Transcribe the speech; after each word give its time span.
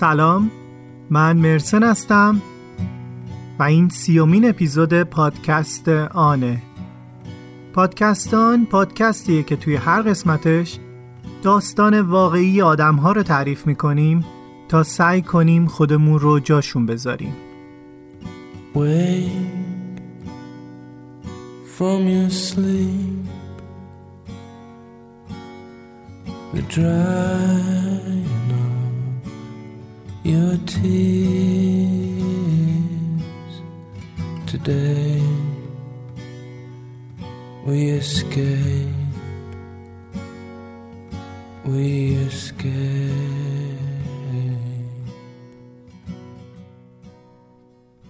سلام. 0.00 0.50
من 1.10 1.36
مرسن 1.36 1.82
هستم 1.82 2.42
و 3.58 3.62
این 3.62 3.88
سیومین 3.88 4.48
اپیزود 4.48 5.02
پادکست 5.02 5.88
آنه. 6.14 6.62
پادکستان 7.74 8.66
پادکستیه 8.66 9.42
که 9.42 9.56
توی 9.56 9.76
هر 9.76 10.02
قسمتش 10.02 10.78
داستان 11.42 12.00
واقعی 12.00 12.62
آدم 12.62 12.96
ها 12.96 13.12
رو 13.12 13.22
تعریف 13.22 13.66
می‌کنیم 13.66 14.24
تا 14.68 14.82
سعی 14.82 15.22
کنیم 15.22 15.66
خودمون 15.66 16.18
رو 16.20 16.40
جاشون 16.40 16.86
بذاریم. 16.86 17.34
From 21.76 22.02
your 22.14 22.30
sleep. 22.30 23.24
The 26.54 26.62
of 26.78 28.19
your 30.30 30.56
tears 30.72 32.10
Today. 34.50 35.22
We 37.66 37.78
escape. 38.00 38.96
We 41.70 41.88
escape. 42.26 43.20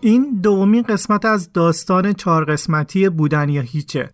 این 0.01 0.41
دومین 0.43 0.83
قسمت 0.83 1.25
از 1.25 1.53
داستان 1.53 2.13
چهار 2.13 2.45
قسمتی 2.45 3.09
بودن 3.09 3.49
یا 3.49 3.63
هیچه. 3.63 4.11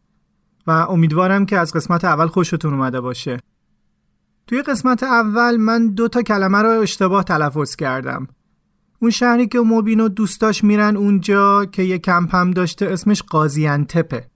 و 0.66 0.70
امیدوارم 0.70 1.46
که 1.46 1.58
از 1.58 1.72
قسمت 1.72 2.04
اول 2.04 2.26
خوشتون 2.26 2.74
اومده 2.74 3.00
باشه. 3.00 3.38
توی 4.46 4.62
قسمت 4.62 5.02
اول 5.02 5.56
من 5.56 5.88
دو 5.88 6.08
تا 6.08 6.22
کلمه 6.22 6.58
رو 6.58 6.68
اشتباه 6.68 7.24
تلفظ 7.24 7.76
کردم. 7.76 8.28
اون 9.02 9.10
شهری 9.10 9.46
که 9.46 9.60
موبین 9.60 10.00
و 10.00 10.08
دوستاش 10.08 10.64
میرن 10.64 10.96
اونجا 10.96 11.64
که 11.64 11.82
یه 11.82 11.98
کمپ 11.98 12.34
هم 12.34 12.50
داشته 12.50 12.86
اسمش 12.86 13.22
قازیانتپه. 13.22 14.30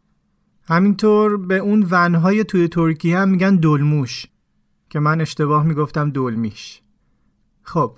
همینطور 0.69 1.36
به 1.36 1.58
اون 1.58 1.86
ونهای 1.91 2.44
توی 2.44 2.69
ترکیه 2.69 3.19
هم 3.19 3.28
میگن 3.28 3.56
دلموش 3.56 4.27
که 4.88 5.00
من 5.00 5.20
اشتباه 5.20 5.66
می‌گفتم 5.66 6.11
دلمیش. 6.11 6.83
خب 7.62 7.97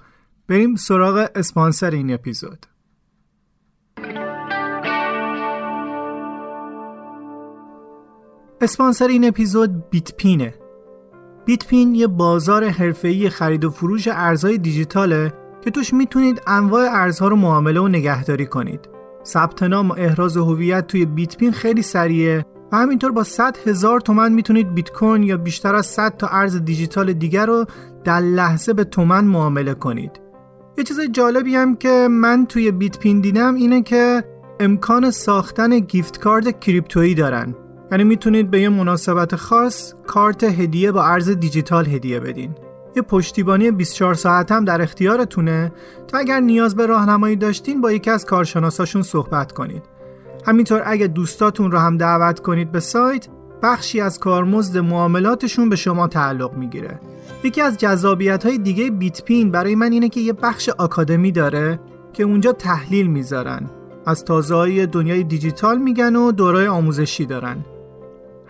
بریم 0.48 0.76
سراغ 0.76 1.28
اسپانسر 1.34 1.90
این 1.90 2.14
اپیزود. 2.14 2.66
اسپانسر 8.60 9.08
این 9.08 9.28
اپیزود 9.28 9.90
بیت 9.90 10.16
پینه. 11.44 11.56
بیت 11.56 11.66
پین 11.66 11.94
یه 11.94 12.06
بازار 12.06 12.68
حرفه‌ای 12.68 13.30
خرید 13.30 13.64
و 13.64 13.70
فروش 13.70 14.08
ارزهای 14.08 14.58
دیجیتاله 14.58 15.32
که 15.64 15.70
توش 15.70 15.94
می‌تونید 15.94 16.42
انواع 16.46 16.88
ارزها 16.90 17.28
رو 17.28 17.36
معامله 17.36 17.80
و 17.80 17.88
نگهداری 17.88 18.46
کنید. 18.46 18.88
ثبت 19.24 19.62
نام 19.62 19.90
و 19.90 19.94
احراز 19.98 20.36
هویت 20.36 20.86
توی 20.86 21.04
بیت 21.04 21.36
پین 21.36 21.52
خیلی 21.52 21.82
سریعه 21.82 22.44
و 22.72 22.76
همینطور 22.76 23.12
با 23.12 23.22
100 23.22 23.56
هزار 23.66 24.00
تومن 24.00 24.32
می‌تونید 24.32 24.74
بیت 24.74 24.92
کوین 24.92 25.22
یا 25.22 25.36
بیشتر 25.36 25.74
از 25.74 25.86
100 25.86 26.16
تا 26.16 26.26
ارز 26.26 26.56
دیجیتال 26.56 27.12
دیگر 27.12 27.46
رو 27.46 27.64
در 28.04 28.20
لحظه 28.20 28.72
به 28.72 28.84
تومن 28.84 29.24
معامله 29.24 29.74
کنید. 29.74 30.20
یه 30.78 30.84
چیز 30.84 31.00
جالبی 31.00 31.56
هم 31.56 31.76
که 31.76 32.08
من 32.10 32.46
توی 32.46 32.70
بیت 32.70 32.98
پین 32.98 33.20
دیدم 33.20 33.54
اینه 33.54 33.82
که 33.82 34.24
امکان 34.60 35.10
ساختن 35.10 35.78
گیفت 35.78 36.20
کارت 36.20 36.60
کریپتویی 36.60 37.14
دارن 37.14 37.54
یعنی 37.92 38.04
می‌تونید 38.04 38.50
به 38.50 38.60
یه 38.60 38.68
مناسبت 38.68 39.36
خاص 39.36 39.94
کارت 40.06 40.44
هدیه 40.44 40.92
با 40.92 41.04
ارز 41.04 41.30
دیجیتال 41.30 41.86
هدیه 41.86 42.20
بدین. 42.20 42.54
یه 42.96 43.02
پشتیبانی 43.02 43.70
24 43.70 44.14
ساعت 44.14 44.52
هم 44.52 44.64
در 44.64 44.82
اختیارتونه 44.82 45.72
تا 46.08 46.18
اگر 46.18 46.40
نیاز 46.40 46.76
به 46.76 46.86
راهنمایی 46.86 47.36
داشتین 47.36 47.80
با 47.80 47.92
یکی 47.92 48.10
از 48.10 48.24
کارشناساشون 48.24 49.02
صحبت 49.02 49.52
کنید. 49.52 49.82
همینطور 50.46 50.82
اگه 50.86 51.06
دوستاتون 51.06 51.72
رو 51.72 51.78
هم 51.78 51.96
دعوت 51.96 52.40
کنید 52.40 52.72
به 52.72 52.80
سایت 52.80 53.28
بخشی 53.62 54.00
از 54.00 54.18
کارمزد 54.18 54.78
معاملاتشون 54.78 55.68
به 55.68 55.76
شما 55.76 56.08
تعلق 56.08 56.54
می‌گیره. 56.54 57.00
یکی 57.44 57.60
از 57.60 57.78
جذابیت 57.78 58.46
های 58.46 58.58
دیگه 58.58 58.90
بیت 58.90 59.24
پین 59.24 59.50
برای 59.50 59.74
من 59.74 59.92
اینه 59.92 60.08
که 60.08 60.20
یه 60.20 60.32
بخش 60.32 60.68
آکادمی 60.68 61.32
داره 61.32 61.80
که 62.12 62.22
اونجا 62.22 62.52
تحلیل 62.52 63.06
می‌ذارن. 63.06 63.70
از 64.06 64.24
تازه 64.24 64.54
های 64.54 64.86
دنیای 64.86 65.24
دیجیتال 65.24 65.78
میگن 65.78 66.16
و 66.16 66.32
دورای 66.32 66.66
آموزشی 66.66 67.26
دارن. 67.26 67.64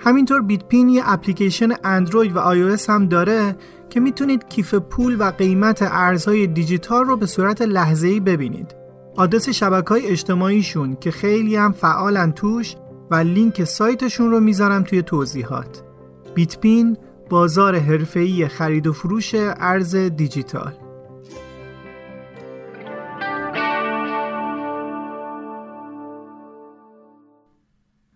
همینطور 0.04 0.42
بیت 0.42 0.64
پین 0.64 0.88
یه 0.88 1.02
اپلیکیشن 1.06 1.68
اندروید 1.84 2.36
و 2.36 2.38
آی 2.38 2.76
هم 2.88 3.06
داره 3.06 3.56
که 3.90 4.00
می‌تونید 4.00 4.48
کیف 4.48 4.74
پول 4.74 5.16
و 5.18 5.30
قیمت 5.30 5.78
ارزهای 5.82 6.46
دیجیتال 6.46 7.04
رو 7.04 7.16
به 7.16 7.26
صورت 7.26 7.62
لحظه‌ای 7.62 8.20
ببینید. 8.20 8.74
آدرس 9.16 9.48
شبکه 9.48 9.88
های 9.88 10.06
اجتماعیشون 10.06 10.96
که 11.00 11.10
خیلی 11.10 11.56
هم 11.56 11.72
فعالن 11.72 12.32
توش 12.32 12.76
و 13.10 13.14
لینک 13.14 13.64
سایتشون 13.64 14.30
رو 14.30 14.40
می‌ذارم 14.40 14.82
توی 14.82 15.02
توضیحات. 15.02 15.82
بیت 16.34 16.58
پین 16.58 16.96
بازار 17.30 17.78
حرفه‌ای 17.78 18.48
خرید 18.48 18.86
و 18.86 18.92
فروش 18.92 19.34
ارز 19.34 19.96
دیجیتال. 19.96 20.72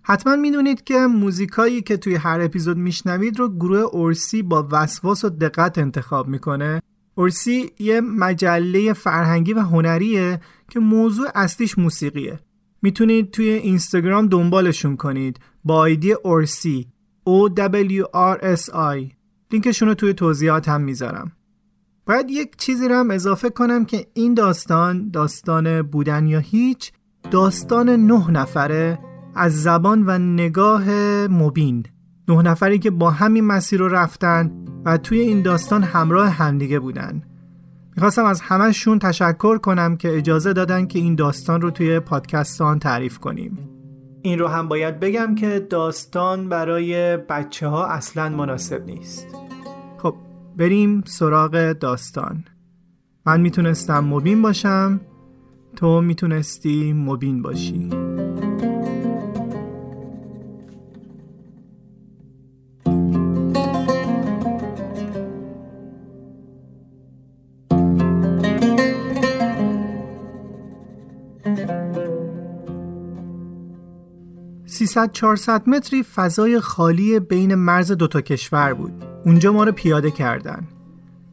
حتما 0.08 0.36
می‌دونید 0.36 0.84
که 0.84 0.98
موزیکایی 0.98 1.82
که 1.82 1.96
توی 1.96 2.14
هر 2.14 2.40
اپیزود 2.40 2.76
میشنوید 2.76 3.38
رو 3.38 3.48
گروه 3.48 3.78
اورسی 3.78 4.42
با 4.42 4.68
وسواس 4.70 5.24
و 5.24 5.28
دقت 5.28 5.78
انتخاب 5.78 6.28
می‌کنه. 6.28 6.82
اورسی 7.14 7.70
یه 7.78 8.00
مجله 8.00 8.92
فرهنگی 8.92 9.52
و 9.52 9.60
هنریه 9.60 10.40
که 10.70 10.80
موضوع 10.80 11.26
اصلیش 11.34 11.78
موسیقیه. 11.78 12.40
می‌تونید 12.82 13.30
توی 13.30 13.48
اینستاگرام 13.48 14.26
دنبالشون 14.26 14.96
کنید. 14.96 15.40
با 15.64 15.76
آیدی 15.76 16.12
اورسی 16.12 16.88
O 17.28 17.50
W 17.54 18.02
R 18.14 18.56
S 18.56 18.70
I 18.72 19.12
لینکشون 19.52 19.88
رو 19.88 19.94
توی 19.94 20.14
توضیحات 20.14 20.68
هم 20.68 20.80
می‌ذارم. 20.80 21.32
باید 22.06 22.30
یک 22.30 22.56
چیزی 22.56 22.88
رو 22.88 22.94
هم 22.94 23.10
اضافه 23.10 23.50
کنم 23.50 23.84
که 23.84 24.06
این 24.14 24.34
داستان 24.34 25.10
داستان 25.10 25.82
بودن 25.82 26.26
یا 26.26 26.38
هیچ 26.38 26.92
داستان 27.30 27.88
نه 27.90 28.30
نفره 28.30 28.98
از 29.36 29.62
زبان 29.62 30.04
و 30.06 30.18
نگاه 30.18 30.90
مبین. 31.28 31.86
نه 32.28 32.42
نفری 32.42 32.78
که 32.78 32.90
با 32.90 33.10
همین 33.10 33.44
مسیر 33.44 33.80
رو 33.80 33.88
رفتن 33.88 34.50
و 34.84 34.98
توی 34.98 35.20
این 35.20 35.42
داستان 35.42 35.82
همراه 35.82 36.28
همدیگه 36.28 36.78
بودن. 36.78 37.22
می‌خواستم 37.96 38.24
از 38.24 38.40
همهشون 38.40 38.98
تشکر 38.98 39.58
کنم 39.58 39.96
که 39.96 40.16
اجازه 40.16 40.52
دادن 40.52 40.86
که 40.86 40.98
این 40.98 41.14
داستان 41.14 41.60
رو 41.60 41.70
توی 41.70 42.00
پادکستان 42.00 42.78
تعریف 42.78 43.18
کنیم. 43.18 43.58
این 44.22 44.38
رو 44.38 44.48
هم 44.48 44.68
باید 44.68 45.00
بگم 45.00 45.34
که 45.34 45.66
داستان 45.70 46.48
برای 46.48 47.16
بچه 47.16 47.68
ها 47.68 47.86
اصلا 47.86 48.28
مناسب 48.28 48.86
نیست. 48.86 49.26
خب 49.98 50.14
بریم 50.56 51.02
سراغ 51.06 51.72
داستان. 51.72 52.44
من 53.26 53.40
می‌تونستم 53.40 54.04
مبین 54.04 54.42
باشم 54.42 55.00
تو 55.76 56.00
می‌تونستی 56.00 56.92
مبین 56.92 57.42
باشی. 57.42 58.05
300 74.86 75.12
400 75.12 75.68
متری 75.68 76.02
فضای 76.02 76.60
خالی 76.60 77.20
بین 77.20 77.54
مرز 77.54 77.92
دوتا 77.92 78.20
کشور 78.20 78.74
بود. 78.74 79.04
اونجا 79.24 79.52
ما 79.52 79.64
رو 79.64 79.72
پیاده 79.72 80.10
کردن. 80.10 80.68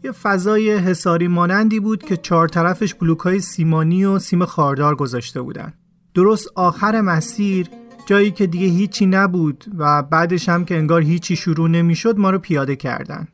یه 0.03 0.11
فضای 0.11 0.77
حساری 0.77 1.27
مانندی 1.27 1.79
بود 1.79 2.03
که 2.03 2.17
چهار 2.17 2.47
طرفش 2.47 2.93
بلوک 2.93 3.19
های 3.19 3.39
سیمانی 3.39 4.05
و 4.05 4.19
سیم 4.19 4.45
خاردار 4.45 4.95
گذاشته 4.95 5.41
بودن. 5.41 5.73
درست 6.13 6.47
آخر 6.55 7.01
مسیر 7.01 7.67
جایی 8.05 8.31
که 8.31 8.47
دیگه 8.47 8.67
هیچی 8.67 9.05
نبود 9.05 9.65
و 9.77 10.03
بعدش 10.03 10.49
هم 10.49 10.65
که 10.65 10.77
انگار 10.77 11.01
هیچی 11.01 11.35
شروع 11.35 11.69
نمی‌شد 11.69 12.19
ما 12.19 12.29
رو 12.29 12.39
پیاده 12.39 12.75
کردن. 12.75 13.27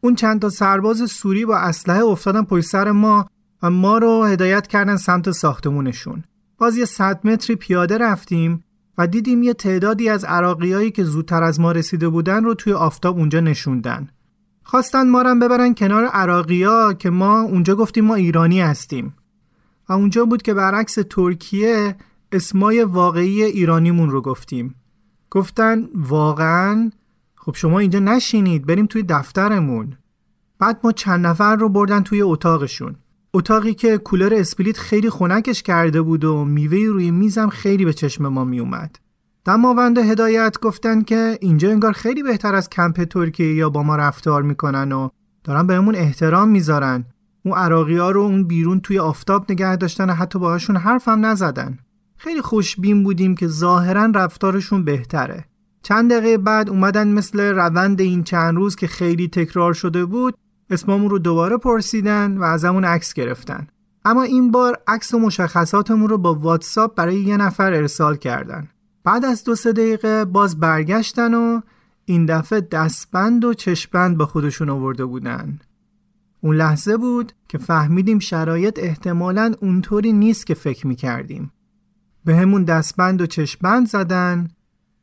اون 0.00 0.14
چند 0.14 0.40
تا 0.40 0.48
سرباز 0.48 1.10
سوری 1.10 1.44
با 1.44 1.56
اسلحه 1.56 2.04
افتادن 2.04 2.42
پشت 2.42 2.66
سر 2.66 2.90
ما 2.90 3.26
و 3.62 3.70
ما 3.70 3.98
رو 3.98 4.24
هدایت 4.24 4.66
کردن 4.66 4.96
سمت 4.96 5.30
ساختمونشون. 5.30 6.24
باز 6.58 6.76
یه 6.76 6.84
صد 6.84 7.26
متری 7.26 7.56
پیاده 7.56 7.98
رفتیم 7.98 8.64
و 8.98 9.06
دیدیم 9.06 9.42
یه 9.42 9.54
تعدادی 9.54 10.08
از 10.08 10.24
عراقیایی 10.24 10.90
که 10.90 11.04
زودتر 11.04 11.42
از 11.42 11.60
ما 11.60 11.72
رسیده 11.72 12.08
بودن 12.08 12.44
رو 12.44 12.54
توی 12.54 12.72
آفتاب 12.72 13.18
اونجا 13.18 13.40
نشوندن. 13.40 14.08
خواستن 14.62 15.10
ما 15.10 15.22
رو 15.22 15.34
ببرن 15.34 15.74
کنار 15.74 16.04
عراقیا 16.04 16.92
که 16.92 17.10
ما 17.10 17.40
اونجا 17.40 17.74
گفتیم 17.76 18.04
ما 18.04 18.14
ایرانی 18.14 18.60
هستیم. 18.60 19.14
و 19.88 19.92
اونجا 19.92 20.24
بود 20.24 20.42
که 20.42 20.54
برعکس 20.54 20.98
ترکیه 21.10 21.96
اسمای 22.32 22.82
واقعی 22.82 23.42
ایرانیمون 23.42 24.10
رو 24.10 24.20
گفتیم. 24.20 24.74
گفتن 25.30 25.88
واقعا 25.94 26.90
خب 27.34 27.54
شما 27.54 27.78
اینجا 27.78 27.98
نشینید 27.98 28.66
بریم 28.66 28.86
توی 28.86 29.02
دفترمون. 29.02 29.96
بعد 30.58 30.80
ما 30.84 30.92
چند 30.92 31.26
نفر 31.26 31.56
رو 31.56 31.68
بردن 31.68 32.02
توی 32.02 32.22
اتاقشون. 32.22 32.96
اتاقی 33.36 33.74
که 33.74 33.98
کولر 33.98 34.34
اسپلیت 34.34 34.78
خیلی 34.78 35.10
خنکش 35.10 35.62
کرده 35.62 36.02
بود 36.02 36.24
و 36.24 36.44
میوه 36.44 36.78
روی 36.78 37.10
میزم 37.10 37.48
خیلی 37.48 37.84
به 37.84 37.92
چشم 37.92 38.28
ما 38.28 38.44
میومد. 38.44 38.96
دماوند 39.44 39.98
هدایت 39.98 40.56
گفتن 40.62 41.02
که 41.02 41.38
اینجا 41.40 41.70
انگار 41.70 41.92
خیلی 41.92 42.22
بهتر 42.22 42.54
از 42.54 42.70
کمپ 42.70 43.04
ترکیه 43.04 43.54
یا 43.54 43.70
با 43.70 43.82
ما 43.82 43.96
رفتار 43.96 44.42
می‌کنن 44.42 44.92
و 44.92 45.08
دارن 45.44 45.66
بهمون 45.66 45.94
احترام 45.94 46.48
می‌ذارن. 46.48 47.04
اون 47.44 47.58
عراقی 47.58 47.96
ها 47.96 48.10
رو 48.10 48.20
اون 48.20 48.44
بیرون 48.44 48.80
توی 48.80 48.98
آفتاب 48.98 49.52
نگه 49.52 49.76
داشتن 49.76 50.10
و 50.10 50.12
حتی 50.12 50.38
باهاشون 50.38 50.76
حرفم 50.76 51.26
نزدن. 51.26 51.78
خیلی 52.16 52.40
خوشبین 52.42 53.02
بودیم 53.02 53.34
که 53.34 53.46
ظاهرا 53.46 54.12
رفتارشون 54.14 54.84
بهتره. 54.84 55.44
چند 55.82 56.12
دقیقه 56.12 56.38
بعد 56.38 56.70
اومدن 56.70 57.08
مثل 57.08 57.40
روند 57.40 58.00
این 58.00 58.24
چند 58.24 58.56
روز 58.56 58.76
که 58.76 58.86
خیلی 58.86 59.28
تکرار 59.28 59.72
شده 59.72 60.04
بود 60.04 60.34
اسممون 60.70 61.10
رو 61.10 61.18
دوباره 61.18 61.56
پرسیدن 61.56 62.38
و 62.38 62.42
ازمون 62.42 62.84
عکس 62.84 63.14
گرفتن. 63.14 63.66
اما 64.04 64.22
این 64.22 64.50
بار 64.50 64.78
عکس 64.86 65.14
و 65.14 65.18
مشخصاتمون 65.18 66.08
رو 66.08 66.18
با 66.18 66.34
واتساپ 66.34 66.94
برای 66.94 67.20
یه 67.20 67.36
نفر 67.36 67.72
ارسال 67.72 68.16
کردن. 68.16 68.68
بعد 69.04 69.24
از 69.24 69.44
دو 69.44 69.54
سه 69.54 69.72
دقیقه 69.72 70.24
باز 70.24 70.60
برگشتن 70.60 71.34
و 71.34 71.60
این 72.04 72.26
دفعه 72.26 72.60
دستبند 72.60 73.44
و 73.44 73.54
چشبند 73.54 74.16
با 74.16 74.26
خودشون 74.26 74.70
آورده 74.70 75.04
بودن. 75.04 75.58
اون 76.40 76.56
لحظه 76.56 76.96
بود 76.96 77.32
که 77.48 77.58
فهمیدیم 77.58 78.18
شرایط 78.18 78.78
احتمالا 78.82 79.54
اونطوری 79.60 80.12
نیست 80.12 80.46
که 80.46 80.54
فکر 80.54 80.86
می‌کردیم. 80.86 81.52
به 82.24 82.36
همون 82.36 82.64
دستبند 82.64 83.20
و 83.20 83.26
چشمند 83.26 83.88
زدن 83.88 84.48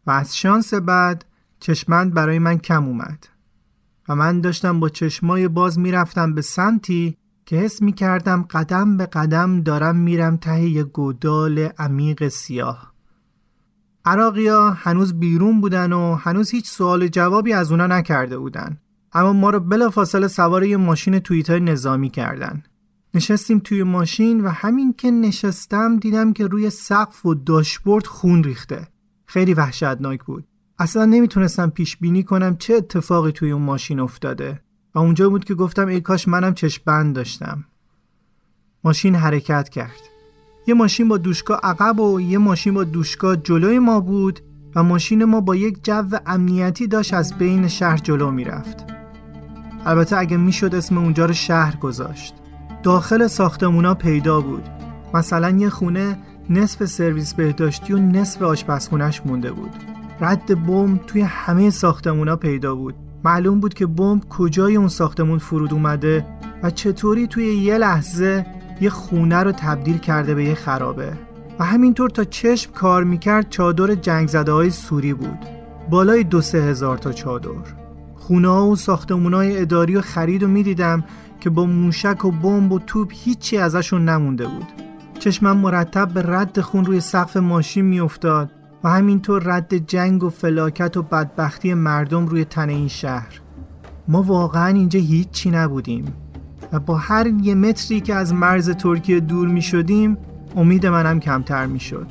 و 0.08 0.12
از 0.12 0.38
شانس 0.38 0.74
بعد 0.74 1.26
چشمند 1.60 2.14
برای 2.14 2.40
من 2.40 2.58
کم 2.58 2.86
اومد. 2.86 3.28
و 4.10 4.16
من 4.16 4.42
داشتم 4.42 4.80
با 4.80 4.90
چشمای 4.90 5.48
باز 5.48 5.80
می‌رفتم 5.80 6.34
به 6.34 6.42
سمتی 6.42 7.18
که 7.46 7.56
حس 7.56 7.82
می 7.82 7.94
کردم 7.94 8.42
قدم 8.42 8.98
به 8.98 9.06
قدم 9.06 9.62
دارم 9.62 9.96
میرم 9.96 10.38
ته 10.38 10.84
گودال 10.84 11.60
عمیق 11.60 12.28
سیاه. 12.28 12.94
عراقیا 14.06 14.70
هنوز 14.70 15.14
بیرون 15.14 15.62
بودن 15.62 15.94
و 15.94 16.16
هنوز 16.16 16.52
هیچ 16.52 16.70
سوال 16.70 17.08
جوابی 17.08 17.54
از 17.54 17.72
اونا 17.72 17.88
نکرده 17.88 18.38
بودن. 18.38 18.78
اما 19.14 19.34
ما 19.34 19.50
رو 19.50 19.60
بلافاصله 19.60 20.28
سوار 20.28 20.64
یه 20.64 20.78
ماشین 20.78 21.20
توییتر 21.20 21.60
نظامی 21.60 22.10
کردن. 22.10 22.64
نشستیم 23.14 23.60
توی 23.60 23.84
ماشین 23.84 24.42
و 24.42 24.50
همین 24.50 24.94
که 24.98 25.12
نشستم 25.12 25.98
دیدم 25.98 26.34
که 26.34 26.48
روی 26.48 26.70
سقف 26.70 27.26
و 27.26 27.34
داشبورد 27.34 28.06
خون 28.06 28.44
ریخته. 28.44 28.88
خیلی 29.26 29.54
وحشتناک 29.54 30.24
بود. 30.24 30.48
اصلا 30.84 31.06
نمی‌تونستم 31.06 31.70
پیش 31.70 31.98
بینی 31.98 32.24
کنم 32.24 32.58
چه 32.58 32.74
اتفاقی 32.74 33.32
توی 33.32 33.52
اون 33.52 33.62
ماشین 33.62 34.00
افتاده. 34.00 34.62
و 34.96 35.00
اونجا 35.00 35.30
بود 35.30 35.46
که 35.46 35.54
گفتم 35.54 35.88
ای 35.88 36.02
کاش 36.02 36.28
منم 36.28 36.54
چشم 36.54 36.82
بند 36.86 37.16
داشتم. 37.16 37.66
ماشین 38.84 39.16
حرکت 39.16 39.70
کرد. 39.70 40.00
یه 40.68 40.74
ماشین 40.74 41.08
با 41.08 41.18
دوشکا 41.18 41.56
عقب 41.56 42.00
و 42.00 42.22
یه 42.22 42.38
ماشین 42.38 42.74
با 42.74 42.84
دوشکا 42.84 43.36
جلوی 43.36 43.80
ما 43.80 44.00
بود 44.00 44.40
و 44.76 44.84
ماشین 44.84 45.26
ما 45.26 45.42
با 45.42 45.56
یک 45.56 45.84
جو 45.84 46.18
امنیتی 46.26 46.88
داشت 46.88 47.14
از 47.14 47.38
بین 47.38 47.68
شهر 47.68 47.98
جلو 47.98 48.32
می‌رفت. 48.32 48.86
البته 49.86 50.18
اگه 50.18 50.38
می‌شد 50.38 50.76
اسم 50.76 50.98
اونجا 50.98 51.26
رو 51.26 51.34
شهر 51.34 51.76
گذاشت. 51.76 52.34
داخل 52.84 53.28
ساختمونا 53.28 53.94
پیدا 53.94 54.42
بود. 54.42 54.64
مثلا 55.14 55.50
یه 55.50 55.70
خونه 55.70 56.18
نصف 56.50 56.86
سرویس 56.86 57.34
بهداشتی 57.34 57.94
و 57.94 57.98
نصف 57.98 58.42
آشپزخونش 58.42 59.22
مونده 59.26 59.52
بود. 59.52 59.93
رد 60.24 60.66
بمب 60.66 61.06
توی 61.06 61.22
همه 61.22 61.70
ساختمونا 61.70 62.36
پیدا 62.36 62.76
بود. 62.76 62.96
معلوم 63.26 63.60
بود 63.60 63.74
که 63.74 63.86
بمب 63.86 64.30
کجای 64.30 64.76
اون 64.76 64.88
ساختمون 64.88 65.38
فرود 65.38 65.74
اومده 65.74 66.26
و 66.64 66.70
چطوری 66.70 67.28
توی 67.28 67.46
یه 67.46 67.78
لحظه 67.78 68.46
یه 68.82 68.90
خونه 68.90 69.44
رو 69.44 69.52
تبدیل 69.52 69.98
کرده 69.98 70.36
به 70.36 70.44
یه 70.44 70.56
خرابه. 70.56 71.14
و 71.60 71.64
همینطور 71.66 72.10
تا 72.10 72.24
چشم 72.24 72.72
کار 72.72 73.04
می‌کرد 73.04 73.50
چادر 73.50 73.96
جنگ 73.96 74.28
زده 74.28 74.52
های 74.52 74.70
سوری 74.70 75.14
بود. 75.14 75.40
بالای 75.90 76.24
دو 76.24 76.42
سه 76.42 76.58
هزار 76.58 76.98
تا 76.98 77.12
چادر. 77.12 77.50
خونه 78.16 78.48
ها 78.48 78.68
و 78.68 78.76
ساختمون 78.76 79.34
های 79.34 79.62
اداری 79.62 79.96
و 79.96 80.02
خرید 80.02 80.44
و 80.44 80.48
می‌دیدم 80.48 81.04
که 81.40 81.50
با 81.50 81.66
موشک 81.66 82.26
و 82.26 82.32
بمب 82.32 82.72
و 82.72 82.80
توپ 82.80 83.12
هیچی 83.14 83.58
ازشون 83.58 84.10
نمونده 84.10 84.48
بود. 84.48 84.68
چشمم 85.20 85.58
مرتب 85.58 86.10
به 86.14 86.22
رد 86.26 86.62
خون 86.62 86.86
روی 86.86 87.00
سقف 87.00 87.38
ماشین 87.38 87.86
میافتاد. 87.86 88.52
و 88.84 88.90
همینطور 88.90 89.44
رد 89.46 89.78
جنگ 89.88 90.24
و 90.24 90.30
فلاکت 90.30 90.98
و 90.98 91.02
بدبختی 91.02 91.74
مردم 91.74 92.26
روی 92.26 92.46
تن 92.46 92.70
این 92.70 92.88
شهر. 92.88 93.42
ما 94.08 94.22
واقعا 94.22 94.68
اینجا 94.68 95.00
هیچی 95.00 95.52
نبودیم 95.52 96.06
و 96.72 96.80
با 96.80 96.96
هر 96.96 97.28
یه 97.28 97.56
متری 97.56 98.02
که 98.02 98.16
از 98.16 98.34
مرز 98.34 98.70
ترکیه 98.70 99.20
دور 99.20 99.48
می 99.48 99.62
شدیم 99.62 100.18
امید 100.56 100.86
منم 100.86 101.20
کمتر 101.20 101.66
می 101.66 101.80
شد. 101.80 102.08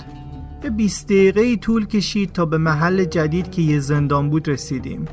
یه 0.64 0.70
20 0.70 1.06
دقیقه 1.06 1.56
طول 1.56 1.86
کشید 1.86 2.32
تا 2.32 2.46
به 2.46 2.58
محل 2.58 3.04
جدید 3.04 3.50
که 3.50 3.62
یه 3.62 3.80
زندان 3.80 4.30
بود 4.30 4.48
رسیدیم. 4.48 5.04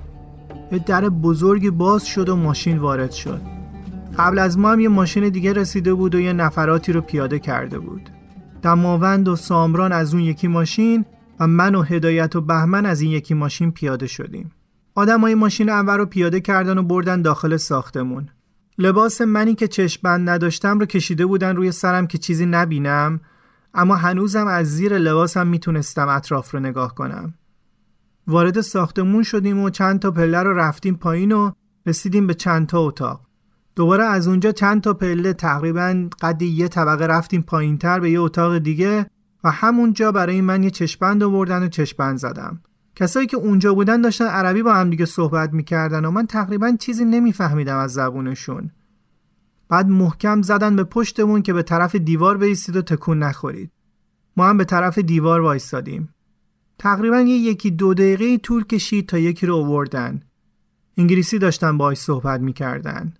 یه 0.71 0.79
در 0.79 1.09
بزرگی 1.09 1.69
باز 1.69 2.05
شد 2.05 2.29
و 2.29 2.35
ماشین 2.35 2.77
وارد 2.77 3.11
شد. 3.11 3.41
قبل 4.17 4.39
از 4.39 4.57
ما 4.57 4.71
هم 4.71 4.79
یه 4.79 4.89
ماشین 4.89 5.29
دیگه 5.29 5.53
رسیده 5.53 5.93
بود 5.93 6.15
و 6.15 6.19
یه 6.19 6.33
نفراتی 6.33 6.91
رو 6.91 7.01
پیاده 7.01 7.39
کرده 7.39 7.79
بود. 7.79 8.09
دماوند 8.61 9.27
و 9.27 9.35
سامران 9.35 9.91
از 9.91 10.13
اون 10.13 10.23
یکی 10.23 10.47
ماشین 10.47 11.05
و 11.39 11.47
من 11.47 11.75
و 11.75 11.81
هدایت 11.81 12.35
و 12.35 12.41
بهمن 12.41 12.85
از 12.85 13.01
این 13.01 13.11
یکی 13.11 13.33
ماشین 13.33 13.71
پیاده 13.71 14.07
شدیم. 14.07 14.51
آدمای 14.95 15.35
ماشین 15.35 15.69
اول 15.69 15.97
رو 15.97 16.05
پیاده 16.05 16.39
کردن 16.39 16.77
و 16.77 16.83
بردن 16.83 17.21
داخل 17.21 17.57
ساختمون. 17.57 18.29
لباس 18.77 19.21
منی 19.21 19.55
که 19.55 19.67
چشمند 19.67 20.29
نداشتم 20.29 20.79
رو 20.79 20.85
کشیده 20.85 21.25
بودن 21.25 21.55
روی 21.55 21.71
سرم 21.71 22.07
که 22.07 22.17
چیزی 22.17 22.45
نبینم 22.45 23.19
اما 23.73 23.95
هنوزم 23.95 24.47
از 24.47 24.67
زیر 24.67 24.97
لباسم 24.97 25.47
می‌تونستم 25.47 26.07
اطراف 26.07 26.51
رو 26.51 26.59
نگاه 26.59 26.95
کنم. 26.95 27.33
وارد 28.27 28.61
ساختمون 28.61 29.23
شدیم 29.23 29.59
و 29.59 29.69
چند 29.69 29.99
تا 29.99 30.11
پله 30.11 30.43
رو 30.43 30.53
رفتیم 30.57 30.95
پایین 30.95 31.31
و 31.31 31.51
رسیدیم 31.85 32.27
به 32.27 32.33
چند 32.33 32.67
تا 32.67 32.79
اتاق. 32.79 33.21
دوباره 33.75 34.03
از 34.03 34.27
اونجا 34.27 34.51
چند 34.51 34.81
تا 34.81 34.93
پله 34.93 35.33
تقریبا 35.33 36.09
قدی 36.21 36.45
یه 36.45 36.67
طبقه 36.67 37.05
رفتیم 37.05 37.41
پایینتر 37.41 37.99
به 37.99 38.11
یه 38.11 38.21
اتاق 38.21 38.57
دیگه 38.57 39.05
و 39.43 39.51
همونجا 39.51 40.11
برای 40.11 40.41
من 40.41 40.63
یه 40.63 40.69
چشپند 40.69 41.23
آوردن 41.23 41.63
و 41.63 41.67
چشپند 41.67 42.17
زدم. 42.17 42.61
کسایی 42.95 43.27
که 43.27 43.37
اونجا 43.37 43.73
بودن 43.73 44.01
داشتن 44.01 44.25
عربی 44.25 44.63
با 44.63 44.73
هم 44.73 44.89
دیگه 44.89 45.05
صحبت 45.05 45.53
می‌کردن 45.53 46.05
و 46.05 46.11
من 46.11 46.25
تقریبا 46.25 46.75
چیزی 46.79 47.05
نمیفهمیدم 47.05 47.77
از 47.77 47.93
زبونشون. 47.93 48.71
بعد 49.69 49.87
محکم 49.87 50.41
زدن 50.41 50.75
به 50.75 50.83
پشتمون 50.83 51.41
که 51.41 51.53
به 51.53 51.63
طرف 51.63 51.95
دیوار 51.95 52.37
بیستید 52.37 52.75
و 52.75 52.81
تکون 52.81 53.23
نخورید. 53.23 53.71
ما 54.37 54.49
هم 54.49 54.57
به 54.57 54.65
طرف 54.65 54.97
دیوار 54.97 55.41
وایستادیم. 55.41 56.13
تقریبا 56.79 57.19
یه 57.19 57.37
یکی 57.37 57.71
دو 57.71 57.93
دقیقه 57.93 58.37
طول 58.37 58.65
کشید 58.65 59.09
تا 59.09 59.17
یکی 59.17 59.45
رو 59.45 59.55
آوردن. 59.55 60.21
انگلیسی 60.97 61.39
داشتن 61.39 61.77
باهاش 61.77 61.97
صحبت 61.97 62.41
می‌کردن. 62.41 63.13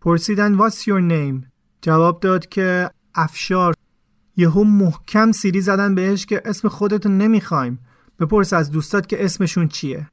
پرسیدن 0.00 0.58
What's 0.58 0.74
your 0.74 1.10
name؟ 1.10 1.46
جواب 1.82 2.20
داد 2.20 2.46
که 2.46 2.90
افشار. 3.14 3.74
یهو 4.36 4.64
محکم 4.64 5.32
سیری 5.32 5.60
زدن 5.60 5.94
بهش 5.94 6.26
که 6.26 6.42
اسم 6.44 6.68
خودتو 6.68 7.08
نمی‌خوایم. 7.08 7.78
بپرس 8.20 8.52
از 8.52 8.70
دوستات 8.70 9.08
که 9.08 9.24
اسمشون 9.24 9.68
چیه. 9.68 10.10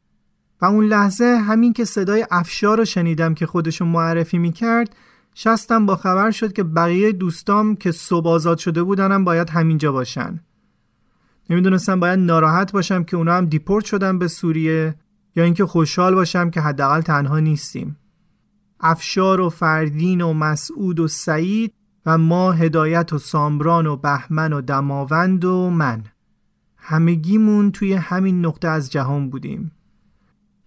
و 0.62 0.66
اون 0.66 0.86
لحظه 0.86 1.26
همین 1.48 1.74
که 1.74 1.86
صدای 1.86 2.28
افشار 2.32 2.78
رو 2.78 2.86
شنیدم 2.86 3.34
که 3.34 3.46
خودشون 3.46 3.88
معرفی 3.88 4.38
می‌کرد 4.38 4.96
شستم 5.36 5.86
با 5.86 5.96
خبر 5.96 6.32
شد 6.32 6.54
که 6.54 6.64
بقیه 6.64 7.12
دوستام 7.12 7.76
که 7.76 7.92
صبح 7.92 8.30
آزاد 8.30 8.58
شده 8.58 8.84
بودنم 8.84 9.24
باید 9.24 9.50
همینجا 9.50 9.92
باشن. 9.92 10.40
نمی‌دونستم 11.50 12.00
باید 12.00 12.20
ناراحت 12.20 12.72
باشم 12.72 13.04
که 13.04 13.18
اونا 13.18 13.34
هم 13.34 13.46
دیپورت 13.46 13.86
شدن 13.86 14.20
به 14.20 14.28
سوریه 14.28 14.96
یا 15.36 15.44
اینکه 15.44 15.66
خوشحال 15.66 16.16
باشم 16.16 16.50
که 16.50 16.62
حداقل 16.62 17.02
تنها 17.02 17.40
نیستیم. 17.40 17.98
افشار 18.80 19.42
و 19.42 19.50
فردین 19.50 20.22
و 20.22 20.34
مسعود 20.34 21.00
و 21.00 21.08
سعید 21.08 21.74
و 22.06 22.18
ما 22.18 22.52
هدایت 22.52 23.14
و 23.14 23.18
سامران 23.18 23.88
و 23.88 23.96
بهمن 23.96 24.54
و 24.54 24.62
دماوند 24.62 25.46
و 25.46 25.70
من. 25.70 26.04
همگیمون 26.78 27.72
توی 27.72 27.94
همین 27.94 28.46
نقطه 28.46 28.68
از 28.68 28.92
جهان 28.92 29.30
بودیم. 29.30 29.72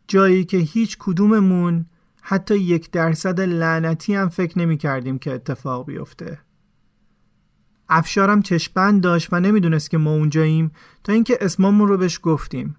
جایی 0.08 0.44
که 0.44 0.56
هیچ 0.56 0.96
کدوممون 1.00 1.86
حتی 2.22 2.58
یک 2.58 2.90
درصد 2.90 3.40
لعنتی 3.40 4.14
هم 4.14 4.28
فکر 4.28 4.58
نمی 4.58 4.76
کردیم 4.76 5.18
که 5.18 5.34
اتفاق 5.34 5.86
بیفته. 5.86 6.38
افشارم 7.88 8.42
چشپند 8.42 9.02
داشت 9.02 9.28
و 9.32 9.40
نمی‌دونست 9.40 9.90
که 9.90 9.98
ما 9.98 10.10
اونجاییم 10.10 10.70
تا 11.04 11.12
اینکه 11.12 11.38
اسممون 11.40 11.88
رو 11.88 11.96
بهش 11.96 12.20
گفتیم. 12.22 12.76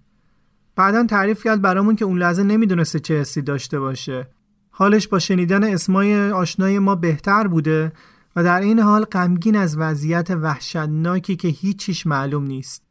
بعدا 0.76 1.06
تعریف 1.06 1.44
کرد 1.44 1.62
برامون 1.62 1.96
که 1.96 2.06
اون 2.06 2.18
لحظه 2.18 2.44
نمی‌دونسته 2.44 3.00
چه 3.00 3.20
حسی 3.20 3.42
داشته 3.42 3.80
باشه. 3.80 4.28
حالش 4.70 5.08
با 5.08 5.20
شنیدن 5.20 5.64
اسمای 5.64 6.32
آشنای 6.32 6.80
ما 6.80 6.96
بهتر 6.96 7.48
بوده 7.48 7.92
و 8.38 8.44
در 8.44 8.62
این 8.62 8.80
حال 8.80 9.04
غمگین 9.04 9.56
از 9.56 9.78
وضعیت 9.78 10.32
وحشتناکی 10.32 11.36
که 11.36 11.48
هیچیش 11.48 12.08
معلوم 12.08 12.44
نیست. 12.44 12.84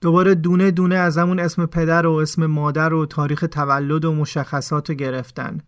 دوباره 0.00 0.34
دونه 0.34 0.70
دونه 0.70 0.94
از 0.94 1.18
همون 1.18 1.40
اسم 1.40 1.66
پدر 1.66 2.06
و 2.06 2.12
اسم 2.12 2.46
مادر 2.46 2.94
و 2.94 3.06
تاریخ 3.06 3.44
تولد 3.50 4.04
و 4.04 4.14
مشخصات 4.14 4.90
رو 4.90 4.96
گرفتن. 4.96 5.60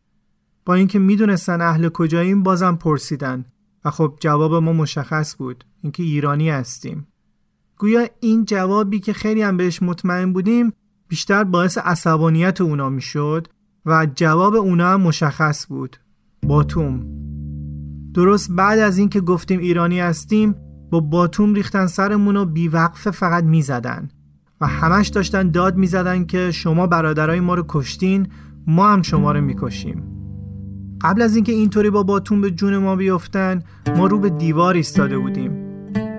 با 0.65 0.75
اینکه 0.75 0.99
می‌دونستن 0.99 1.61
اهل 1.61 1.89
کجاییم 1.89 2.43
بازم 2.43 2.77
پرسیدن. 2.77 3.45
و 3.85 3.91
خب 3.91 4.17
جواب 4.21 4.55
ما 4.55 4.73
مشخص 4.73 5.37
بود. 5.37 5.65
اینکه 5.83 6.03
ایرانی 6.03 6.51
هستیم. 6.51 7.07
گویا 7.79 8.09
این 8.21 8.45
جوابی 8.45 9.01
که 9.01 9.13
خیلی 9.13 9.43
هم 9.43 9.57
بهش 9.57 9.83
مطمئن 9.83 10.33
بودیم 10.33 10.73
بیشتر 11.09 11.45
باعث 11.45 11.79
عصبانیت 11.79 12.61
اونا 12.61 12.91
می‌شد 12.91 13.49
و 13.87 14.07
جواب 14.15 14.55
اونا 14.55 14.89
هم 14.89 15.01
مشخص 15.01 15.67
بود. 15.67 15.97
باتوم. 16.43 17.14
درست 18.15 18.53
بعد 18.53 18.79
از 18.79 18.99
اینکه 18.99 19.21
گفتیم 19.21 19.61
ایرانی 19.61 20.01
هستیم 20.01 20.55
با 20.91 21.01
باتوم 21.01 21.55
ریختن 21.55 21.87
سرمون 21.87 22.37
و 22.37 22.45
بیوقفه 22.45 23.11
فقط 23.11 23.45
می‌زدن. 23.45 24.09
و 24.61 24.67
همش 24.67 25.09
داشتن 25.09 25.51
داد 25.51 25.77
می‌زدن 25.77 26.25
که 26.25 26.51
شما 26.51 26.87
برادرای 26.87 27.41
ما 27.41 27.55
رو 27.55 27.65
کشتین 27.69 28.29
ما 28.67 28.89
هم 28.89 29.03
شما 29.03 29.33
رو 29.33 29.41
می‌کشیم. 29.41 30.03
قبل 31.01 31.23
از 31.23 31.35
اینکه 31.35 31.53
اینطوری 31.53 31.91
با 31.91 32.03
باتوم 32.03 32.41
به 32.41 32.51
جون 32.51 32.77
ما 32.77 32.97
بیفتن 32.97 33.63
ما 33.97 34.07
رو 34.07 34.19
به 34.19 34.31
دیوار 34.31 34.75
ایستاده 34.75 35.19
بودیم. 35.19 35.53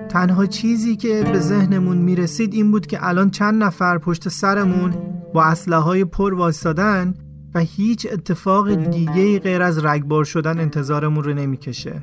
تنها 0.08 0.46
چیزی 0.46 0.96
که 0.96 1.24
به 1.32 1.38
ذهنمون 1.38 1.96
می‌رسید 1.96 2.54
این 2.54 2.70
بود 2.70 2.86
که 2.86 3.06
الان 3.06 3.30
چند 3.30 3.62
نفر 3.62 3.98
پشت 3.98 4.28
سرمون 4.28 4.94
با 5.34 5.44
اسلحه 5.44 5.80
های 5.80 6.04
پر 6.04 6.34
وایستادن 6.34 7.14
و 7.56 7.58
هیچ 7.58 8.06
اتفاق 8.12 8.74
دیگه 8.74 9.38
غیر 9.38 9.62
از 9.62 9.84
رگبار 9.84 10.24
شدن 10.24 10.60
انتظارمون 10.60 11.24
رو 11.24 11.34
نمی‌کشه. 11.34 12.02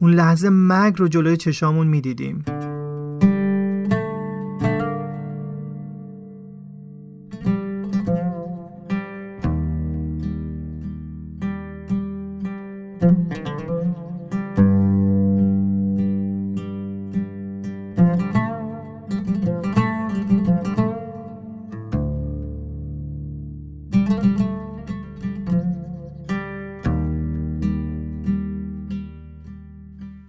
اون 0.00 0.12
لحظه 0.12 0.48
مرگ 0.48 0.94
رو 0.98 1.08
جلوی 1.08 1.36
چشامون 1.36 1.86
می‌دیدیم. 1.86 2.44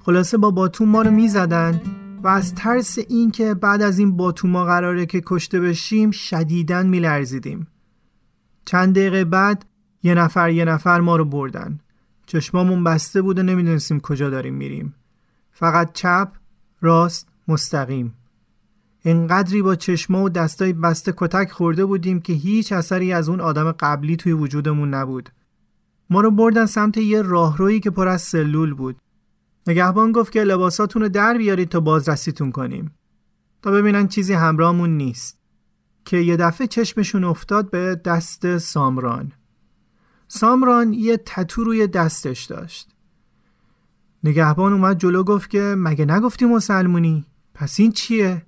خلاصه 0.07 0.37
با 0.37 0.51
باتوم 0.51 0.89
ما 0.89 1.01
رو 1.01 1.11
می‌زدن 1.11 1.81
و 2.23 2.27
از 2.27 2.55
ترس 2.55 2.97
اینکه 3.09 3.53
بعد 3.53 3.81
از 3.81 3.99
این 3.99 4.17
باتوما 4.17 4.65
قراره 4.65 5.05
که 5.05 5.21
کشته 5.25 5.59
بشیم 5.59 6.11
شدیدن 6.11 6.87
میلرزیدیم. 6.87 7.67
چند 8.65 8.95
دقیقه 8.95 9.25
بعد 9.25 9.65
یه 10.03 10.15
نفر 10.15 10.49
یه 10.49 10.65
نفر 10.65 10.99
ما 10.99 11.15
رو 11.15 11.25
بردن. 11.25 11.79
چشمامون 12.25 12.83
بسته 12.83 13.21
بود 13.21 13.39
و 13.39 13.43
نمی‌دونستیم 13.43 13.99
کجا 13.99 14.29
داریم 14.29 14.53
میریم. 14.53 14.95
فقط 15.51 15.93
چپ 15.93 16.31
راست 16.81 17.27
مستقیم. 17.47 18.13
انقدری 19.05 19.61
با 19.61 19.75
چشما 19.75 20.23
و 20.23 20.29
دستای 20.29 20.73
بسته 20.73 21.13
کتک 21.17 21.51
خورده 21.51 21.85
بودیم 21.85 22.19
که 22.19 22.33
هیچ 22.33 22.71
اثری 22.71 23.13
از 23.13 23.29
اون 23.29 23.41
آدم 23.41 23.71
قبلی 23.71 24.15
توی 24.15 24.31
وجودمون 24.31 24.93
نبود. 24.93 25.29
ما 26.09 26.21
رو 26.21 26.31
بردن 26.31 26.65
سمت 26.65 26.97
یه 26.97 27.21
راهرویی 27.21 27.79
که 27.79 27.89
پر 27.89 28.07
از 28.07 28.21
سلول 28.21 28.73
بود. 28.73 28.95
نگهبان 29.67 30.11
گفت 30.11 30.31
که 30.31 30.43
لباساتون 30.43 31.01
رو 31.01 31.09
در 31.09 31.37
بیارید 31.37 31.69
تا 31.69 31.79
بازرسیتون 31.79 32.51
کنیم. 32.51 32.91
تا 33.61 33.71
ببینن 33.71 34.07
چیزی 34.07 34.33
همراهمون 34.33 34.97
نیست. 34.97 35.37
که 36.05 36.17
یه 36.17 36.37
دفعه 36.37 36.67
چشمشون 36.67 37.23
افتاد 37.23 37.69
به 37.69 38.01
دست 38.05 38.57
سامران. 38.57 39.31
سامران 40.27 40.93
یه 40.93 41.17
تتو 41.17 41.63
روی 41.63 41.87
دستش 41.87 42.43
داشت. 42.43 42.89
نگهبان 44.23 44.73
اومد 44.73 44.99
جلو 44.99 45.23
گفت 45.23 45.49
که 45.49 45.75
مگه 45.77 46.05
نگفتی 46.05 46.45
مسلمونی؟ 46.45 47.25
پس 47.53 47.79
این 47.79 47.91
چیه؟ 47.91 48.45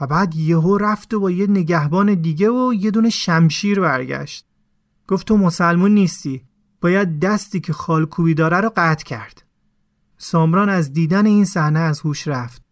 و 0.00 0.06
بعد 0.06 0.36
یهو 0.36 0.76
رفت 0.76 1.14
و 1.14 1.20
با 1.20 1.30
یه 1.30 1.46
نگهبان 1.46 2.14
دیگه 2.14 2.50
و 2.50 2.74
یه 2.74 2.90
دونه 2.90 3.10
شمشیر 3.10 3.80
برگشت. 3.80 4.46
گفت 5.08 5.26
تو 5.26 5.36
مسلمون 5.36 5.90
نیستی. 5.90 6.42
باید 6.80 7.20
دستی 7.20 7.60
که 7.60 7.72
خالکوبی 7.72 8.34
داره 8.34 8.60
رو 8.60 8.72
قطع 8.76 9.04
کرد. 9.04 9.42
سامران 10.24 10.68
از 10.68 10.92
دیدن 10.92 11.26
این 11.26 11.44
صحنه 11.44 11.78
از 11.78 12.00
هوش 12.00 12.28
رفت. 12.28 12.62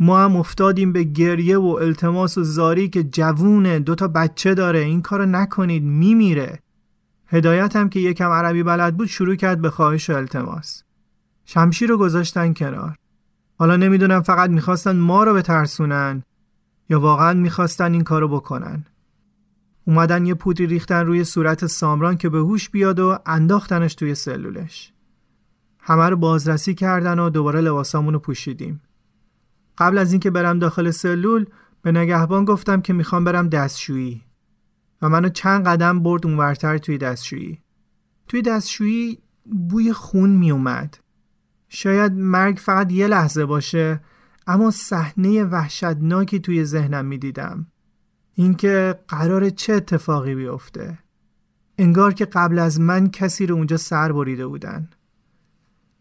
ما 0.00 0.20
هم 0.20 0.36
افتادیم 0.36 0.92
به 0.92 1.02
گریه 1.02 1.58
و 1.58 1.66
التماس 1.66 2.38
و 2.38 2.44
زاری 2.44 2.88
که 2.88 3.04
جوونه 3.04 3.78
دوتا 3.78 4.08
بچه 4.08 4.54
داره 4.54 4.78
این 4.78 5.02
کارو 5.02 5.26
نکنید 5.26 5.82
میمیره. 5.82 6.58
هدایت 7.26 7.76
هم 7.76 7.88
که 7.88 8.00
یکم 8.00 8.30
عربی 8.30 8.62
بلد 8.62 8.96
بود 8.96 9.08
شروع 9.08 9.34
کرد 9.34 9.60
به 9.60 9.70
خواهش 9.70 10.10
و 10.10 10.16
التماس. 10.16 10.82
شمشیر 11.44 11.88
رو 11.88 11.98
گذاشتن 11.98 12.52
کنار. 12.52 12.96
حالا 13.58 13.76
نمی‌دونم 13.76 14.22
فقط 14.22 14.50
می‌خواستن 14.50 14.96
ما 14.96 15.24
رو 15.24 15.34
بترسونن 15.34 16.22
یا 16.88 17.00
واقعا 17.00 17.34
می‌خواستن 17.34 17.92
این 17.92 18.04
کارو 18.04 18.28
بکنن. 18.28 18.84
اومدن 19.86 20.26
یه 20.26 20.34
پودری 20.34 20.66
ریختن 20.66 21.06
روی 21.06 21.24
صورت 21.24 21.66
سامران 21.66 22.16
که 22.16 22.28
به 22.28 22.38
هوش 22.38 22.70
بیاد 22.70 23.00
و 23.00 23.18
انداختنش 23.26 23.94
توی 23.94 24.14
سلولش. 24.14 24.89
همه 25.82 26.08
رو 26.08 26.16
بازرسی 26.16 26.74
کردن 26.74 27.18
و 27.18 27.30
دوباره 27.30 27.60
لباسامون 27.60 28.14
رو 28.14 28.20
پوشیدیم. 28.20 28.82
قبل 29.78 29.98
از 29.98 30.12
اینکه 30.12 30.30
برم 30.30 30.58
داخل 30.58 30.90
سلول 30.90 31.46
به 31.82 31.92
نگهبان 31.92 32.44
گفتم 32.44 32.80
که 32.80 32.92
می‌خوام 32.92 33.24
برم 33.24 33.48
دستشویی. 33.48 34.22
و 35.02 35.08
منو 35.08 35.28
چند 35.28 35.66
قدم 35.66 36.02
برد 36.02 36.26
اونورتر 36.26 36.78
توی 36.78 36.98
دستشویی. 36.98 37.58
توی 38.28 38.42
دستشویی 38.42 39.18
بوی 39.44 39.92
خون 39.92 40.30
میومد. 40.30 40.98
شاید 41.68 42.12
مرگ 42.12 42.56
فقط 42.56 42.92
یه 42.92 43.06
لحظه 43.06 43.44
باشه 43.44 44.00
اما 44.46 44.70
صحنه 44.70 45.44
وحشتناکی 45.44 46.38
توی 46.38 46.64
ذهنم 46.64 47.04
می‌دیدم. 47.04 47.66
اینکه 48.34 48.98
قرار 49.08 49.50
چه 49.50 49.72
اتفاقی 49.72 50.34
بیفته. 50.34 50.98
انگار 51.78 52.14
که 52.14 52.24
قبل 52.24 52.58
از 52.58 52.80
من 52.80 53.10
کسی 53.10 53.46
رو 53.46 53.54
اونجا 53.54 53.76
سر 53.76 54.12
بریده 54.12 54.46
بودن. 54.46 54.88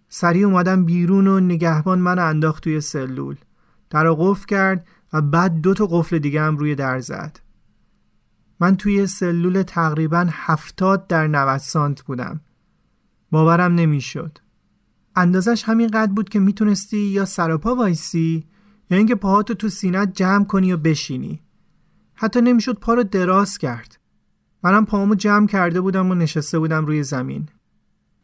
سریع 0.10 0.46
اومدم 0.46 0.86
بیرون 0.86 1.28
و 1.28 1.40
نگهبان 1.40 2.00
من 2.00 2.20
انداخت 2.20 2.64
توی 2.64 2.82
سلول. 2.82 3.36
در 3.90 4.12
قفل 4.12 4.46
کرد 4.46 4.88
و 5.14 5.22
بعد 5.22 5.62
دو 5.62 5.74
تا 5.74 5.88
قفل 5.88 6.20
دیگه 6.20 6.42
هم 6.42 6.58
روی 6.58 6.76
در 6.76 7.00
زد. 7.00 7.40
من 8.60 8.78
توی 8.78 9.08
سلول 9.08 9.62
تقریبا 9.62 10.28
هفتاد 10.32 11.08
در 11.08 11.28
90 11.28 11.58
سانت 11.58 12.02
بودم. 12.02 12.42
باورم 13.32 13.76
نمی‌شد. 13.76 14.38
اندازش 15.16 15.64
همین 15.64 15.88
قد 15.88 16.10
بود 16.10 16.30
که 16.30 16.40
می‌تونستی 16.40 16.98
یا 16.98 17.26
سراپا 17.26 17.76
وایسی 17.76 18.48
یا 18.90 18.98
اینکه 18.98 19.16
پاهاتو 19.16 19.54
تو 19.54 19.70
سینت 19.70 20.14
جمع 20.16 20.46
کنی 20.46 20.74
و 20.74 20.78
بشینی. 20.78 21.42
حتی 22.16 22.42
نمی‌شد 22.42 22.80
پا 22.80 22.94
رو 22.94 23.04
دراز 23.04 23.58
کرد. 23.58 24.00
منم 24.64 24.86
پاهامو 24.86 25.16
جمع 25.16 25.48
کرده 25.48 25.82
بودم 25.82 26.12
و 26.12 26.16
نشسته 26.16 26.60
بودم 26.60 26.86
روی 26.86 27.04
زمین. 27.04 27.50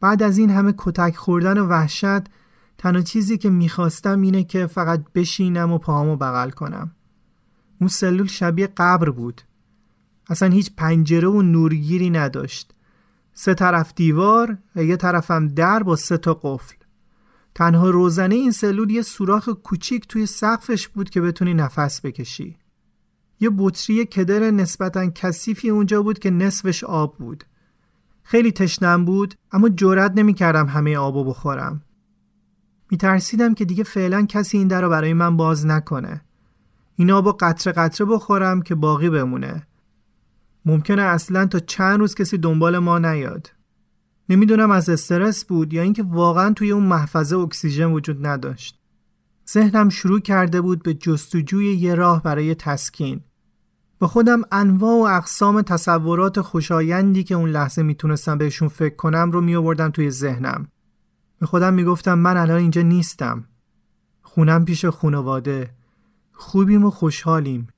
بعد 0.06 0.22
از 0.22 0.38
این 0.38 0.50
همه 0.50 0.74
کتک 0.78 1.16
خوردن 1.16 1.58
و 1.58 1.66
وحشت 1.66 2.22
تنها 2.78 3.02
چیزی 3.02 3.38
که 3.38 3.50
می‌خواستم 3.50 4.20
اینه 4.20 4.44
که 4.44 4.66
فقط 4.66 5.04
بشینم 5.14 5.72
و 5.72 5.78
پاهامو 5.78 6.16
بغل 6.16 6.50
کنم. 6.50 6.90
اون 7.80 7.88
سلول 7.88 8.26
شبیه 8.26 8.68
قبر 8.76 9.10
بود. 9.10 9.42
اصلا 10.28 10.48
هیچ 10.48 10.70
پنجره 10.76 11.28
و 11.28 11.42
نورگیری 11.42 12.10
نداشت. 12.10 12.74
سه 13.34 13.54
طرف 13.54 13.92
دیوار 13.94 14.58
و 14.76 14.84
یه 14.84 14.96
طرفم 14.96 15.48
در 15.48 15.82
با 15.82 15.96
سه 15.96 16.16
تا 16.16 16.34
قفل. 16.34 16.76
تنها 17.54 17.90
روزنه 17.90 18.34
این 18.34 18.52
سلول 18.52 18.90
یه 18.90 19.02
سوراخ 19.02 19.48
کوچیک 19.48 20.08
توی 20.08 20.26
سقفش 20.26 20.88
بود 20.88 21.10
که 21.10 21.20
بتونی 21.20 21.54
نفس 21.54 22.00
بکشی. 22.00 22.56
یه 23.40 23.50
بطری 23.58 24.04
کدر 24.04 24.50
نسبتا 24.50 25.10
کثیفی 25.10 25.70
اونجا 25.70 26.02
بود 26.02 26.18
که 26.18 26.30
نصفش 26.30 26.84
آب 26.84 27.18
بود. 27.18 27.44
خیلی 28.28 28.52
تشنم 28.52 29.04
بود 29.04 29.34
اما 29.52 29.68
جرأت 29.68 30.12
نمی‌کردم 30.16 30.66
همه 30.66 30.96
آبو 30.96 31.24
بخورم. 31.24 31.82
میترسیدم 32.90 33.54
که 33.54 33.64
دیگه 33.64 33.84
فعلا 33.84 34.26
کسی 34.26 34.58
این 34.58 34.68
در 34.68 34.82
رو 34.82 34.88
برای 34.88 35.12
من 35.12 35.36
باز 35.36 35.66
نکنه. 35.66 36.20
این 36.96 37.10
آبو 37.10 37.32
قطره 37.32 37.72
قطره 37.72 38.06
بخورم 38.06 38.62
که 38.62 38.74
باقی 38.74 39.10
بمونه. 39.10 39.66
ممکنه 40.64 41.02
اصلا 41.02 41.46
تا 41.46 41.58
چند 41.58 41.98
روز 41.98 42.14
کسی 42.14 42.38
دنبال 42.38 42.78
ما 42.78 42.98
نیاد. 42.98 43.52
نمی‌دونم 44.28 44.70
از 44.70 44.88
استرس 44.88 45.44
بود 45.44 45.72
یا 45.72 45.82
اینکه 45.82 46.02
واقعا 46.02 46.52
توی 46.52 46.70
اون 46.70 46.84
محفظه 46.84 47.36
اکسیژن 47.36 47.92
وجود 47.92 48.26
نداشت. 48.26 48.80
ذهنم 49.50 49.88
شروع 49.88 50.20
کرده 50.20 50.60
بود 50.60 50.82
به 50.82 50.94
جستجوی 50.94 51.74
یه 51.74 51.94
راه 51.94 52.22
برای 52.22 52.54
تسکین. 52.54 53.20
به 53.98 54.06
خودم 54.06 54.42
انواع 54.52 54.94
و 54.94 55.16
اقسام 55.16 55.62
تصورات 55.62 56.40
خوشایندی 56.40 57.24
که 57.24 57.34
اون 57.34 57.50
لحظه 57.50 57.82
می‌تونستم 57.82 58.38
بهشون 58.38 58.68
فکر 58.68 58.96
کنم 58.96 59.30
رو 59.30 59.40
میآوردم 59.40 59.90
توی 59.90 60.10
ذهنم. 60.10 60.68
به 61.38 61.46
خودم 61.46 61.74
می‌گفتم 61.74 62.18
من 62.18 62.36
الان 62.36 62.58
اینجا 62.58 62.82
نیستم. 62.82 63.44
خونم 64.22 64.64
پیش 64.64 64.84
خانواده. 64.84 65.70
خوبیم 66.32 66.84
و 66.84 66.90
خوشحالیم. 66.90 67.68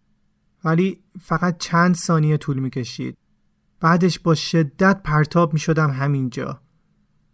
ولی 0.65 1.01
فقط 1.21 1.59
چند 1.59 1.95
ثانیه 1.95 2.37
طول 2.37 2.59
می‌کشید. 2.59 3.17
بعدش 3.81 4.19
با 4.19 4.35
شدت 4.35 5.01
پرتاب 5.03 5.53
می‌شدم 5.53 5.91
همینجا. 5.91 6.61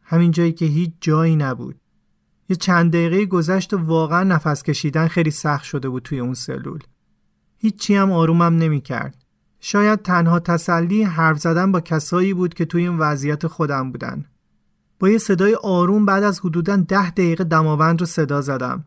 همین 0.02 0.30
جایی 0.30 0.52
که 0.52 0.64
هیچ 0.64 0.92
جایی 1.00 1.36
نبود. 1.36 1.76
یه 2.48 2.56
چند 2.56 2.92
دقیقه 2.92 3.26
گذشت 3.26 3.74
و 3.74 3.78
واقعا 3.78 4.24
نفس 4.24 4.62
کشیدن 4.62 5.08
خیلی 5.08 5.30
سخت 5.30 5.64
شده 5.64 5.88
بود 5.88 6.02
توی 6.02 6.20
اون 6.20 6.34
سلول. 6.34 6.78
هیچی 7.64 7.94
هم 7.94 8.12
آرومم 8.12 8.56
نمی 8.56 8.80
کرد. 8.80 9.16
شاید 9.61 10.02
تنها 10.02 10.38
تسلی 10.38 11.02
حرف 11.02 11.38
زدن 11.38 11.73
با 11.73 11.80
کسایی 11.80 12.35
بود 12.35 12.54
که 12.54 12.64
توی 12.64 12.83
این 12.83 12.99
وضعیت 12.99 13.47
خودم 13.47 13.92
بودن. 13.92 14.25
با 14.99 15.09
یه 15.09 15.18
صدای 15.18 15.54
آروم 15.54 16.06
بعد 16.06 16.23
از 16.23 16.40
حدودا 16.40 16.76
ده 16.76 17.11
دقیقه 17.11 17.44
دماوند 17.44 18.00
رو 18.00 18.06
صدا 18.06 18.40
زدم. 18.40 18.85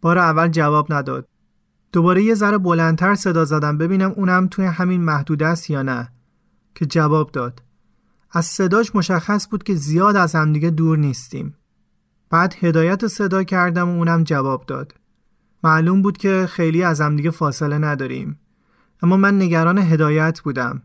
بار 0.00 0.18
اول 0.18 0.48
جواب 0.48 0.92
نداد. 0.92 1.28
دوباره 1.92 2.22
یه 2.22 2.34
ذره 2.34 2.58
بلندتر 2.58 3.14
صدا 3.14 3.44
زدم 3.44 3.78
ببینم 3.78 4.10
اونم 4.16 4.48
توی 4.50 4.64
همین 4.64 5.04
محدوده 5.04 5.46
است 5.46 5.70
یا 5.70 5.82
نه 5.82 6.12
که 6.74 6.86
جواب 6.86 7.30
داد. 7.30 7.62
از 8.30 8.46
صداش 8.46 8.96
مشخص 8.96 9.48
بود 9.50 9.62
که 9.62 9.74
زیاد 9.74 10.16
از 10.16 10.34
همدیگه 10.34 10.70
دور 10.70 10.98
نیستیم. 10.98 11.54
بعد 12.30 12.54
هدایت 12.60 13.06
صدا 13.06 13.44
کردم 13.44 13.88
و 13.88 13.98
اونم 13.98 14.24
جواب 14.24 14.66
داد. 14.66 14.94
معلوم 15.64 16.02
بود 16.02 16.18
که 16.18 16.46
خیلی 16.50 16.82
از 16.82 17.00
همدیگه 17.00 17.30
فاصله 17.30 17.78
نداریم. 17.78 18.38
اما 19.02 19.16
من 19.16 19.42
نگران 19.42 19.78
هدایت 19.78 20.40
بودم. 20.40 20.82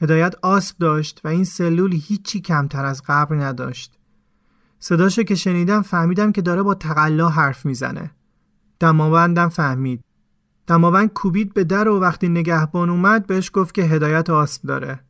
هدایت 0.00 0.34
آسب 0.42 0.78
داشت 0.78 1.20
و 1.24 1.28
این 1.28 1.44
سلول 1.44 1.92
هیچی 2.02 2.40
کمتر 2.40 2.84
از 2.84 3.02
قبر 3.06 3.36
نداشت. 3.36 3.98
صداشو 4.78 5.22
که 5.22 5.34
شنیدم 5.34 5.82
فهمیدم 5.82 6.32
که 6.32 6.42
داره 6.42 6.62
با 6.62 6.74
تقلا 6.74 7.28
حرف 7.28 7.66
می‌زنه. 7.66 8.10
دماوندم 8.80 9.48
فهمید. 9.48 10.00
دماوند 10.66 11.12
کوبید 11.12 11.54
به 11.54 11.64
در 11.64 11.88
و 11.88 12.00
وقتی 12.00 12.28
نگهبان 12.28 12.90
اومد 12.90 13.26
بهش 13.26 13.50
گفت 13.54 13.74
که 13.74 13.82
هدایت 13.82 14.30
آسب 14.30 14.62
داره. 14.62 15.00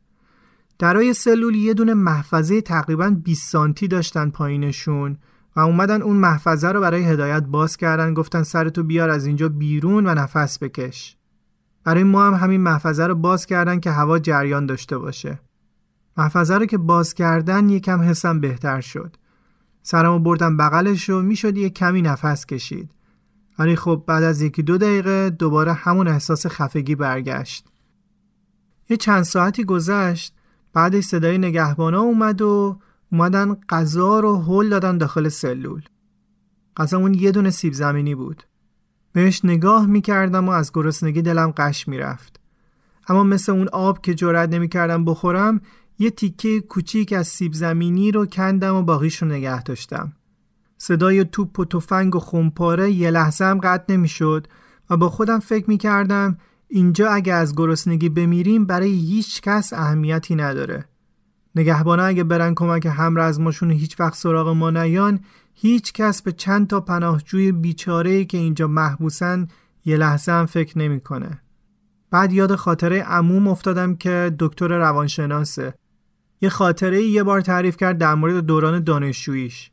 درای 0.79 1.13
سلول 1.13 1.55
یه 1.55 1.73
دونه 1.73 1.93
محفظه 1.93 2.61
تقریبا 2.61 3.09
20 3.09 3.51
سانتی 3.51 3.87
داشتن 3.87 4.29
پایینشون 4.29 5.17
و 5.55 5.59
اومدن 5.59 6.01
اون 6.01 6.17
محفظه 6.17 6.67
رو 6.67 6.81
برای 6.81 7.03
هدایت 7.03 7.43
باز 7.43 7.77
کردن 7.77 8.13
گفتن 8.13 8.43
سرتو 8.43 8.83
بیار 8.83 9.09
از 9.09 9.25
اینجا 9.25 9.49
بیرون 9.49 10.07
و 10.07 10.13
نفس 10.13 10.59
بکش. 10.59 11.17
برای 11.83 12.03
ما 12.03 12.27
هم 12.27 12.33
همین 12.33 12.61
محفظه 12.61 13.07
رو 13.07 13.15
باز 13.15 13.45
کردن 13.45 13.79
که 13.79 13.91
هوا 13.91 14.19
جریان 14.19 14.65
داشته 14.65 14.97
باشه. 14.97 15.39
محفظه 16.17 16.55
رو 16.55 16.65
که 16.65 16.77
باز 16.77 17.13
کردن 17.13 17.69
یکم 17.69 18.01
حسم 18.01 18.39
بهتر 18.39 18.81
شد. 18.81 19.15
سرمو 19.83 20.19
بردم 20.19 20.57
بغلش 20.57 21.09
و 21.09 21.21
می‌شد 21.21 21.57
یه 21.57 21.69
کمی 21.69 22.01
نفس 22.01 22.45
کشید. 22.45 22.91
ولی 23.59 23.75
خب 23.75 24.03
بعد 24.07 24.23
از 24.23 24.41
یکی 24.41 24.63
دو 24.63 24.77
دقیقه 24.77 25.29
دوباره 25.29 25.73
همون 25.73 26.07
احساس 26.07 26.47
خفگی 26.47 26.95
برگشت. 26.95 27.67
یه 28.89 28.97
چند 28.97 29.23
ساعتی 29.23 29.63
گذشت 29.63 30.33
بعدش 30.73 31.03
صدای 31.03 31.37
نگهبانا 31.37 32.01
اومد 32.01 32.41
و 32.41 32.79
اومدن 33.15 33.57
غذا 33.69 34.19
رو 34.19 34.41
هل 34.41 34.69
دادن 34.69 34.97
داخل 34.97 35.29
سلول. 35.29 35.81
غذامون 36.77 37.13
یه 37.13 37.31
دونه 37.31 37.49
سیب 37.49 37.73
زمینی 37.73 38.15
بود. 38.15 38.43
بهش 39.13 39.45
نگاه 39.45 39.85
می‌کردم 39.85 40.47
و 40.49 40.51
از 40.51 40.71
گرسنگی 40.73 41.21
دلم 41.21 41.53
قش 41.57 41.87
می‌رفت. 41.87 42.39
اما 43.07 43.23
مثل 43.23 43.51
اون 43.51 43.67
آب 43.67 44.01
که 44.01 44.13
جرأت 44.13 44.49
نمی‌کردم 44.49 45.05
بخورم 45.05 45.61
یه 45.99 46.09
تیکه 46.09 46.61
کوچیک 46.61 47.13
از 47.13 47.27
سیب 47.27 47.53
زمینی 47.53 48.11
رو 48.11 48.25
کندم 48.25 48.75
و 48.75 48.81
باقیش 48.81 49.21
رو 49.21 49.27
نگه 49.27 49.63
داشتم. 49.63 50.13
صدای 50.77 51.25
توپ 51.25 51.59
و 51.59 51.65
تفنگ 51.65 52.15
و 52.15 52.19
خمپاره 52.19 52.91
یه 52.91 53.11
لحظه 53.11 53.45
هم 53.45 53.59
قطع 53.59 53.93
نمی‌شد 53.93 54.47
و 54.89 54.97
با 54.97 55.09
خودم 55.09 55.39
فکر 55.39 55.69
می‌کردم 55.69 56.37
اینجا 56.67 57.09
اگه 57.09 57.33
از 57.33 57.55
گرسنگی 57.55 58.09
بمیریم 58.09 58.65
برای 58.65 58.91
هیچ 58.91 59.41
کس 59.41 59.73
اهمیتی 59.73 60.35
نداره. 60.35 60.85
نگهبانا 61.55 62.03
اگه 62.03 62.23
برن 62.23 62.53
کمک 62.55 62.85
همرزماشون 62.85 63.71
هیچ 63.71 63.99
وقت 63.99 64.15
سراغ 64.15 64.47
ما 64.47 64.69
نیان 64.69 65.19
هیچ 65.53 65.93
کس 65.93 66.21
به 66.21 66.31
چند 66.31 66.67
تا 66.67 66.81
پناهجوی 66.81 67.51
بیچاره 67.51 68.25
که 68.25 68.37
اینجا 68.37 68.67
محبوسن 68.67 69.47
یه 69.85 69.97
لحظه 69.97 70.31
هم 70.31 70.45
فکر 70.45 70.77
نمی‌کنه. 70.77 71.41
بعد 72.11 72.33
یاد 72.33 72.55
خاطره 72.55 73.01
عموم 73.01 73.47
افتادم 73.47 73.95
که 73.95 74.35
دکتر 74.39 74.67
روانشناسه. 74.67 75.73
یه 76.41 76.49
خاطره 76.49 77.01
یه 77.01 77.23
بار 77.23 77.41
تعریف 77.41 77.77
کرد 77.77 77.97
در 77.97 78.15
مورد 78.15 78.45
دوران 78.45 78.83
دانشجوییش. 78.83 79.71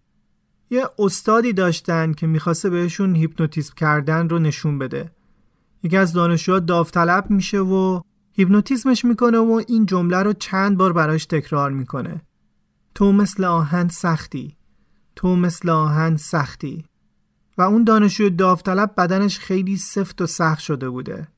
یه 0.70 0.84
استادی 0.98 1.52
داشتن 1.52 2.12
که 2.12 2.26
می‌خواسته 2.26 2.70
بهشون 2.70 3.14
هیپنوتیزم 3.14 3.74
کردن 3.76 4.28
رو 4.28 4.38
نشون 4.38 4.78
بده. 4.78 5.10
یکی 5.82 5.96
از 5.96 6.12
دانشجوها 6.12 6.58
داوطلب 6.58 7.30
میشه 7.30 7.58
و 7.58 8.00
هیپنوتیزمش 8.32 9.04
می‌کنه 9.04 9.38
و 9.38 9.62
این 9.68 9.86
جمله 9.86 10.22
رو 10.22 10.32
چند 10.32 10.78
بار 10.78 10.92
براش 10.92 11.26
تکرار 11.26 11.70
می‌کنه. 11.70 12.22
تو 12.94 13.12
مثل 13.12 13.44
آهن 13.44 13.88
سختی. 13.88 14.56
تو 15.16 15.36
مثل 15.36 15.68
آهن 15.68 16.16
سختی. 16.16 16.84
و 17.58 17.62
اون 17.62 17.84
دانشجوی 17.84 18.30
داوطلب 18.30 18.92
بدنش 18.96 19.38
خیلی 19.38 19.76
سفت 19.76 20.22
و 20.22 20.26
سخت 20.26 20.60
شده 20.60 20.90
بوده. 20.90 21.28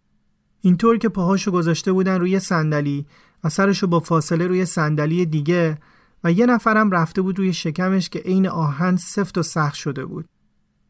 اینطور 0.61 0.99
که 0.99 1.09
پاهاشو 1.09 1.51
گذاشته 1.51 1.93
بودن 1.93 2.21
روی 2.21 2.41
صندلی 2.41 3.07
و 3.45 3.49
سرشو 3.49 3.87
با 3.87 4.01
فاصله 4.01 4.47
روی 4.47 4.65
صندلی 4.65 5.27
دیگه 5.27 5.79
و 6.25 6.33
یه 6.33 6.47
نفرم 6.47 6.91
رفته 6.91 7.23
بود 7.23 7.39
روی 7.39 7.53
شکمش 7.53 8.09
که 8.09 8.19
عین 8.19 8.49
آهن 8.49 8.97
سفت 8.97 9.39
و 9.39 9.43
سخت 9.43 9.75
شده 9.75 10.05
بود. 10.05 10.25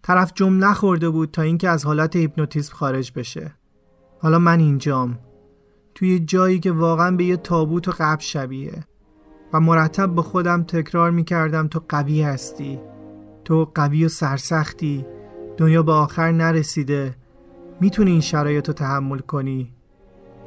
طرف 0.02 0.32
جمله 0.34 0.74
خورده 0.74 1.08
بود 1.08 1.30
تا 1.30 1.42
اینکه 1.42 1.68
از 1.68 1.84
حالت 1.84 2.16
هیپنوتیزم 2.16 2.74
خارج 2.74 3.12
بشه. 3.16 3.54
حالا 4.20 4.38
من 4.38 4.60
اینجام. 4.60 5.18
توی 5.94 6.18
جایی 6.18 6.60
که 6.60 6.72
واقعا 6.72 7.10
به 7.10 7.24
یه 7.24 7.36
تابوت 7.36 7.88
و 7.88 7.92
قبل 7.98 8.22
شبیه. 8.22 8.84
و 9.52 9.60
مرتب 9.60 10.14
به 10.14 10.22
خودم 10.22 10.62
تکرار 10.62 11.10
می‌کردم 11.10 11.68
تو 11.68 11.82
قوی 11.88 12.22
هستی. 12.22 12.80
تو 13.44 13.70
قوی 13.74 14.04
و 14.04 14.08
سرسختی. 14.08 15.06
دنیا 15.56 15.82
به 15.82 15.92
آخر 15.92 16.32
نرسیده. 16.32 17.14
می‌تونی 17.80 18.10
این 18.10 18.20
شرایط 18.20 18.68
رو 18.68 18.74
تحمل 18.74 19.18
کنی. 19.18 19.72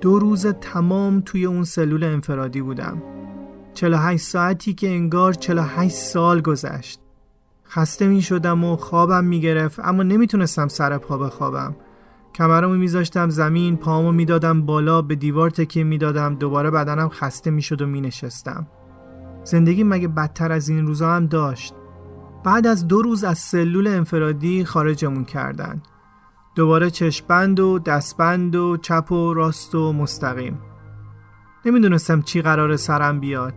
دو 0.01 0.19
روز 0.19 0.47
تمام 0.47 1.21
توی 1.21 1.45
اون 1.45 1.63
سلول 1.63 2.03
انفرادی 2.03 2.62
بودم. 2.62 3.01
48 3.73 4.23
ساعتی 4.23 4.73
که 4.73 4.89
انگار 4.89 5.33
48 5.33 5.95
سال 5.95 6.41
گذشت. 6.41 6.99
خسته 7.69 8.07
می 8.07 8.21
شدم 8.21 8.63
و 8.63 8.75
خوابم 8.75 9.23
می 9.23 9.41
گرفت 9.41 9.79
اما 9.79 10.03
نمی‌تونستم 10.03 10.67
سر 10.67 10.97
پا 10.97 11.17
بخوابم. 11.17 11.75
کمرمو 12.38 12.76
میذاشتم 12.76 13.30
زمین 13.30 13.78
پامو 13.78 14.12
می‌دادم 14.12 14.62
بالا 14.62 15.02
به 15.02 15.15
دیوار 15.15 15.50
تکیه 15.50 15.84
می‌دادم 15.84 16.36
دوباره 16.36 16.71
بدنم 16.71 17.10
خسته 17.10 17.52
می‌شد 17.52 17.82
و 17.82 17.86
مینشستم. 17.86 18.67
زندگی 19.43 19.84
مگه 19.84 20.08
بدتر 20.08 20.52
از 20.52 20.69
این 20.69 20.88
روزا 20.88 21.12
هم 21.12 21.26
داشت؟ 21.26 21.73
بعد 22.43 22.67
از 22.67 22.88
دو 22.88 23.02
روز 23.02 23.23
از 23.23 23.38
سلول 23.38 23.88
انفرادی 23.88 24.65
خارجمون 24.65 25.26
کردن. 25.26 25.82
دوباره 26.56 26.89
چشپند 26.89 27.60
و 27.60 27.80
دستبند 27.80 28.56
و 28.56 28.78
چپ 28.78 29.12
و 29.12 29.34
راست 29.34 29.76
و 29.76 29.93
مستقیم. 29.93 30.60
نمی‌دونستم 31.65 32.21
چی 32.21 32.41
قرار 32.41 32.76
سرم 32.76 33.19
بیاد. 33.19 33.54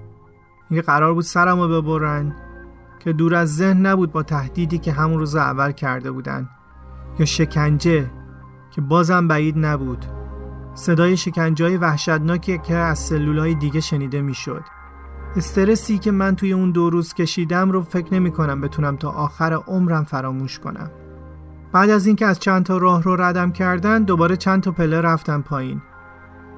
اینکه 0.71 0.87
قرار 0.87 1.15
بود 1.15 1.25
سرمو 1.25 1.69
ببرن 1.69 2.37
که 2.99 3.13
دور 3.13 3.35
از 3.35 3.57
ذهن 3.57 3.87
نبود 3.87 4.13
با 4.13 4.23
تهدیدی 4.23 4.79
که 4.79 4.93
همون 4.93 5.19
روز 5.19 5.37
اول 5.37 5.73
کرده 5.73 6.11
بودن. 6.11 6.49
یا 7.19 7.27
شکنجه. 7.27 8.20
که 8.71 8.81
بازم 8.81 9.29
بعید 9.29 9.59
نبود 9.59 10.05
صدای 10.75 11.17
شکنجه 11.17 11.79
وحشتناکی 11.79 12.59
که 12.59 12.75
از 12.75 12.99
سلولای 12.99 13.55
دیگه 13.55 13.81
شنیده 13.81 14.23
می‌شد. 14.23 14.65
استرسی 15.37 15.99
که 15.99 16.11
من 16.11 16.37
توی 16.37 16.53
اون 16.53 16.71
دو 16.71 16.91
روز 16.91 17.15
کشیدم 17.15 17.71
رو 17.71 17.83
فکر 17.83 18.15
نمی 18.15 18.31
کنم 18.31 18.61
بتونم 18.61 18.97
تا 18.97 19.11
آخر 19.11 19.53
عمرم 19.53 20.05
فراموش 20.05 20.59
کنم. 20.59 20.91
بعد 21.73 21.91
از 21.91 22.07
اینکه 22.07 22.27
از 22.27 22.39
چند 22.39 22.65
تا 22.65 22.79
راه 22.79 23.03
رو 23.03 23.17
ردم 23.23 23.53
کردن 23.53 24.03
دوباره 24.03 24.37
چند 24.37 24.63
تا 24.63 24.71
پله 24.71 25.01
رفتم 25.01 25.43
پایین. 25.43 25.83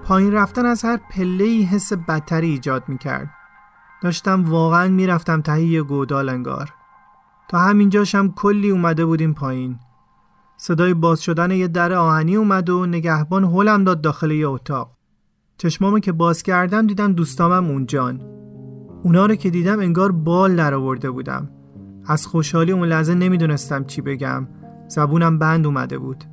پایین 0.05 0.33
رفتن 0.33 0.67
از 0.67 0.85
هر 0.85 0.97
پله 1.11 1.45
ای 1.45 1.63
حس 1.63 1.93
بدتری 1.93 2.51
ایجاد 2.51 2.85
می 2.89 2.99
کرد. 2.99 3.31
داشتم 4.03 4.45
واقعا 4.45 4.89
می‌رفتم 4.89 5.41
ته 5.41 5.63
یه 5.63 5.83
گودال 5.83 6.29
انگار. 6.29 6.75
تا 7.49 7.59
همینجاشم 7.59 8.29
کلی 8.29 8.71
اومده 8.71 9.05
بودیم 9.05 9.35
پایین. 9.35 9.79
صدای 10.65 10.95
باز 10.95 11.23
شدن 11.23 11.51
یه 11.51 11.69
در 11.69 11.93
آهنی 11.93 12.37
اومد 12.37 12.71
و 12.71 12.87
نگهبان 12.87 13.45
هلم 13.45 13.85
داد 13.85 14.01
داخل 14.01 14.31
یه 14.31 14.49
اتاق. 14.49 14.97
چشمامو 15.59 15.99
که 15.99 16.13
باز 16.13 16.43
کردم 16.43 16.87
دیدم 16.87 17.13
دوستامم 17.13 17.71
اونجان. 17.71 18.21
اونا 19.03 19.27
رو 19.27 19.35
که 19.35 19.51
دیدم 19.51 19.81
انگار 19.81 20.13
بال 20.13 20.57
در 20.57 20.75
آورده 20.75 21.11
بودم. 21.11 21.51
از 22.07 22.27
خوشحالی 22.27 22.73
اون 22.73 22.89
لحظه 22.89 23.15
نمی‌دونستم 23.15 23.85
چی 23.85 24.01
بگم. 24.01 24.49
زبونم 24.89 25.39
بند 25.39 25.67
اومده 25.67 25.99
بود. 25.99 26.25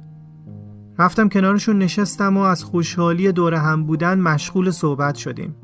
رفتم 0.99 1.29
کنارشون 1.29 1.77
نشستم 1.77 2.37
و 2.37 2.41
از 2.41 2.63
خوشحالی 2.63 3.31
دور 3.31 3.53
هم 3.53 3.83
بودن 3.83 4.19
مشغول 4.19 4.71
صحبت 4.71 5.15
شدیم. 5.15 5.55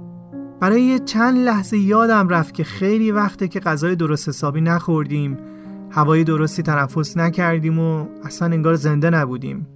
برای 0.62 1.00
چند 1.00 1.38
لحظه 1.38 1.78
یادم 1.78 2.30
رفت 2.30 2.54
که 2.54 2.64
خیلی 2.64 3.12
وقته 3.12 3.48
که 3.48 3.60
غذای 3.60 3.96
درست 3.96 4.30
حسابی 4.30 4.62
نخوردیم 4.62 5.38
هوای 5.96 6.24
درستی 6.24 6.64
تنفس 6.64 7.18
نکردیم 7.18 7.80
و 7.80 8.08
اصلا 8.24 8.48
انگار 8.48 8.76
زنده 8.76 9.10
نبودیم. 9.10 9.68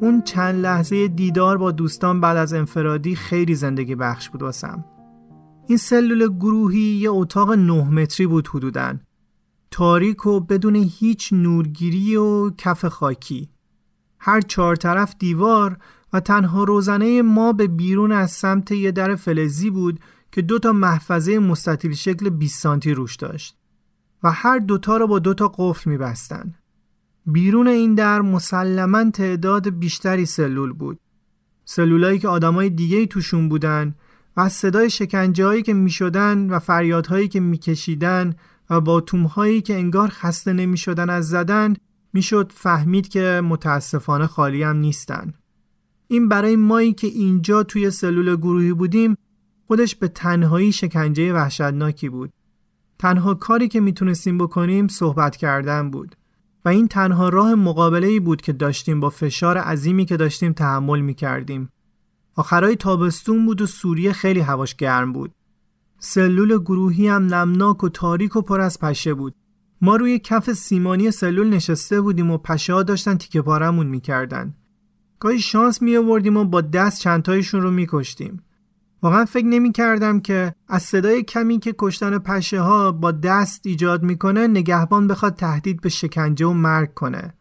اون 0.00 0.22
چند 0.22 0.54
لحظه 0.54 1.08
دیدار 1.08 1.58
با 1.58 1.70
دوستان 1.70 2.20
بعد 2.20 2.36
از 2.36 2.52
انفرادی 2.52 3.16
خیلی 3.16 3.54
زندگی 3.54 3.94
بخش 3.94 4.30
بود 4.30 4.42
واسم. 4.42 4.84
این 5.68 5.78
سلول 5.78 6.28
گروهی 6.28 6.80
یه 6.80 7.10
اتاق 7.10 7.52
نه 7.52 7.90
متری 7.90 8.26
بود 8.26 8.48
حدودن 8.48 9.00
تاریک 9.70 10.26
و 10.26 10.40
بدون 10.40 10.76
هیچ 10.76 11.32
نورگیری 11.32 12.16
و 12.16 12.50
کف 12.50 12.84
خاکی. 12.84 13.50
هر 14.18 14.40
چهار 14.40 14.76
طرف 14.76 15.14
دیوار 15.18 15.76
و 16.12 16.20
تنها 16.20 16.64
روزنه 16.64 17.22
ما 17.22 17.52
به 17.52 17.66
بیرون 17.66 18.12
از 18.12 18.30
سمت 18.30 18.72
یه 18.72 18.90
در 18.90 19.14
فلزی 19.14 19.70
بود 19.70 20.00
که 20.32 20.42
دو 20.42 20.58
تا 20.58 20.72
محفظه 20.72 21.38
مستطیل 21.38 21.92
شکل 21.92 22.28
20 22.28 22.62
سانتی 22.62 22.94
روش 22.94 23.16
داشت. 23.16 23.63
و 24.24 24.30
هر 24.30 24.58
دوتا 24.58 24.96
رو 24.96 25.06
با 25.06 25.18
دو 25.18 25.34
تا 25.34 25.52
قفل 25.58 25.90
میبستن. 25.90 26.54
بیرون 27.26 27.68
این 27.68 27.94
در 27.94 28.20
مسلما 28.20 29.10
تعداد 29.10 29.68
بیشتری 29.68 30.26
سلول 30.26 30.72
بود. 30.72 30.98
سلولایی 31.64 32.18
که 32.18 32.28
آدمای 32.28 32.70
دیگه 32.70 33.06
توشون 33.06 33.48
بودن 33.48 33.94
و 34.36 34.48
صدای 34.48 34.90
شکنجه 34.90 35.62
که 35.62 35.74
می‌شدن 35.74 36.50
و 36.50 36.58
فریادهایی 36.58 37.28
که 37.28 37.40
میکشیدن 37.40 38.34
و 38.70 38.80
با 38.80 39.00
تومهایی 39.00 39.60
که 39.60 39.74
انگار 39.74 40.08
خسته 40.08 40.52
نمی‌شدن 40.52 41.10
از 41.10 41.28
زدن 41.28 41.74
می‌شد 42.12 42.52
فهمید 42.54 43.08
که 43.08 43.40
متاسفانه 43.44 44.26
خالی 44.26 44.62
هم 44.62 44.76
نیستن. 44.76 45.34
این 46.08 46.28
برای 46.28 46.56
مایی 46.56 46.92
که 46.92 47.06
اینجا 47.06 47.62
توی 47.62 47.90
سلول 47.90 48.36
گروهی 48.36 48.72
بودیم 48.72 49.16
خودش 49.66 49.94
به 49.94 50.08
تنهایی 50.08 50.72
شکنجه 50.72 51.32
وحشتناکی 51.32 52.08
بود. 52.08 52.30
تنها 53.04 53.34
کاری 53.34 53.68
که 53.68 53.80
می‌تونستیم 53.80 54.38
بکنیم 54.38 54.88
صحبت 54.88 55.36
کردن 55.36 55.90
بود 55.90 56.16
و 56.64 56.68
این 56.68 56.88
تنها 56.88 57.28
راه 57.28 57.54
مقابله 57.54 58.06
ای 58.06 58.20
بود 58.20 58.40
که 58.40 58.52
داشتیم 58.52 59.00
با 59.00 59.10
فشار 59.10 59.58
عظیمی 59.58 60.04
که 60.04 60.16
داشتیم 60.16 60.52
تحمل 60.52 61.00
می‌کردیم. 61.00 61.68
آخرای 62.36 62.76
تابستون 62.76 63.46
بود 63.46 63.60
و 63.60 63.66
سوریه 63.66 64.12
خیلی 64.12 64.40
هواش 64.40 64.74
گرم 64.74 65.12
بود. 65.12 65.32
سلول 65.98 66.58
گروهی 66.58 67.08
هم 67.08 67.34
نمناک 67.34 67.84
و 67.84 67.88
تاریک 67.88 68.36
و 68.36 68.42
پر 68.42 68.60
از 68.60 68.80
پشه 68.80 69.14
بود. 69.14 69.34
ما 69.80 69.96
روی 69.96 70.18
کف 70.18 70.52
سیمانی 70.52 71.10
سلول 71.10 71.48
نشسته 71.48 72.00
بودیم 72.00 72.30
و 72.30 72.38
پشه 72.38 72.74
ها 72.74 72.82
داشتن 72.82 73.16
تیکه 73.16 73.42
پارمون 73.42 73.86
می‌کردن. 73.86 74.54
گاهی 75.20 75.38
شانس 75.38 75.82
می 75.82 75.96
آوردیم 75.96 76.36
و 76.36 76.44
با 76.44 76.60
دست 76.60 77.00
چندتایشون 77.00 77.62
رو 77.62 77.70
میکشتیم. 77.70 78.42
واقعا 79.04 79.24
فکر 79.24 79.46
نمی 79.46 79.72
کردم 79.72 80.20
که 80.20 80.54
از 80.68 80.82
صدای 80.82 81.22
کمی 81.22 81.58
که 81.58 81.74
کشتن 81.78 82.18
پشه 82.18 82.60
ها 82.60 82.92
با 82.92 83.12
دست 83.12 83.66
ایجاد 83.66 84.02
می‌کنه 84.02 84.46
نگهبان 84.46 85.06
بخواد 85.06 85.34
تهدید 85.34 85.80
به 85.80 85.88
شکنجه 85.88 86.46
و 86.46 86.52
مرگ 86.52 86.94
کنه. 86.94 87.34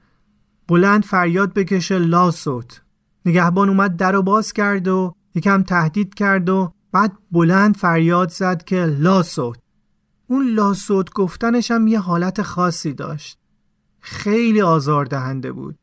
بلند 0.68 1.04
فریاد 1.04 1.54
بکشه 1.54 1.98
لاسوت. 1.98 2.82
نگهبان 3.26 3.70
اومد 3.70 3.96
در 3.96 4.16
و 4.16 4.24
باز 4.24 4.54
کرد 4.54 4.88
و 4.88 5.14
یکم 5.36 5.64
تهدید 5.64 6.14
کرد 6.14 6.50
و 6.50 6.74
بعد 6.92 7.18
بلند 7.32 7.78
فریاد 7.78 8.30
زد 8.30 8.64
که 8.64 8.86
لاسوت. 8.86 9.60
اون 10.28 10.48
لاسوت 10.48 11.14
گفتنش 11.14 11.72
هم 11.72 11.88
یه 11.88 12.00
حالت 12.00 12.42
خاصی 12.42 12.94
داشت. 12.94 13.40
خیلی 14.00 14.62
آزاردهنده 14.62 15.52
بود. 15.52 15.76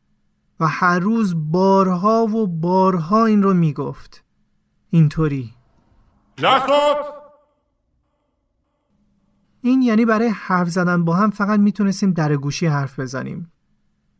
و 0.59 0.67
هر 0.67 0.99
روز 0.99 1.51
بارها 1.51 2.23
و 2.25 2.47
بارها 2.47 3.25
این 3.25 3.43
رو 3.43 3.53
می‌گفت 3.53 4.23
اینطوری 4.89 5.53
لاسوت 6.41 6.97
این 9.61 9.81
یعنی 9.81 10.05
برای 10.05 10.27
حرف 10.27 10.69
زدن 10.69 11.05
با 11.05 11.15
هم 11.15 11.29
فقط 11.29 11.59
می‌تونستیم 11.59 12.11
در 12.11 12.35
گوشی 12.35 12.65
حرف 12.65 12.99
بزنیم. 12.99 13.51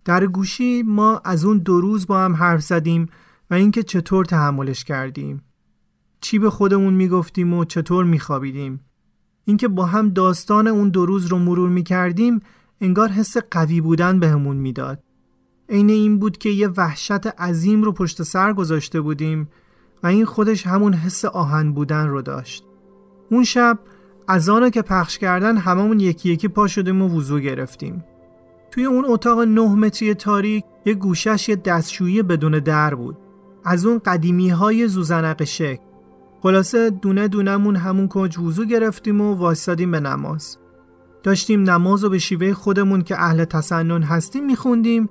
در 0.05 0.25
گوشی 0.25 0.83
ما 0.83 1.21
از 1.25 1.45
اون 1.45 1.57
دو 1.57 1.81
روز 1.81 2.07
با 2.07 2.19
هم 2.19 2.35
حرف 2.35 2.61
زدیم 2.61 3.09
و 3.49 3.53
اینکه 3.53 3.83
چطور 3.83 4.25
تحملش 4.25 4.83
کردیم. 4.83 5.43
چی 6.21 6.39
به 6.39 6.49
خودمون 6.49 6.93
می‌گفتیم 6.93 7.53
و 7.53 7.65
چطور 7.65 8.05
میخوابیدیم. 8.05 8.85
اینکه 9.45 9.67
با 9.67 9.85
هم 9.85 10.09
داستان 10.09 10.67
اون 10.67 10.89
دو 10.89 11.05
روز 11.05 11.25
رو 11.25 11.37
مرور 11.37 11.69
می‌کردیم 11.69 12.39
انگار 12.81 13.09
حس 13.09 13.37
قوی 13.37 13.81
بودن 13.81 14.19
بهمون 14.19 14.57
می‌داد. 14.57 15.03
عین 15.69 15.89
این 15.89 16.19
بود 16.19 16.37
که 16.37 16.49
یه 16.49 16.67
وحشت 16.67 17.27
عظیم 17.27 17.83
رو 17.83 17.91
پشت 17.91 18.23
سر 18.23 18.53
گذاشته 18.53 19.01
بودیم 19.01 19.49
و 20.03 20.07
این 20.07 20.25
خودش 20.25 20.67
همون 20.67 20.93
حس 20.93 21.25
آهن 21.25 21.71
بودن 21.71 22.07
رو 22.07 22.21
داشت. 22.21 22.65
اون 23.31 23.43
شب 23.43 23.79
از 24.27 24.49
آنو 24.49 24.69
که 24.69 24.81
پخش 24.81 25.17
کردن 25.17 25.57
هممون 25.57 25.99
یکی 25.99 26.29
یکی 26.29 26.47
پا 26.47 26.67
شدیم 26.67 27.01
و 27.01 27.17
وضو 27.17 27.39
گرفتیم. 27.39 28.03
توی 28.71 28.85
اون 28.85 29.05
اتاق 29.07 29.39
نه 29.39 29.75
متری 29.75 30.13
تاریک 30.13 30.63
یه 30.85 30.93
گوشش 30.93 31.49
یه 31.49 31.55
دستشویی 31.55 32.21
بدون 32.21 32.59
در 32.59 32.95
بود. 32.95 33.17
از 33.65 33.85
اون 33.85 34.01
قدیمی 34.05 34.49
های 34.49 34.87
زوزنق 34.87 35.43
شک. 35.43 35.79
خلاصه 36.41 36.89
دونه 36.89 37.27
دونمون 37.27 37.75
همون 37.75 38.07
کنج 38.07 38.39
وضو 38.39 38.65
گرفتیم 38.65 39.21
و 39.21 39.33
واسادیم 39.35 39.91
به 39.91 39.99
نماز. 39.99 40.57
داشتیم 41.23 41.69
نماز 41.69 42.03
و 42.03 42.09
به 42.09 42.17
شیوه 42.17 42.53
خودمون 42.53 43.01
که 43.01 43.21
اهل 43.21 43.45
تسنن 43.45 44.03
هستیم 44.03 44.45
میخوندیم 44.45 45.09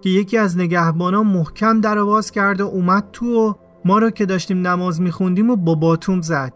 که 0.00 0.10
یکی 0.10 0.38
از 0.38 0.58
نگهبانا 0.58 1.22
محکم 1.22 1.80
در 1.80 2.04
باز 2.04 2.30
کرد 2.30 2.60
و 2.60 2.66
اومد 2.66 3.08
تو 3.12 3.26
و 3.26 3.54
ما 3.84 3.98
رو 3.98 4.10
که 4.10 4.26
داشتیم 4.26 4.66
نماز 4.66 5.00
میخوندیم 5.00 5.50
و 5.50 5.56
با 5.56 5.74
باتوم 5.74 6.20
زد. 6.20 6.52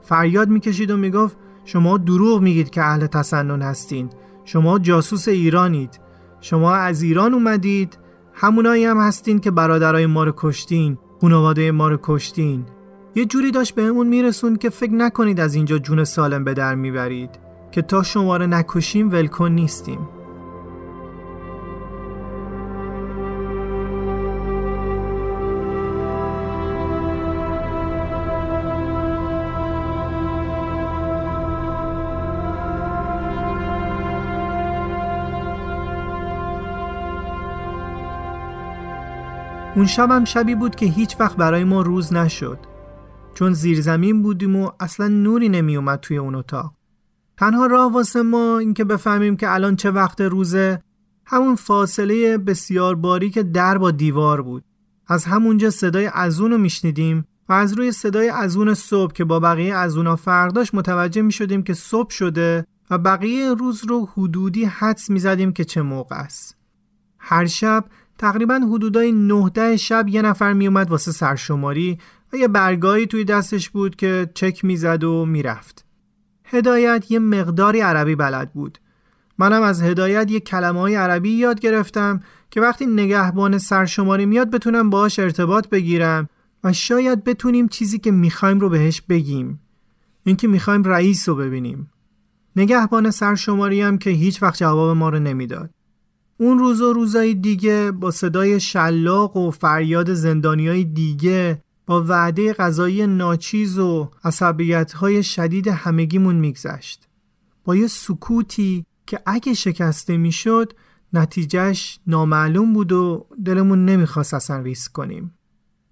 فریاد 0.00 0.48
می‌کشید 0.48 0.90
و 0.90 0.96
می‌گفت 0.96 1.36
شما 1.64 1.98
دروغ 1.98 2.40
میگید 2.40 2.70
که 2.70 2.82
اهل 2.82 3.06
تسنن 3.06 3.62
هستین. 3.62 4.10
شما 4.44 4.78
جاسوس 4.78 5.28
ایرانید. 5.28 6.00
شما 6.40 6.74
از 6.74 7.02
ایران 7.02 7.34
اومدید. 7.34 7.98
همونایی 8.32 8.84
هم 8.84 9.00
هستین 9.00 9.38
که 9.38 9.50
برادرای 9.50 10.06
ما 10.06 10.24
رو 10.24 10.32
کشتین. 10.36 10.98
خانواده 11.20 11.70
ما 11.70 11.88
رو 11.88 11.98
کشتین. 12.02 12.64
یه 13.14 13.24
جوری 13.24 13.50
داشت 13.50 13.74
بهمون 13.74 14.06
میرسون 14.06 14.56
که 14.56 14.70
فکر 14.70 14.92
نکنید 14.92 15.40
از 15.40 15.54
اینجا 15.54 15.78
جون 15.78 16.04
سالم 16.04 16.44
به 16.44 16.54
در 16.54 16.74
می‌برید. 16.74 17.30
که 17.70 17.82
تا 17.82 18.02
شما 18.02 18.36
رو 18.36 18.46
نکشیم 18.46 19.10
ولکن 19.10 19.48
نیستیم. 19.48 20.08
اون 39.76 39.86
شب 39.86 40.10
هم 40.10 40.24
شبی 40.24 40.54
بود 40.54 40.74
که 40.74 40.86
هیچ 40.86 41.16
وقت 41.20 41.36
برای 41.36 41.64
ما 41.64 41.82
روز 41.82 42.12
نشد. 42.12 42.58
چون 43.34 43.52
زیر 43.52 43.80
زمین 43.80 44.22
بودیم 44.22 44.56
و 44.56 44.70
اصلا 44.80 45.08
نوری 45.08 45.48
نمی 45.48 45.76
اومد 45.76 46.00
توی 46.00 46.16
اون 46.16 46.34
اتاق. 46.34 46.74
تنها 47.36 47.66
راه 47.66 47.92
واسه 47.92 48.22
ما 48.22 48.58
اینکه 48.58 48.84
بفهمیم 48.84 49.36
که 49.36 49.54
الان 49.54 49.76
چه 49.76 49.90
وقت 49.90 50.20
روزه 50.20 50.82
همون 51.26 51.54
فاصله 51.54 52.38
بسیار 52.38 52.94
باری 52.94 53.30
که 53.30 53.42
در 53.42 53.78
با 53.78 53.90
دیوار 53.90 54.42
بود. 54.42 54.64
از 55.06 55.24
همونجا 55.24 55.70
صدای 55.70 56.10
ازون 56.14 56.50
رو 56.50 56.58
میشنیدیم 56.58 57.24
و 57.48 57.52
از 57.52 57.72
روی 57.72 57.92
صدای 57.92 58.28
ازون 58.28 58.74
صبح 58.74 59.12
که 59.12 59.24
با 59.24 59.40
بقیه 59.40 59.74
ازونا 59.74 60.16
فرق 60.16 60.52
داشت 60.52 60.74
متوجه 60.74 61.22
می 61.22 61.32
شدیم 61.32 61.62
که 61.62 61.74
صبح 61.74 62.10
شده 62.10 62.66
و 62.90 62.98
بقیه 62.98 63.54
روز 63.54 63.84
رو 63.84 64.08
حدودی 64.12 64.64
حدس 64.64 65.10
می 65.10 65.18
زدیم 65.18 65.52
که 65.52 65.64
چه 65.64 65.82
موقع 65.82 66.16
است. 66.16 66.56
هر 67.18 67.46
شب 67.46 67.84
تقریبا 68.18 68.60
حدودای 68.72 69.12
19 69.12 69.76
شب 69.76 70.08
یه 70.08 70.22
نفر 70.22 70.52
میومد 70.52 70.90
واسه 70.90 71.12
سرشماری 71.12 71.98
و 72.32 72.36
یه 72.36 72.48
برگایی 72.48 73.06
توی 73.06 73.24
دستش 73.24 73.70
بود 73.70 73.96
که 73.96 74.30
چک 74.34 74.64
می‌زد 74.64 75.04
و 75.04 75.24
می‌رفت. 75.24 75.84
هدایت 76.44 77.10
یه 77.10 77.18
مقداری 77.18 77.80
عربی 77.80 78.14
بلد 78.14 78.52
بود. 78.52 78.78
منم 79.38 79.62
از 79.62 79.82
هدایت 79.82 80.30
یه 80.30 80.40
کلمه 80.40 80.80
های 80.80 80.94
عربی 80.94 81.30
یاد 81.30 81.60
گرفتم 81.60 82.20
که 82.50 82.60
وقتی 82.60 82.86
نگهبان 82.86 83.58
سرشماری 83.58 84.26
میاد 84.26 84.50
بتونم 84.50 84.90
باهاش 84.90 85.18
ارتباط 85.18 85.68
بگیرم 85.68 86.28
و 86.64 86.72
شاید 86.72 87.24
بتونیم 87.24 87.68
چیزی 87.68 87.98
که 87.98 88.10
می‌خوایم 88.10 88.60
رو 88.60 88.68
بهش 88.68 89.00
بگیم. 89.00 89.60
اینکه 90.24 90.48
می‌خوایم 90.48 90.82
رئیس 90.82 91.28
رو 91.28 91.34
ببینیم. 91.34 91.90
نگهبان 92.56 93.10
سرشماری 93.10 93.80
هم 93.80 93.98
که 93.98 94.10
هیچ 94.10 94.42
وقت 94.42 94.58
جواب 94.58 94.96
ما 94.96 95.08
رو 95.08 95.18
نمی‌داد. 95.18 95.70
اون 96.38 96.58
روز 96.58 96.80
و 96.80 96.92
روزای 96.92 97.34
دیگه 97.34 97.92
با 97.92 98.10
صدای 98.10 98.60
شلاق 98.60 99.36
و 99.36 99.50
فریاد 99.50 100.14
زندانیای 100.14 100.84
دیگه 100.84 101.62
با 101.86 102.04
وعده 102.04 102.52
غذایی 102.52 103.06
ناچیز 103.06 103.78
و 103.78 104.10
عصبیت 104.24 104.92
های 104.92 105.22
شدید 105.22 105.68
همگیمون 105.68 106.36
میگذشت. 106.36 107.08
با 107.64 107.76
یه 107.76 107.86
سکوتی 107.86 108.84
که 109.06 109.20
اگه 109.26 109.54
شکسته 109.54 110.16
می‌شد 110.16 110.72
نتیجهش 111.12 111.98
نامعلوم 112.06 112.72
بود 112.72 112.92
و 112.92 113.26
دلمون 113.44 113.84
نمی‌خواست 113.84 114.34
اصلا 114.34 114.60
ریسک 114.60 114.92
کنیم. 114.92 115.34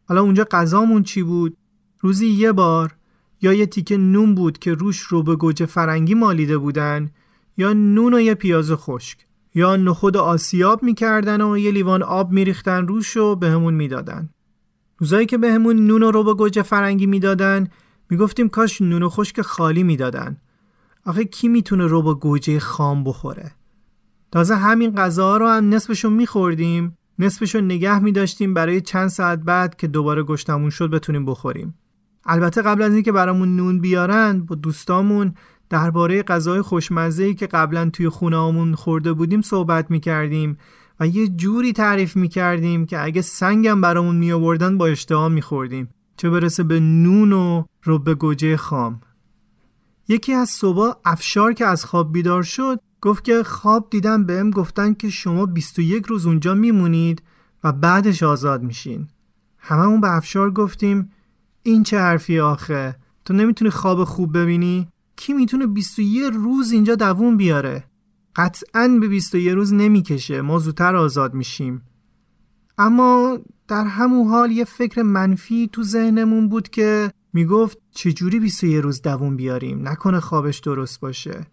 حالا 0.08 0.22
اونجا 0.22 0.46
غذامون 0.50 1.02
چی 1.02 1.22
بود؟ 1.22 1.56
روزی 2.00 2.26
یه 2.26 2.52
بار 2.52 2.94
یا 3.42 3.52
یه 3.52 3.66
تیکه 3.66 3.96
نون 3.96 4.34
بود 4.34 4.58
که 4.58 4.74
روش 4.74 5.00
رو 5.00 5.22
به 5.22 5.36
گوجه 5.36 5.66
فرنگی 5.66 6.14
مالیده 6.14 6.58
بودن 6.58 7.10
یا 7.56 7.72
نون 7.72 8.14
و 8.14 8.20
یه 8.20 8.34
پیاز 8.34 8.72
خشک. 8.72 9.18
یا 9.54 9.76
نخود 9.76 10.16
آسیاب 10.16 10.82
می‌کردن 10.82 11.40
و 11.40 11.58
یه 11.58 11.70
لیوان 11.70 12.02
آب 12.02 12.32
میریختن 12.32 12.86
روش 12.86 13.16
و 13.16 13.36
بهمون 13.36 13.74
می‌دادن. 13.74 14.28
روزایی 14.98 15.26
که 15.26 15.38
بهمون 15.38 15.86
نون 15.86 16.02
و 16.02 16.10
رو 16.10 16.24
به 16.24 16.34
گوجه 16.34 16.62
فرنگی 16.62 17.06
می‌دادن 17.06 17.68
می‌گفتیم 18.10 18.48
کاش 18.48 18.82
نون 18.82 19.08
خشک 19.08 19.40
خالی 19.40 19.82
می‌دادن. 19.82 20.36
آخه 21.06 21.24
کی 21.24 21.48
می‌تونه 21.48 21.86
رو 21.86 22.02
با 22.02 22.14
گوجه 22.14 22.58
خام 22.58 23.04
بخوره 23.04 23.52
تازه 24.32 24.56
همین 24.56 24.94
غذا 24.94 25.36
رو 25.36 25.48
هم 25.48 25.74
نصفشو 25.74 26.10
میخوردیم 26.10 26.98
نصفشو 27.18 27.60
نگه 27.60 27.98
میداشتیم 27.98 28.54
برای 28.54 28.80
چند 28.80 29.08
ساعت 29.08 29.38
بعد 29.38 29.76
که 29.76 29.86
دوباره 29.86 30.22
گشتمون 30.22 30.70
شد 30.70 30.90
بتونیم 30.90 31.24
بخوریم 31.24 31.74
البته 32.26 32.62
قبل 32.62 32.82
از 32.82 32.94
اینکه 32.94 33.12
برامون 33.12 33.56
نون 33.56 33.80
بیارن 33.80 34.40
با 34.40 34.54
دوستامون 34.54 35.34
درباره 35.74 36.22
غذای 36.22 36.62
خوشمزه 36.62 37.34
که 37.34 37.46
قبلا 37.46 37.90
توی 37.90 38.08
خونه 38.08 38.76
خورده 38.76 39.12
بودیم 39.12 39.42
صحبت 39.42 39.90
می‌کردیم 39.90 40.58
و 41.00 41.06
یه 41.06 41.28
جوری 41.28 41.72
تعریف 41.72 42.16
می‌کردیم 42.16 42.86
که 42.86 43.04
اگه 43.04 43.22
سنگم 43.22 43.80
برامون 43.80 44.16
میآوردن 44.16 44.78
با 44.78 44.86
اشتها 44.86 45.28
میخوردیم. 45.28 45.88
چه 46.16 46.30
برسه 46.30 46.62
به 46.62 46.80
نون 46.80 47.32
و 47.32 47.64
رب 47.86 48.14
گوجه 48.14 48.56
خام. 48.56 49.00
یکی 50.08 50.32
از 50.32 50.48
صبح 50.48 50.94
افشار 51.04 51.52
که 51.52 51.66
از 51.66 51.84
خواب 51.84 52.12
بیدار 52.12 52.42
شد 52.42 52.80
گفت 53.00 53.24
که 53.24 53.42
خواب 53.42 53.90
دیدم 53.90 54.24
بهم 54.24 54.50
گفتن 54.50 54.94
که 54.94 55.10
شما 55.10 55.46
21 55.46 56.06
روز 56.06 56.26
اونجا 56.26 56.54
میمونید 56.54 57.22
و 57.64 57.72
بعدش 57.72 58.22
آزاد 58.22 58.62
میشین. 58.62 59.08
هممون 59.58 60.00
به 60.00 60.16
افشار 60.16 60.50
گفتیم 60.50 61.10
این 61.62 61.82
چه 61.82 61.98
حرفی 61.98 62.40
آخه؟ 62.40 62.96
تو 63.24 63.34
نمی‌تونی 63.34 63.70
خواب 63.70 64.04
خوب 64.04 64.38
ببینی؟ 64.38 64.88
کی 65.16 65.32
می‌تونه 65.32 65.66
21 65.66 66.32
روز 66.32 66.72
اینجا 66.72 66.94
دووم 66.94 67.36
بیاره؟ 67.36 67.84
قطعا 68.36 68.98
به 69.00 69.08
21 69.08 69.52
روز 69.52 69.72
نمی‌کشه. 69.72 70.40
ما 70.40 70.58
زودتر 70.58 70.96
آزاد 70.96 71.34
میشیم. 71.34 71.82
اما 72.78 73.38
در 73.68 73.84
همون 73.84 74.28
حال 74.28 74.50
یه 74.50 74.64
فکر 74.64 75.02
منفی 75.02 75.68
تو 75.72 75.82
ذهنمون 75.82 76.48
بود 76.48 76.68
که 76.68 77.10
می‌گفت 77.32 77.78
چجوری 77.90 78.40
21 78.40 78.82
روز 78.82 79.02
دووم 79.02 79.36
بیاریم؟ 79.36 79.88
نکنه 79.88 80.20
خوابش 80.20 80.58
درست 80.58 81.00
باشه. 81.00 81.46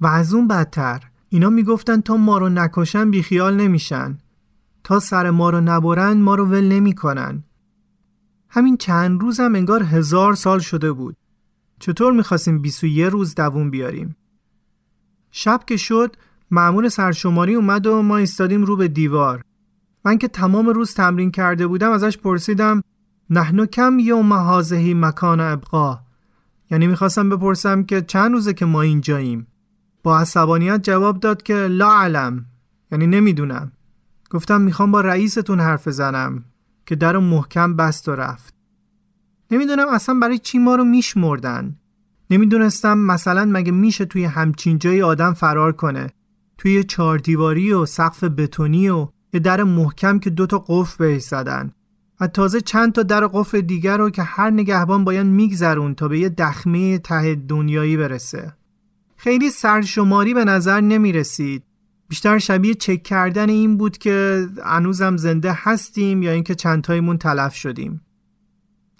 و 0.00 0.06
از 0.06 0.34
اون 0.34 0.48
بدتر. 0.48 1.02
اینا 1.28 1.50
می‌گفتن 1.50 2.00
تا 2.00 2.16
ما 2.16 2.38
رو 2.38 2.48
نکشن 2.48 3.10
بیخیال 3.10 3.56
نمیشن. 3.56 4.18
تا 4.84 5.00
سر 5.00 5.30
ما 5.30 5.50
رو 5.50 5.60
نبرن 5.60 6.20
ما 6.20 6.34
رو 6.34 6.46
ول 6.46 6.64
نمی‌کنن. 6.64 7.42
همین 8.50 8.76
چند 8.76 9.20
روز 9.20 9.40
هم 9.40 9.54
انگار 9.54 9.82
هزار 9.82 10.34
سال 10.34 10.58
شده 10.58 10.92
بود. 10.92 11.16
چطور 11.78 12.12
می‌خواستیم 12.12 12.58
21 12.58 13.04
روز 13.04 13.34
دووم 13.34 13.70
بیاریم؟ 13.70 14.16
شب 15.30 15.60
که 15.66 15.76
شد 15.76 16.16
معمول 16.50 16.88
سرشماری 16.88 17.54
اومد 17.54 17.86
و 17.86 18.02
ما 18.02 18.16
ایستادیم 18.16 18.64
رو 18.64 18.76
به 18.76 18.88
دیوار. 18.88 19.42
من 20.04 20.18
که 20.18 20.28
تمام 20.28 20.68
روز 20.68 20.94
تمرین 20.94 21.30
کرده 21.30 21.66
بودم 21.66 21.90
ازش 21.90 22.18
پرسیدم 22.18 22.82
نحنو 23.30 23.66
کم 23.66 23.98
یوم 23.98 24.32
هازهی 24.32 24.94
مکان 24.94 25.40
ابقا؟ 25.40 26.00
یعنی 26.70 26.86
می‌خواستم 26.86 27.28
بپرسم 27.28 27.82
که 27.82 28.02
چند 28.02 28.32
روزه 28.32 28.54
که 28.54 28.64
ما 28.64 28.82
اینجاییم؟ 28.82 29.46
با 30.02 30.18
عصبانیت 30.18 30.82
جواب 30.82 31.20
داد 31.20 31.42
که 31.42 31.54
لا 31.54 31.92
علم 31.92 32.46
یعنی 32.92 33.06
نمی‌دونم. 33.06 33.72
گفتم 34.30 34.60
می‌خوام 34.60 34.92
با 34.92 35.00
رئیستون 35.00 35.60
حرف 35.60 35.88
زنم 35.88 36.44
که 36.86 36.96
در 36.96 37.18
محکم 37.18 37.76
بست 37.76 38.08
و 38.08 38.12
رفت. 38.12 38.57
نمی‌دونم 39.50 39.88
اصلا 39.88 40.14
برای 40.14 40.38
چی 40.38 40.58
ما 40.58 40.74
رو 40.74 40.84
میشمردن. 40.84 41.76
نمی‌دونستم 42.30 42.98
مثلا 42.98 43.44
مگه 43.44 43.72
میشه 43.72 44.04
توی 44.04 44.24
همچین 44.24 44.78
جایی 44.78 45.02
آدم 45.02 45.32
فرار 45.32 45.72
کنه. 45.72 46.10
توی 46.58 46.84
چهار 46.84 47.18
دیواری 47.18 47.72
و 47.72 47.86
سقف 47.86 48.24
بتونی 48.24 48.88
و 48.88 49.08
یه 49.32 49.40
در 49.40 49.62
محکم 49.62 50.18
که 50.18 50.30
دوتا 50.30 50.64
قفل 50.68 51.04
بهش 51.04 51.22
زدن. 51.22 51.72
و 52.20 52.26
تازه 52.26 52.60
چند 52.60 52.92
تا 52.92 53.02
در 53.02 53.26
قفل 53.26 53.60
دیگر 53.60 53.96
رو 53.96 54.10
که 54.10 54.22
هر 54.22 54.50
نگهبان 54.50 55.04
باید 55.04 55.26
میگذرون 55.26 55.94
تا 55.94 56.08
به 56.08 56.18
یه 56.18 56.28
دخمه 56.28 56.98
ته 56.98 57.34
دنیایی 57.34 57.96
برسه. 57.96 58.52
خیلی 59.16 59.50
سرشماری 59.50 60.34
به 60.34 60.44
نظر 60.44 60.80
نمی 60.80 61.12
رسید 61.12 61.62
بیشتر 62.08 62.38
شبیه 62.38 62.74
چک 62.74 63.02
کردن 63.02 63.48
این 63.48 63.76
بود 63.76 63.98
که 63.98 64.46
هنوزم 64.64 65.16
زنده 65.16 65.52
هستیم 65.56 66.22
یا 66.22 66.32
اینکه 66.32 66.54
چندتایمون 66.54 67.18
تلف 67.18 67.54
شدیم. 67.54 68.00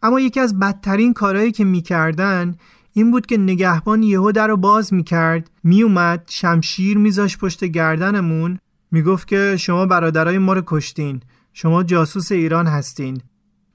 اما 0.03 0.21
یکی 0.21 0.41
از 0.41 0.59
بدترین 0.59 1.15
کارهایی 1.15 1.53
که 1.53 1.65
می‌کردن 1.65 2.55
این 2.93 3.11
بود 3.11 3.27
که 3.27 3.39
نگهبان 3.39 4.03
یهو 4.03 4.33
در 4.33 4.47
رو 4.47 4.57
باز 4.57 4.95
می‌کرد 4.95 5.51
میومد 5.65 6.25
شمشیر 6.29 6.99
میذاش 6.99 7.39
پشت 7.39 7.65
گردنمون 7.65 8.59
می‌گفت 8.91 9.29
که 9.29 9.57
شما 9.59 9.87
برادرای 9.87 10.39
ما 10.39 10.53
رو 10.53 10.63
کشتین 10.67 11.21
شما 11.53 11.83
جاسوس 11.83 12.33
ایران 12.33 12.67
هستین. 12.67 13.21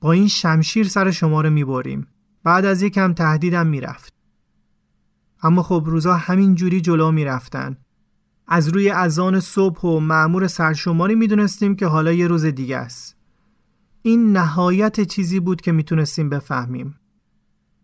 با 0.02 0.12
این 0.12 0.28
شمشیر 0.28 0.88
سر 0.88 1.12
شما 1.12 1.42
رو 1.42 1.50
می‌بریم. 1.50 2.08
بعد 2.44 2.66
از 2.66 2.82
یکم 2.82 3.14
تهدیدم 3.14 3.68
می‌رفت. 3.68 4.14
اما 5.44 5.64
خب 5.64 5.84
روزا 5.86 6.14
همین 6.14 6.56
جوری 6.56 6.82
جلو 6.82 7.12
می‌رفتن. 7.12 7.78
از 8.48 8.68
روی 8.68 8.90
اذان 8.90 9.40
صبح 9.40 9.82
و 9.82 10.00
معمور 10.00 10.48
سرشماری 10.48 11.16
می‌دونستیم 11.16 11.76
که 11.76 11.86
حالا 11.86 12.12
یه 12.12 12.28
روز 12.28 12.46
دیگه 12.46 12.78
است. 12.78 13.16
این 14.06 14.38
نهایت 14.38 15.02
چیزی 15.02 15.40
بود 15.40 15.62
که 15.62 15.72
می‌تونستیم 15.72 16.30
بفهمیم 16.30 16.96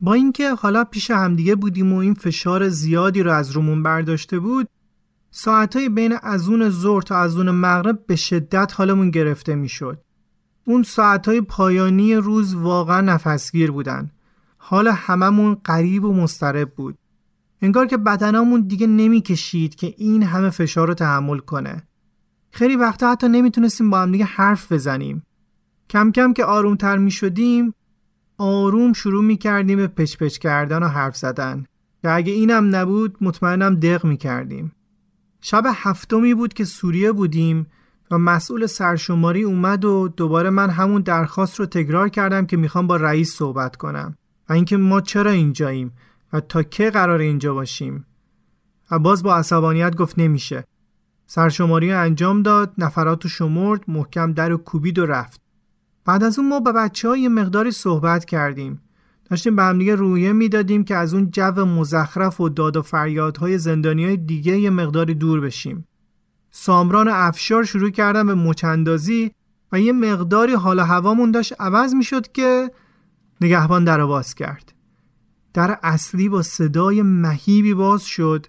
با 0.01 0.13
اینکه 0.13 0.53
حالا 0.53 0.83
پیش 0.83 1.11
همدیگه 1.11 1.55
بودیم 1.55 1.93
و 1.93 1.97
این 1.97 2.13
فشار 2.13 2.69
زیادی 2.69 3.23
رو 3.23 3.31
از 3.31 3.51
رومون 3.51 3.83
برداشته 3.83 4.39
بود 4.39 4.67
ساعتهای 5.31 5.89
بین 5.89 6.13
ازون 6.23 6.69
ظهر 6.69 7.01
تا 7.01 7.17
ازون 7.17 7.51
مغرب 7.51 8.05
به 8.05 8.15
شدت 8.15 8.73
حالمون 8.75 9.11
گرفته 9.11 9.55
می‌شد. 9.55 10.01
اون 10.65 10.83
ساعتهای 10.83 11.41
پایانی 11.41 12.15
روز 12.15 12.53
واقعا 12.53 13.01
نفسگیر 13.01 13.71
بودن. 13.71 14.11
حال 14.57 14.87
هممون 14.87 15.57
قریب 15.63 16.05
و 16.05 16.13
مسترب 16.13 16.75
بود. 16.75 16.97
انگار 17.61 17.87
که 17.87 17.97
بدنامون 17.97 18.61
دیگه 18.61 18.87
نمی‌کشید 18.87 19.75
که 19.75 19.93
این 19.97 20.23
همه 20.23 20.49
فشار 20.49 20.87
رو 20.87 20.93
تحمل 20.93 21.37
کنه. 21.37 21.83
خیلی 22.51 22.75
وقتا 22.75 23.11
حتی 23.11 23.27
نمی‌تونستیم 23.29 23.89
با 23.89 24.01
هم 24.01 24.11
دیگه 24.11 24.25
حرف 24.25 24.71
بزنیم. 24.71 25.23
کم 25.89 26.11
کم 26.11 26.33
که 26.33 26.45
آرومتر 26.45 26.97
می 26.97 27.11
شدیم 27.11 27.73
آروم 28.37 28.93
شروع 28.93 29.23
می 29.23 29.37
کردیم 29.37 29.77
به 29.77 29.87
پچ 29.87 30.17
پچ 30.17 30.37
کردن 30.37 30.83
و 30.83 30.87
حرف 30.87 31.17
زدن 31.17 31.65
که 32.01 32.11
اگه 32.11 32.33
اینم 32.33 32.75
نبود 32.75 33.17
مطمئنم 33.21 33.75
دق 33.75 34.05
می 34.05 34.17
کردیم. 34.17 34.71
شب 35.41 35.63
هفتمی 35.73 36.33
بود 36.33 36.53
که 36.53 36.65
سوریه 36.65 37.11
بودیم 37.11 37.67
و 38.11 38.17
مسئول 38.17 38.65
سرشماری 38.65 39.43
اومد 39.43 39.85
و 39.85 40.07
دوباره 40.07 40.49
من 40.49 40.69
همون 40.69 41.01
درخواست 41.01 41.59
رو 41.59 41.65
تکرار 41.65 42.09
کردم 42.09 42.45
که 42.45 42.57
می‌خوام 42.57 42.87
با 42.87 42.95
رئیس 42.95 43.35
صحبت 43.35 43.75
کنم 43.75 44.15
و 44.49 44.53
اینکه 44.53 44.77
ما 44.77 45.01
چرا 45.01 45.31
اینجاییم 45.31 45.91
و 46.33 46.39
تا 46.39 46.63
که 46.63 46.89
قرار 46.89 47.19
اینجا 47.19 47.53
باشیم. 47.53 48.05
و 48.91 48.99
باز 48.99 49.23
با 49.23 49.35
عصبانیت 49.35 49.95
گفت 49.95 50.19
نمیشه. 50.19 50.63
سرشماری 51.27 51.91
انجام 51.91 52.43
داد 52.43 52.73
نفرات 52.77 53.23
رو 53.23 53.29
شمرد 53.29 53.83
محکم 53.87 54.33
در 54.33 54.53
و 54.53 54.57
کوبید 54.57 54.99
و 54.99 55.05
رفت. 55.05 55.38
بعد 56.09 56.23
از 56.23 56.39
اون 56.39 56.49
ما 56.49 56.59
با 56.59 56.71
بچه 56.71 57.07
های 57.07 57.27
مقداری 57.27 57.71
صحبت 57.71 58.25
کردیم. 58.25 58.81
داشتیم 59.29 59.55
به 59.55 59.63
همدیگه 59.63 59.95
رویه 59.95 60.33
می‌دادیم 60.33 60.83
که 60.83 60.95
از 60.95 61.13
اون 61.13 61.31
جو 61.31 61.65
مزخرف 61.65 62.41
و 62.41 62.49
داد 62.49 62.77
و 62.77 62.81
فریادهای 62.81 63.57
زندانی 63.57 64.05
های 64.05 64.17
دیگه 64.17 64.59
یه 64.59 64.69
مقداری 64.69 65.13
دور 65.15 65.39
بشیم. 65.39 65.87
سامران 66.51 67.07
افشار 67.07 67.63
شروع 67.63 67.89
کردن 67.89 68.27
به 68.27 68.35
مچندازی 68.35 69.31
و 69.71 69.79
یه 69.79 69.91
مقداری 69.91 70.53
حال 70.53 70.79
هوامون 70.79 71.31
داشت 71.31 71.53
عوض 71.59 71.93
می‌شد 71.93 72.31
که 72.31 72.71
نگهبان 73.41 73.83
در 73.83 74.05
باز 74.05 74.35
کرد. 74.35 74.73
در 75.53 75.77
اصلی 75.83 76.29
با 76.29 76.41
صدای 76.41 77.01
مهیبی 77.01 77.73
باز 77.73 78.03
شد. 78.03 78.45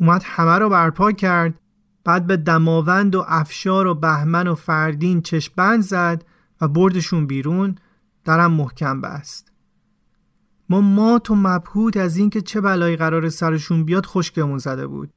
اومد 0.00 0.22
همه 0.24 0.58
رو 0.58 0.68
برپا 0.68 1.12
کرد 1.12 1.60
بعد 2.04 2.26
به 2.26 2.36
دماوند 2.36 3.14
و 3.14 3.24
افشار 3.28 3.86
و 3.86 3.94
بهمن 3.94 4.48
و 4.48 4.54
فردین 4.54 5.22
چشبند 5.22 5.82
زد 5.82 6.24
و 6.60 6.68
بردشون 6.68 7.26
بیرون 7.26 7.74
درم 8.24 8.52
محکم 8.52 9.00
بست. 9.00 9.52
ما 10.68 10.80
مات 10.80 11.30
و 11.30 11.34
مبهود 11.34 11.98
از 11.98 12.16
اینکه 12.16 12.40
چه 12.40 12.60
بلایی 12.60 12.96
قرار 12.96 13.28
سرشون 13.28 13.84
بیاد 13.84 14.06
خشکمون 14.06 14.58
زده 14.58 14.86
بود. 14.86 15.10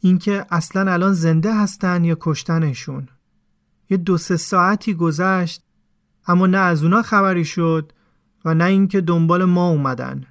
اینکه 0.00 0.46
اصلا 0.50 0.92
الان 0.92 1.12
زنده 1.12 1.54
هستن 1.54 2.04
یا 2.04 2.16
کشتنشون. 2.20 3.08
یه 3.90 3.96
دو 3.96 4.18
سه 4.18 4.36
ساعتی 4.36 4.94
گذشت 4.94 5.62
اما 6.26 6.46
نه 6.46 6.58
از 6.58 6.82
اونا 6.82 7.02
خبری 7.02 7.44
شد 7.44 7.92
و 8.44 8.54
نه 8.54 8.64
اینکه 8.64 9.00
دنبال 9.00 9.44
ما 9.44 9.68
اومدن. 9.68 10.26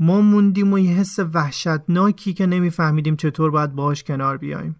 ما 0.00 0.20
موندیم 0.20 0.72
و 0.72 0.78
یه 0.78 0.92
حس 0.92 1.18
وحشتناکی 1.18 2.32
که 2.32 2.46
نمیفهمیدیم 2.46 3.16
چطور 3.16 3.50
باید 3.50 3.72
باهاش 3.72 4.04
کنار 4.04 4.36
بیایم. 4.36 4.76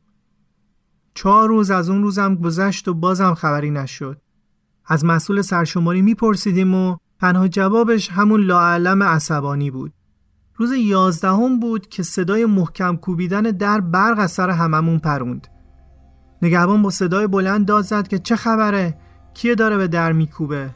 چهار 1.14 1.48
روز 1.48 1.70
از 1.70 1.90
اون 1.90 2.02
روزم 2.02 2.34
گذشت 2.34 2.88
و 2.88 2.94
بازم 2.94 3.34
خبری 3.34 3.70
نشد. 3.70 4.20
از 4.86 5.04
مسئول 5.04 5.42
سرشماری 5.42 6.02
میپرسیدیم 6.02 6.74
و 6.74 6.96
تنها 7.20 7.48
جوابش 7.48 8.10
همون 8.10 8.40
لاعلم 8.40 9.02
عصبانی 9.02 9.70
بود. 9.70 9.92
روز 10.56 10.72
یازدهم 10.72 11.60
بود 11.60 11.88
که 11.88 12.02
صدای 12.02 12.44
محکم 12.44 12.96
کوبیدن 12.96 13.42
در 13.42 13.80
برق 13.80 14.18
از 14.18 14.30
سر 14.30 14.50
هممون 14.50 14.98
پروند. 14.98 15.48
نگهبان 16.42 16.82
با 16.82 16.90
صدای 16.90 17.26
بلند 17.26 17.66
داد 17.66 17.84
زد 17.84 18.08
که 18.08 18.18
چه 18.18 18.36
خبره؟ 18.36 18.98
کیه 19.34 19.54
داره 19.54 19.76
به 19.76 19.88
در 19.88 20.12
میکوبه؟ 20.12 20.74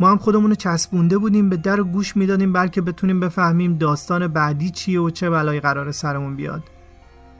ما 0.00 0.10
هم 0.10 0.18
خودمون 0.18 0.50
رو 0.50 0.56
چسبونده 0.56 1.18
بودیم 1.18 1.48
به 1.50 1.56
در 1.56 1.80
و 1.80 1.84
گوش 1.84 2.16
می‌دادیم 2.16 2.52
بلکه 2.52 2.80
بتونیم 2.80 3.20
بفهمیم 3.20 3.78
داستان 3.78 4.28
بعدی 4.28 4.70
چیه 4.70 5.00
و 5.00 5.10
چه 5.10 5.30
بلایی 5.30 5.60
قرار 5.60 5.92
سرمون 5.92 6.36
بیاد. 6.36 6.62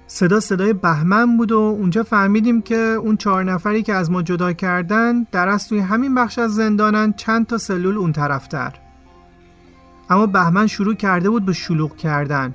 صدا 0.06 0.40
صدای 0.40 0.72
بهمن 0.72 1.36
بود 1.36 1.52
و 1.52 1.58
اونجا 1.58 2.02
فهمیدیم 2.02 2.62
که 2.62 2.76
اون 2.76 3.16
چهار 3.16 3.44
نفری 3.44 3.82
که 3.82 3.94
از 3.94 4.10
ما 4.10 4.22
جدا 4.22 4.52
کردن 4.52 5.26
در 5.32 5.48
از 5.48 5.68
توی 5.68 5.78
همین 5.78 6.14
بخش 6.14 6.38
از 6.38 6.54
زندانن 6.54 7.12
چند 7.12 7.46
تا 7.46 7.58
سلول 7.58 7.98
اون 7.98 8.12
طرفتر. 8.12 8.72
اما 10.10 10.26
بهمن 10.26 10.66
شروع 10.66 10.94
کرده 10.94 11.30
بود 11.30 11.44
به 11.44 11.52
شلوغ 11.52 11.96
کردن. 11.96 12.54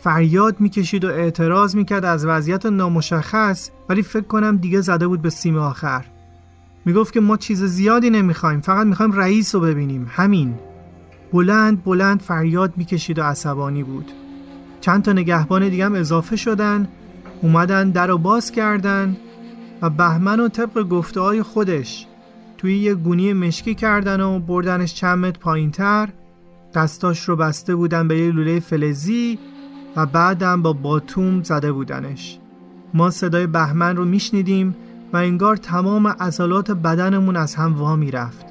فریاد 0.00 0.60
می‌کشید 0.60 1.04
و 1.04 1.08
اعتراض 1.08 1.76
می‌کرد 1.76 2.04
از 2.04 2.24
وضعیت 2.24 2.66
نامشخص 2.66 3.70
ولی 3.88 4.02
فکر 4.02 4.26
کنم 4.26 4.56
دیگه 4.56 4.80
زده 4.80 5.06
بود 5.06 5.22
به 5.22 5.30
سیم 5.30 5.56
آخر. 5.58 6.04
می‌گفت 6.86 7.12
که 7.12 7.20
ما 7.20 7.36
چیز 7.36 7.64
زیادی 7.64 8.10
نمی‌خوایم 8.10 8.60
فقط 8.60 8.86
می‌خوایم 8.86 9.12
رئیس 9.12 9.54
رو 9.54 9.60
ببینیم. 9.60 10.06
همین. 10.10 10.54
بلند 11.32 11.84
بلند 11.84 12.20
فریاد 12.20 12.72
می‌کشید 12.76 13.18
و 13.18 13.22
عصبانی 13.22 13.82
بود. 13.82 14.12
چند 14.80 15.02
تا 15.02 15.12
نگهبان 15.12 15.68
دیگه 15.68 15.84
هم 15.84 15.94
اضافه 15.94 16.36
شدن 16.36 16.88
اومدن 17.42 17.90
در 17.90 18.06
رو 18.06 18.18
باز 18.18 18.52
کردن 18.52 19.16
و 19.82 19.90
بهمن 19.90 20.40
و 20.40 20.48
طبق 20.48 20.88
گفته 20.88 21.20
های 21.20 21.42
خودش 21.42 22.06
توی 22.58 22.78
یه 22.78 22.94
گونی 22.94 23.32
مشکی 23.32 23.74
کردن 23.74 24.20
و 24.20 24.38
بردنش 24.38 24.94
چند 24.94 25.18
متر 25.18 25.38
پایین 25.38 25.70
تر 25.70 26.08
دستاش 26.74 27.28
رو 27.28 27.36
بسته 27.36 27.74
بودن 27.74 28.08
به 28.08 28.18
یه 28.18 28.32
لوله 28.32 28.60
فلزی 28.60 29.38
و 29.96 30.06
بعدم 30.06 30.62
با 30.62 30.72
باتوم 30.72 31.42
زده 31.42 31.72
بودنش. 31.72 32.38
ما 32.94 33.10
صدای 33.10 33.46
بهمن 33.46 33.96
رو 33.96 34.04
میشنیدیم. 34.04 34.76
و 35.12 35.16
انگار 35.16 35.56
تمام 35.56 36.06
عضلات 36.06 36.70
بدنمون 36.70 37.36
از 37.36 37.54
هم 37.54 37.74
وا 37.74 37.96
می‌رفت. 37.96 38.46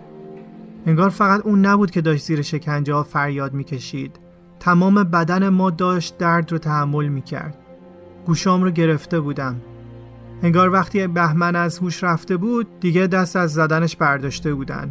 انگار 0.86 1.10
فقط 1.10 1.42
اون 1.42 1.66
نبود 1.66 1.92
که 1.92 2.02
داشت 2.02 2.26
زیر 2.26 2.42
شکنجه 2.42 2.94
ها 2.94 3.04
فریاد 3.04 3.54
می‌کشید. 3.54 4.20
تمام 4.60 5.04
بدن 5.04 5.50
ما 5.50 5.70
داشت 5.70 6.18
درد 6.18 6.52
رو 6.52 6.58
تحمل 6.58 7.08
می‌کرد. 7.08 7.58
گوشام 8.26 8.64
رو 8.64 8.72
گرفته 8.72 9.20
بودم. 9.20 9.56
انگار 10.44 10.74
وقتی 10.74 11.08
بهمن 11.08 11.56
از 11.56 11.78
هوش 11.78 12.04
رفته 12.04 12.38
بود 12.38 12.68
دیگه 12.80 13.08
دست 13.08 13.36
از 13.36 13.54
زدنش 13.54 13.96
برداشته 13.96 14.54
بودن. 14.54 14.90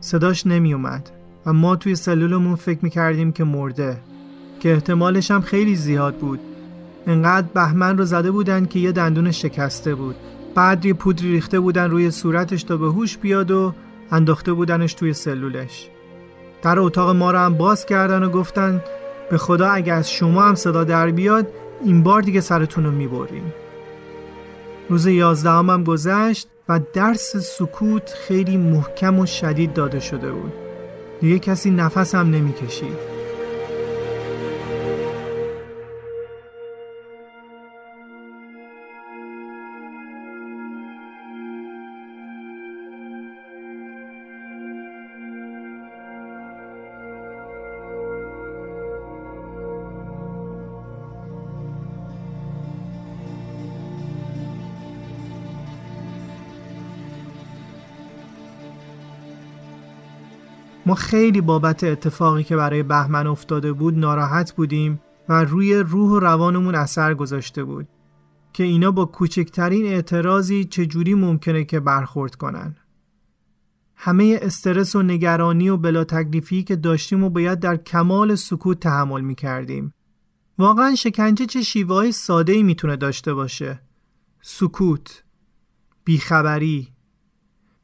صداش 0.00 0.46
نمی 0.46 0.74
اومد 0.74 1.10
و 1.46 1.52
ما 1.52 1.76
توی 1.76 1.94
سلولمون 1.94 2.54
فکر 2.54 2.78
می‌کردیم 2.82 3.32
که 3.32 3.44
مرده. 3.44 4.00
که 4.60 4.72
احتمالش 4.72 5.30
هم 5.30 5.40
خیلی 5.40 5.76
زیاد 5.76 6.16
بود. 6.16 6.40
انقدر 7.06 7.46
بهمن 7.54 7.98
رو 7.98 8.04
زده 8.04 8.30
بودن 8.30 8.64
که 8.64 8.78
یه 8.78 8.92
دندونش 8.92 9.42
شکسته 9.42 9.94
بود. 9.94 10.16
یه 10.84 10.92
پودری 10.92 11.32
ریخته 11.32 11.60
بودن 11.60 11.90
روی 11.90 12.10
صورتش 12.10 12.62
تا 12.62 12.76
به 12.76 12.86
هوش 12.86 13.16
بیاد 13.16 13.50
و 13.50 13.74
انداخته 14.10 14.52
بودنش 14.52 14.94
توی 14.94 15.12
سلولش. 15.12 15.88
در 16.62 16.78
اتاق 16.78 17.16
ما 17.16 17.30
رو 17.30 17.38
هم 17.38 17.54
باز 17.54 17.86
کردن 17.86 18.22
و 18.22 18.28
گفتن 18.28 18.82
به 19.30 19.38
خدا 19.38 19.68
اگه 19.68 19.92
از 19.92 20.10
شما 20.10 20.42
هم 20.42 20.54
صدا 20.54 20.84
در 20.84 21.10
بیاد 21.10 21.46
این 21.84 22.02
بار 22.02 22.22
دیگه 22.22 22.40
سرتون 22.40 22.84
رو 22.84 22.90
می‌بریم. 22.90 23.54
روز 24.88 25.06
یازدهم 25.06 25.70
هم 25.70 25.84
گذشت 25.84 26.48
و 26.68 26.80
درس 26.92 27.36
سکوت 27.36 28.14
خیلی 28.26 28.56
محکم 28.56 29.18
و 29.18 29.26
شدید 29.26 29.72
داده 29.72 30.00
شده 30.00 30.32
بود. 30.32 30.52
دیگه 31.20 31.38
کسی 31.38 31.70
نفس 31.70 32.14
هم 32.14 32.30
نمی‌کشید. 32.30 33.15
ما 60.86 60.94
خیلی 60.94 61.40
بابت 61.40 61.84
اتفاقی 61.84 62.44
که 62.44 62.56
برای 62.56 62.82
بهمن 62.82 63.26
افتاده 63.26 63.72
بود 63.72 63.98
ناراحت 63.98 64.52
بودیم 64.52 65.00
و 65.28 65.44
روی 65.44 65.74
روح 65.74 66.10
و 66.10 66.18
روانمون 66.18 66.74
اثر 66.74 67.14
گذاشته 67.14 67.64
بود 67.64 67.88
که 68.52 68.64
اینا 68.64 68.90
با 68.90 69.04
کوچکترین 69.04 69.86
اعتراضی 69.86 70.64
چجوری 70.64 71.14
ممکنه 71.14 71.64
که 71.64 71.80
برخورد 71.80 72.34
کنن. 72.34 72.76
همه 73.96 74.38
استرس 74.42 74.96
و 74.96 75.02
نگرانی 75.02 75.68
و 75.68 75.76
بلا 75.76 76.04
تکلیفی 76.04 76.62
که 76.62 76.76
داشتیم 76.76 77.24
و 77.24 77.30
باید 77.30 77.60
در 77.60 77.76
کمال 77.76 78.34
سکوت 78.34 78.80
تحمل 78.80 79.20
می 79.20 79.34
کردیم. 79.34 79.94
واقعا 80.58 80.94
شکنجه 80.94 81.46
چه 81.46 81.62
شیوه 81.62 81.94
های 81.94 82.12
ساده 82.12 82.52
ای 82.52 82.62
می‌تونه 82.62 82.96
داشته 82.96 83.34
باشه؟ 83.34 83.80
سکوت، 84.42 85.24
بیخبری، 86.04 86.95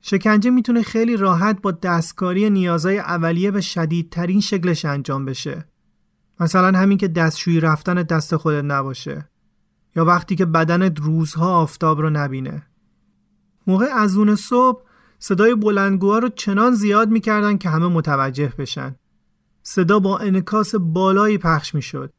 شکنجه 0.03 0.51
می‌تونه 0.51 0.83
خیلی 0.83 1.17
راحت 1.17 1.63
با 1.63 1.71
دستکاری 1.71 2.51
نیازهای 2.51 2.99
اولیه 2.99 3.51
به 3.51 3.61
شدیدترین 3.61 4.41
شکلش 4.41 4.85
انجام 4.85 5.25
بشه. 5.25 5.65
مثلا 6.41 6.79
همین 6.79 6.99
که 6.99 7.09
دستشویی 7.09 7.61
رفتن 7.61 7.95
دست 7.95 8.37
خودت 8.37 8.65
نباشه. 8.65 9.29
یا 9.97 10.05
وقتی 10.05 10.37
که 10.37 10.47
بدنت 10.47 11.01
روزها 11.01 11.57
آفتاب 11.57 12.01
رو 12.01 12.11
نبینه. 12.11 12.63
موقع 13.67 13.87
از 13.87 14.17
اون 14.17 14.35
صبح 14.35 14.83
صدای 15.19 15.55
بلندگوها 15.55 16.19
رو 16.19 16.29
چنان 16.29 16.75
زیاد 16.75 17.11
می‌کردن 17.11 17.59
که 17.59 17.69
همه 17.69 17.89
متوجه 17.89 18.53
بشن. 18.59 18.95
صدا 19.63 19.99
با 19.99 20.19
انکاس 20.19 20.75
بالایی 20.75 21.39
پخش 21.39 21.75
می‌شد. 21.75 22.13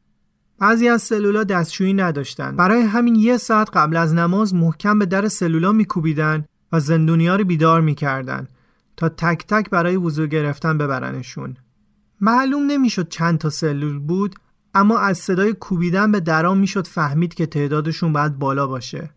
بعضی 0.60 0.88
از 0.88 1.02
سلولا 1.02 1.44
دستشویی 1.44 1.94
نداشتن. 1.94 2.56
برای 2.56 2.82
همین 2.82 3.16
یه 3.16 3.38
ساعت 3.38 3.70
قبل 3.78 3.96
از 3.96 4.14
نماز 4.14 4.54
محکم 4.54 5.00
به 5.00 5.06
در 5.06 5.28
سلولا 5.28 5.72
میکوبیدن 5.72 6.46
و 6.74 6.80
زندونیا 6.80 7.36
رو 7.36 7.44
بیدار 7.44 7.82
می‌کردن 7.82 8.48
تا 8.98 9.10
تک 9.10 9.46
تک 9.48 9.70
برای 9.70 9.96
وضوع 9.96 10.28
گرفتن 10.28 10.78
ببرنشون. 10.78 11.58
معلوم 12.22 12.66
نمی‌شد 12.66 13.10
چند 13.10 13.38
تا 13.38 13.50
سلول 13.50 14.00
بود 14.00 14.36
اما 14.74 15.00
از 15.00 15.18
صدای 15.18 15.54
کوبیدن 15.54 16.12
به 16.12 16.20
درام 16.20 16.58
می‌شد 16.58 16.88
فهمید 16.88 17.34
که 17.34 17.46
تعدادشون 17.46 18.14
باید 18.14 18.40
بالا 18.40 18.68
باشه. 18.68 19.10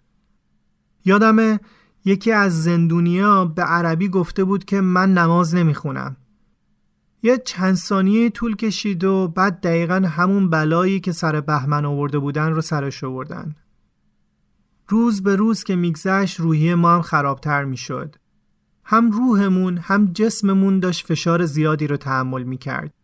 یادمه 1.05 1.61
یکی 2.05 2.33
از 2.33 2.63
زندونیا 2.63 3.45
به 3.45 3.63
عربی 3.63 4.09
گفته 4.09 4.45
بود 4.45 4.65
که 4.65 4.81
من 4.81 5.15
نماز 5.15 5.55
نمی‌خونم. 5.55 6.17
یه 7.23 7.39
چند 7.39 7.75
ثانیه 7.75 8.31
طول 8.31 8.57
کشید 8.57 9.05
و 9.05 9.29
بعد 9.29 9.61
دقیقا 9.61 9.95
همون 9.95 10.51
بلایی 10.51 11.01
که 11.01 11.13
سر 11.13 11.41
بهمن 11.41 11.85
آورده 11.85 12.19
بودن 12.19 12.53
رو 12.53 12.61
سرش 12.61 13.05
آوردن. 13.05 13.55
روز 14.89 15.23
به 15.23 15.37
روز 15.37 15.65
که 15.65 15.77
میگذشت 15.77 16.41
روحی 16.41 16.75
ما 16.75 16.95
هم 16.95 17.03
خرابتر 17.03 17.65
می‌شد. 17.65 18.17
هم 18.85 19.11
روحمون 19.11 19.79
هم 19.79 20.07
جسممون 20.13 20.81
داشت 20.81 21.07
فشار 21.07 21.47
زیادی 21.47 21.87
رو 21.87 21.97
تحمل 21.97 22.43
می‌کرد. 22.43 22.95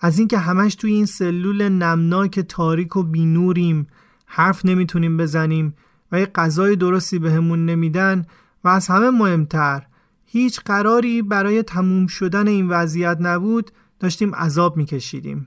از 0.00 0.18
اینکه 0.18 0.38
همش 0.38 0.74
توی 0.74 0.92
این 0.92 1.06
سلول 1.06 1.68
نمناک 1.68 2.40
تاریک 2.40 2.96
و 2.96 3.02
بینوریم 3.02 3.86
حرف 4.26 4.64
نمی‌تونیم 4.64 5.16
بزنیم 5.16 5.74
و 6.12 6.20
یه 6.20 6.26
غذای 6.26 6.76
درستی 6.76 7.18
بهمون 7.18 7.66
نمیدن 7.66 8.26
و 8.64 8.68
از 8.68 8.88
همه 8.88 9.10
مهمتر 9.10 9.86
هیچ 10.24 10.60
قراری 10.60 11.22
برای 11.22 11.62
تموم 11.62 12.06
شدن 12.06 12.48
این 12.48 12.68
وضعیت 12.68 13.16
نبود 13.20 13.70
داشتیم 14.00 14.34
عذاب 14.34 14.76
میکشیدیم. 14.76 15.46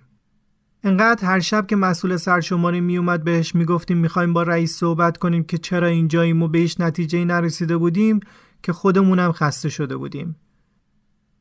انقدر 0.83 1.25
هر 1.25 1.39
شب 1.39 1.67
که 1.67 1.75
مسئول 1.75 2.17
سرشماری 2.17 2.81
میومد 2.81 3.23
بهش 3.23 3.55
می‌گفتیم 3.55 3.97
می‌خوایم 3.97 4.33
با 4.33 4.43
رئیس 4.43 4.77
صحبت 4.77 5.17
کنیم 5.17 5.43
که 5.43 5.57
چرا 5.57 5.87
اینجاییم 5.87 6.43
و 6.43 6.47
بهش 6.47 6.79
نتیجه 6.79 7.25
نرسیده 7.25 7.77
بودیم 7.77 8.19
که 8.63 8.73
خودمونم 8.73 9.31
خسته 9.31 9.69
شده 9.69 9.97
بودیم. 9.97 10.35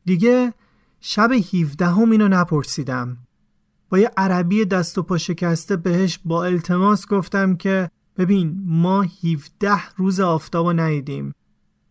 دیگه 0.04 0.52
شب 1.00 1.32
17 1.32 1.86
هم 1.86 2.10
اینو 2.10 2.28
نپرسیدم. 2.28 3.16
با 3.88 3.98
یه 3.98 4.10
عربی 4.16 4.64
دست 4.64 4.98
و 4.98 5.02
پا 5.02 5.18
شکسته 5.18 5.76
بهش 5.76 6.18
با 6.24 6.44
التماس 6.44 7.06
گفتم 7.06 7.56
که 7.56 7.90
ببین 8.16 8.62
ما 8.66 9.02
17 9.02 9.70
روز 9.96 10.20
آفتاب 10.20 10.80
ندیدیم. 10.80 11.34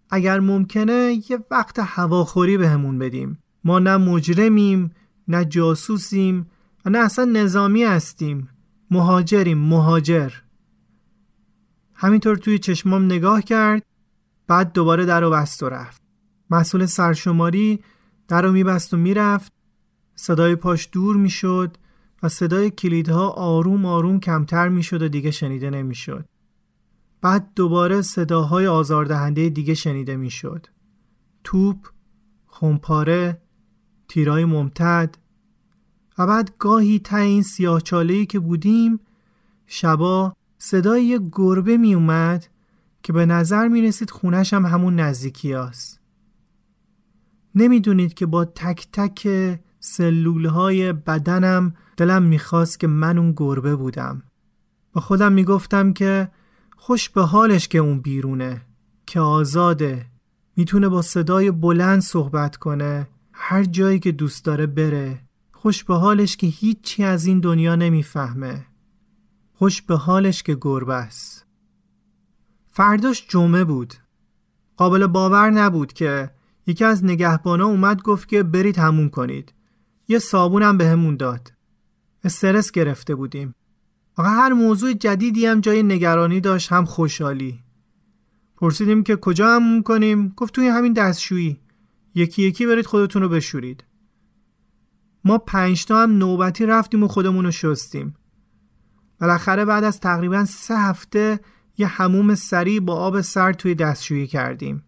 اگر 0.10 0.40
ممکنه 0.40 1.22
یه 1.30 1.40
وقت 1.52 1.80
هواخوری 1.80 2.58
بهمون 2.58 3.00
بدیم. 3.00 3.38
ما 3.64 3.80
نه 3.80 3.98
مجرمیم 3.98 4.92
نه 5.28 5.46
جاسوسیم 5.46 6.48
نه 6.86 6.98
اصلا 6.98 7.26
نظامی 7.26 7.84
هستیم. 7.84 8.50
مهاجریم 8.92 9.58
مهاجر. 9.58 10.32
همینطور 11.94 12.36
توی 12.36 12.60
چشمام 12.60 13.06
نگاه 13.06 13.42
کرد 13.42 13.84
بعد 14.48 14.74
دوباره 14.74 15.06
در 15.06 15.24
و 15.24 15.30
بست 15.30 15.64
و 15.64 15.70
رفت. 15.70 16.02
مسئول 16.50 16.86
سرشماری 16.86 17.80
در 18.28 18.42
رو 18.42 18.52
میبست 18.52 18.94
و 18.94 18.98
می‌رفت. 18.98 19.52
صدای 20.16 20.56
پاش 20.56 20.90
دور 20.92 21.16
می‌شد 21.16 21.78
و 22.24 22.30
صدای 22.30 22.70
کلیدها 22.70 23.30
آروم 23.30 23.86
آروم 23.86 24.20
کمتر 24.20 24.70
می‌شد 24.70 25.02
و 25.02 25.08
دیگه 25.08 25.32
شنیده 25.32 25.70
نمی‌شد. 25.70 26.26
بعد 27.22 27.50
دوباره 27.56 28.02
صداهای 28.02 28.68
آزاردهنده 28.68 29.50
دیگه 29.50 29.74
شنیده 29.74 30.16
می‌شد. 30.16 30.68
توپ، 31.44 31.88
خمپاره، 32.48 33.42
تیرای 34.08 34.46
ممتد 34.46 35.18
و 36.18 36.28
بعد 36.28 36.52
گاهی 36.60 37.00
تا 37.00 37.18
این 37.18 37.44
سیاهچالهی 37.44 38.26
که 38.26 38.40
بودیم 38.40 39.00
شبا 39.68 40.34
صدای 40.58 41.06
یه 41.06 41.20
گربه 41.32 41.78
می 41.78 41.94
اومد 41.94 42.48
که 43.04 43.14
به 43.14 43.26
نظر 43.26 43.68
می 43.68 43.82
رسید 43.82 44.12
خونش 44.12 44.54
هم 44.54 44.66
همون 44.66 44.96
نزدیکی 44.96 45.54
هست. 45.54 46.00
نمی‌دونید 47.56 48.14
که 48.14 48.26
با 48.26 48.46
تک 48.46 48.88
تک 48.94 49.28
سلول 49.80 50.46
های 50.46 50.94
بدنم 50.94 51.74
دلم 51.98 52.24
می‌خواست 52.24 52.80
که 52.80 52.88
من 52.88 53.18
اون 53.18 53.34
گربه 53.38 53.76
بودم. 53.76 54.24
با 54.94 55.02
خودم 55.02 55.34
می‌گفتم 55.34 55.94
که 55.94 56.32
خوش 56.78 57.10
به 57.10 57.22
حالش 57.22 57.68
که 57.68 57.78
اون 57.78 58.00
بیرونه 58.00 58.62
که 59.06 59.20
آزاده 59.20 60.06
می‌تونه 60.58 60.90
با 60.90 61.02
صدای 61.02 61.52
بلند 61.52 62.02
صحبت 62.02 62.56
کنه 62.56 63.08
هر 63.34 63.64
جایی 63.64 64.00
که 64.00 64.12
دوست 64.12 64.46
داره 64.46 64.66
بره 64.66 65.20
خوش 65.62 65.84
به 65.84 65.96
حالش 65.96 66.38
که 66.38 66.48
هیچی 66.48 67.04
از 67.04 67.26
این 67.26 67.40
دنیا 67.40 67.76
نمی‌فهمه. 67.76 68.66
خوش 69.54 69.82
به 69.82 69.96
حالش 69.96 70.44
که 70.44 70.58
گربه 70.62 70.94
است 70.94 71.46
فرداش 72.70 73.28
جمعه 73.28 73.64
بود. 73.64 73.94
قابل 74.78 75.08
باور 75.08 75.50
نبود 75.50 75.94
که 75.94 76.32
یکی 76.68 76.84
از 76.84 77.06
نگهبانا 77.06 77.66
اومد 77.66 78.02
گفت 78.02 78.28
که 78.28 78.44
برید 78.44 78.78
همون 78.78 79.10
کنید. 79.10 79.54
یه 80.08 80.20
صابونم 80.20 80.78
بهمون 80.78 81.16
داد. 81.18 81.54
استرس 82.24 82.72
گرفته 82.72 83.16
بودیم. 83.16 83.56
آقا 84.18 84.30
هر 84.30 84.54
موضوع 84.54 84.94
جدیدی 84.94 85.46
هم 85.46 85.62
جای 85.62 85.84
نگرانی 85.84 86.40
داشت 86.40 86.72
هم 86.72 86.86
خوشحالی. 86.86 87.60
پرسیدیم 88.58 89.04
که 89.04 89.16
کجا 89.16 89.56
همون 89.56 89.84
کنیم؟ 89.84 90.34
گفت 90.38 90.56
توی 90.56 90.68
همین 90.68 90.94
دستشویی. 90.94 91.60
یکی 92.16 92.44
یکی 92.44 92.66
برید 92.66 92.86
خودتون 92.86 93.22
رو 93.22 93.30
بشورید. 93.30 93.91
ما 95.24 95.38
پنجتا 95.38 96.04
هم 96.04 96.18
نوبتی 96.18 96.66
رفتیم 96.66 97.04
و 97.04 97.08
خودمون 97.08 97.46
رو 97.46 97.52
شستیم. 97.52 98.16
بالاخره 99.20 99.66
بعد 99.66 99.84
از 99.84 100.00
تقریبا 100.00 100.46
سه 100.46 100.78
هفته 100.78 101.40
یه 101.78 101.88
هموم 101.88 102.36
سریع 102.36 102.80
با 102.80 102.96
آب 102.96 103.22
سرد 103.22 103.56
توی 103.56 103.76
دستشویی 103.76 104.28
کردیم. 104.28 104.84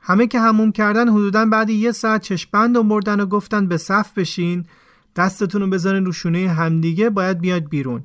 همه 0.00 0.26
که 0.26 0.40
هموم 0.40 0.72
کردن 0.72 1.08
حدودا 1.08 1.46
بعد 1.46 1.70
یه 1.70 1.92
ساعت 1.92 2.22
چشپند 2.22 2.88
بردن 2.88 3.20
و 3.20 3.26
گفتن 3.26 3.66
به 3.66 3.76
صف 3.76 4.12
بشین 4.18 4.66
دستتون 5.16 5.62
رو 5.62 5.68
بذارین 5.68 6.04
رو 6.04 6.12
شونه 6.12 6.48
همدیگه 6.48 7.10
باید 7.10 7.38
بیاد 7.38 7.68
بیرون. 7.68 8.04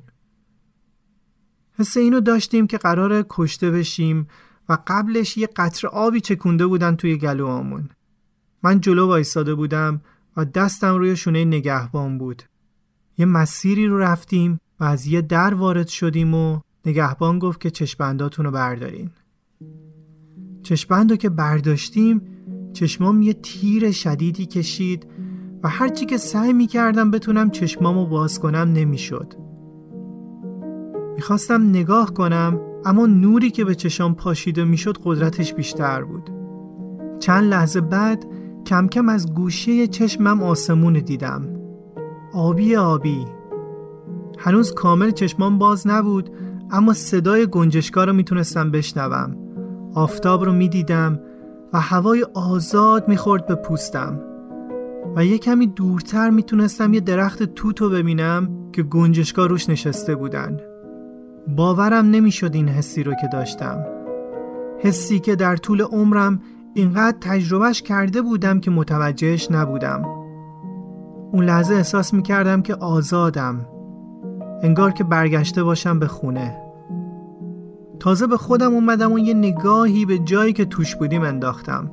حس 1.78 1.96
اینو 1.96 2.20
داشتیم 2.20 2.66
که 2.66 2.78
قرار 2.78 3.26
کشته 3.28 3.70
بشیم 3.70 4.28
و 4.68 4.78
قبلش 4.86 5.36
یه 5.36 5.46
قطر 5.56 5.88
آبی 5.88 6.20
چکونده 6.20 6.66
بودن 6.66 6.96
توی 6.96 7.16
گلوامون. 7.16 7.88
من 8.62 8.80
جلو 8.80 9.06
وایستاده 9.06 9.54
بودم 9.54 10.00
و 10.36 10.44
دستم 10.44 10.94
روی 10.94 11.16
شونه 11.16 11.44
نگهبان 11.44 12.18
بود. 12.18 12.42
یه 13.18 13.26
مسیری 13.26 13.86
رو 13.86 13.98
رفتیم 13.98 14.60
و 14.80 14.84
از 14.84 15.06
یه 15.06 15.20
در 15.20 15.54
وارد 15.54 15.88
شدیم 15.88 16.34
و 16.34 16.60
نگهبان 16.86 17.38
گفت 17.38 17.60
که 17.60 17.70
چشمنداتون 17.70 18.44
رو 18.44 18.50
بردارین. 18.50 19.10
چشمند 20.62 21.18
که 21.18 21.28
برداشتیم 21.28 22.20
چشمام 22.72 23.22
یه 23.22 23.32
تیر 23.32 23.90
شدیدی 23.90 24.46
کشید 24.46 25.06
و 25.62 25.68
هرچی 25.68 26.06
که 26.06 26.16
سعی 26.16 26.52
می‌کردم 26.52 27.10
بتونم 27.10 27.50
چشمامو 27.50 28.06
باز 28.06 28.40
کنم 28.40 28.72
نمی‌شد. 28.72 29.34
می‌خواستم 31.14 31.68
نگاه 31.68 32.14
کنم 32.14 32.60
اما 32.84 33.06
نوری 33.06 33.50
که 33.50 33.64
به 33.64 33.74
چشام 33.74 34.14
پاشیده 34.14 34.64
می‌شد 34.64 34.98
قدرتش 35.04 35.54
بیشتر 35.54 36.04
بود. 36.04 36.30
چند 37.20 37.44
لحظه 37.44 37.80
بعد 37.80 38.26
کم 38.66 38.86
کم 38.86 39.08
از 39.08 39.34
گوشه 39.34 39.86
چشمم 39.86 40.42
آسمون 40.42 40.92
دیدم. 40.92 41.42
آبی 42.34 42.76
آبی. 42.76 43.24
هنوز 44.38 44.74
کامل 44.74 45.10
چشمام 45.10 45.58
باز 45.58 45.86
نبود 45.86 46.30
اما 46.70 46.92
صدای 46.92 47.46
گنجشکا 47.46 48.04
رو 48.04 48.12
می‌تونستم 48.12 48.70
بشنوم. 48.70 49.36
آفتاب 49.94 50.44
رو 50.44 50.52
می‌دیدم 50.52 51.20
و 51.72 51.80
هوای 51.80 52.26
آزاد 52.34 53.08
می‌خورد 53.08 53.46
به 53.46 53.54
پوستم. 53.54 54.20
و 55.16 55.24
یه 55.24 55.38
کمی 55.38 55.66
دورتر 55.66 56.30
می‌تونستم 56.30 56.94
یه 56.94 57.00
درخت 57.00 57.42
توت 57.42 57.80
رو 57.80 57.90
ببینم 57.90 58.48
که 58.72 58.82
گنجشکا 58.82 59.46
روش 59.46 59.68
نشسته 59.68 60.14
بودن. 60.14 60.60
باورم 61.56 62.10
نمی‌شد 62.10 62.54
این 62.54 62.68
حسی 62.68 63.02
رو 63.02 63.12
که 63.12 63.28
داشتم. 63.32 63.84
حسی 64.78 65.18
که 65.18 65.36
در 65.36 65.56
طول 65.56 65.82
عمرم 65.82 66.40
اینقدر 66.76 67.16
تجربهش 67.20 67.82
کرده 67.82 68.22
بودم 68.22 68.60
که 68.60 68.70
متوجهش 68.70 69.50
نبودم. 69.50 70.02
اون 71.32 71.44
لحظه 71.44 71.74
احساس 71.74 72.14
می‌کردم 72.14 72.62
که 72.62 72.74
آزادم. 72.74 73.66
انگار 74.62 74.92
که 74.92 75.04
برگشته 75.04 75.62
باشم 75.62 75.98
به 75.98 76.06
خونه. 76.06 76.56
تازه 78.00 78.26
به 78.26 78.36
خودم 78.36 78.74
اومدم 78.74 79.12
و 79.12 79.18
یه 79.18 79.34
نگاهی 79.34 80.04
به 80.06 80.18
جایی 80.18 80.52
که 80.52 80.64
توش 80.64 80.96
بودیم 80.96 81.22
انداختم. 81.22 81.90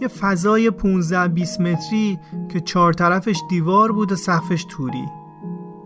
یه 0.00 0.08
فضای 0.08 0.70
15 0.70 1.28
20 1.28 1.60
متری 1.60 2.18
که 2.48 2.60
چهار 2.60 2.92
طرفش 2.92 3.40
دیوار 3.50 3.92
بود 3.92 4.12
و 4.12 4.16
سقفش 4.16 4.66
توری. 4.68 5.06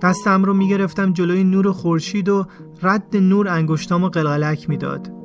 دستم 0.02 0.44
رو 0.44 0.54
می‌گرفتم 0.54 1.12
جلوی 1.12 1.44
نور 1.44 1.72
خورشید 1.72 2.28
و 2.28 2.46
رد 2.82 3.16
نور 3.16 3.48
انگشتامو 3.48 4.08
قلقلک 4.08 4.68
می‌داد. 4.68 5.21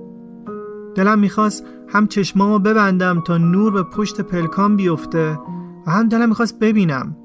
دلم 0.98 1.20
می‌خواست 1.20 1.66
هم 1.88 2.08
چشمامو 2.08 2.60
ببندم 2.60 3.22
تا 3.22 3.38
نور 3.38 3.72
به 3.72 3.84
پشت 3.84 4.22
پلکان 4.22 4.76
بیفته 4.76 5.40
و 5.88 5.92
هم 5.92 6.10
دلم 6.10 6.30
می‌خواست 6.30 6.60
ببینم. 6.60 7.18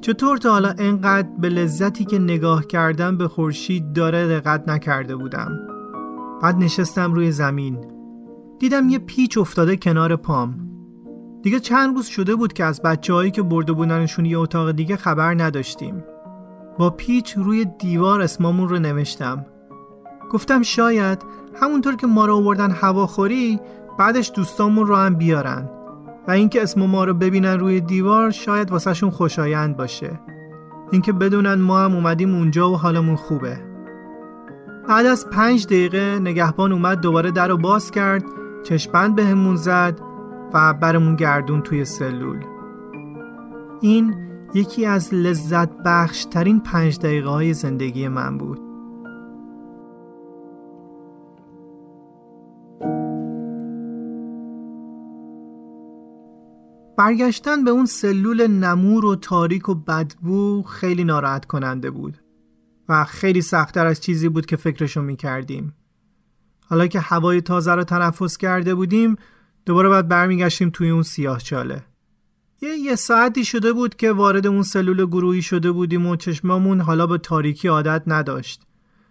چطور 0.00 0.36
تا 0.36 0.50
حالا 0.50 0.74
انقدر 0.78 1.28
به 1.38 1.48
لذتی 1.48 2.04
که 2.04 2.18
نگاه 2.18 2.66
کردم 2.66 3.16
به 3.16 3.28
خورشید 3.28 3.92
داره 3.92 4.28
دقت 4.28 4.68
نکرده 4.68 5.16
بودم. 5.16 5.48
بعد 6.42 6.56
نشستم 6.56 7.14
روی 7.14 7.32
زمین. 7.32 7.78
دیدم 8.58 8.88
یه 8.88 8.98
پیچ 8.98 9.38
افتاده 9.38 9.76
کنار 9.76 10.16
پام. 10.16 10.54
دیگه 11.42 11.60
چند 11.60 11.96
روز 11.96 12.06
شده 12.06 12.34
بود 12.34 12.52
که 12.52 12.64
از 12.64 12.82
بچه 12.82 13.14
هایی 13.14 13.30
که 13.30 13.42
برده 13.42 13.72
بودنشون 13.72 14.24
یه 14.24 14.38
اتاق 14.38 14.72
دیگه 14.72 14.96
خبر 14.96 15.34
نداشتیم. 15.34 16.04
با 16.78 16.90
پیچ 16.90 17.36
روی 17.36 17.64
دیوار 17.78 18.20
اسمامون 18.20 18.68
رو 18.68 18.78
نوشتم. 18.78 19.46
گفتم 20.30 20.62
شاید 20.62 21.22
همونطور 21.60 21.96
که 21.96 22.06
ما 22.06 22.26
رو 22.26 22.34
آوردن 22.34 22.70
هواخوری 22.70 23.60
بعدش 23.98 24.32
دوستامون 24.34 24.86
رو 24.86 24.96
هم 24.96 25.14
بیارن. 25.14 25.70
و 26.28 26.30
اینکه 26.30 26.62
اسم 26.62 26.86
ما 26.86 27.04
رو 27.04 27.14
ببینن 27.14 27.58
روی 27.58 27.80
دیوار 27.80 28.30
شاید 28.30 28.70
واسهشون 28.70 29.10
خوشایند 29.10 29.76
باشه. 29.76 30.20
اینکه 30.90 31.12
بدونن 31.12 31.54
ما 31.54 31.80
هم 31.80 31.94
اومدیم 31.94 32.34
اونجا 32.34 32.70
و 32.70 32.76
حالمون 32.76 33.16
خوبه. 33.16 33.58
بعد 34.88 35.06
از 35.06 35.30
پنج 35.30 35.66
دقیقه 35.66 36.18
نگهبان 36.18 36.72
اومد 36.72 37.00
دوباره 37.00 37.30
در 37.30 37.48
رو 37.48 37.56
باز 37.56 37.90
کرد 37.90 38.24
چشپند 38.62 39.14
بهمون 39.14 39.56
زد 39.56 40.00
و 40.54 40.74
برمون 40.74 41.16
گردون 41.16 41.62
توی 41.62 41.84
سلول. 41.84 42.44
این 43.80 44.14
یکی 44.54 44.86
از 44.86 45.14
لذت 45.14 45.68
بخش 45.84 46.24
ترین 46.24 46.60
پنج 46.60 46.98
دقیقه 46.98 47.28
های 47.28 47.54
زندگی 47.54 48.08
من 48.08 48.38
بود. 48.38 48.73
برگشتن 56.96 57.64
به 57.64 57.70
اون 57.70 57.86
سلول 57.86 58.46
نمور 58.46 59.04
و 59.04 59.16
تاریک 59.16 59.68
و 59.68 59.74
بدبو 59.74 60.62
خیلی 60.62 61.04
ناراحت 61.04 61.44
کننده 61.44 61.90
بود 61.90 62.18
و 62.88 63.04
خیلی 63.04 63.40
سختتر 63.40 63.86
از 63.86 64.00
چیزی 64.00 64.28
بود 64.28 64.46
که 64.46 64.56
فکرشو 64.56 65.02
می‌کردیم. 65.02 65.74
حالا 66.66 66.86
که 66.86 67.00
هوای 67.00 67.40
تازه 67.40 67.74
رو 67.74 67.84
تنفس 67.84 68.36
کرده 68.36 68.74
بودیم 68.74 69.16
دوباره 69.66 69.88
باید 69.88 70.08
برمیگشتیم 70.08 70.70
توی 70.70 70.90
اون 70.90 71.02
سیاه 71.02 71.38
چاله. 71.38 71.84
یه 72.62 72.76
یه 72.76 72.94
ساعتی 72.94 73.44
شده 73.44 73.72
بود 73.72 73.96
که 73.96 74.12
وارد 74.12 74.46
اون 74.46 74.62
سلول 74.62 75.06
گروهی 75.06 75.42
شده 75.42 75.72
بودیم 75.72 76.06
و 76.06 76.16
چشممون 76.16 76.80
حالا 76.80 77.06
به 77.06 77.18
تاریکی 77.18 77.68
عادت 77.68 78.02
نداشت 78.06 78.62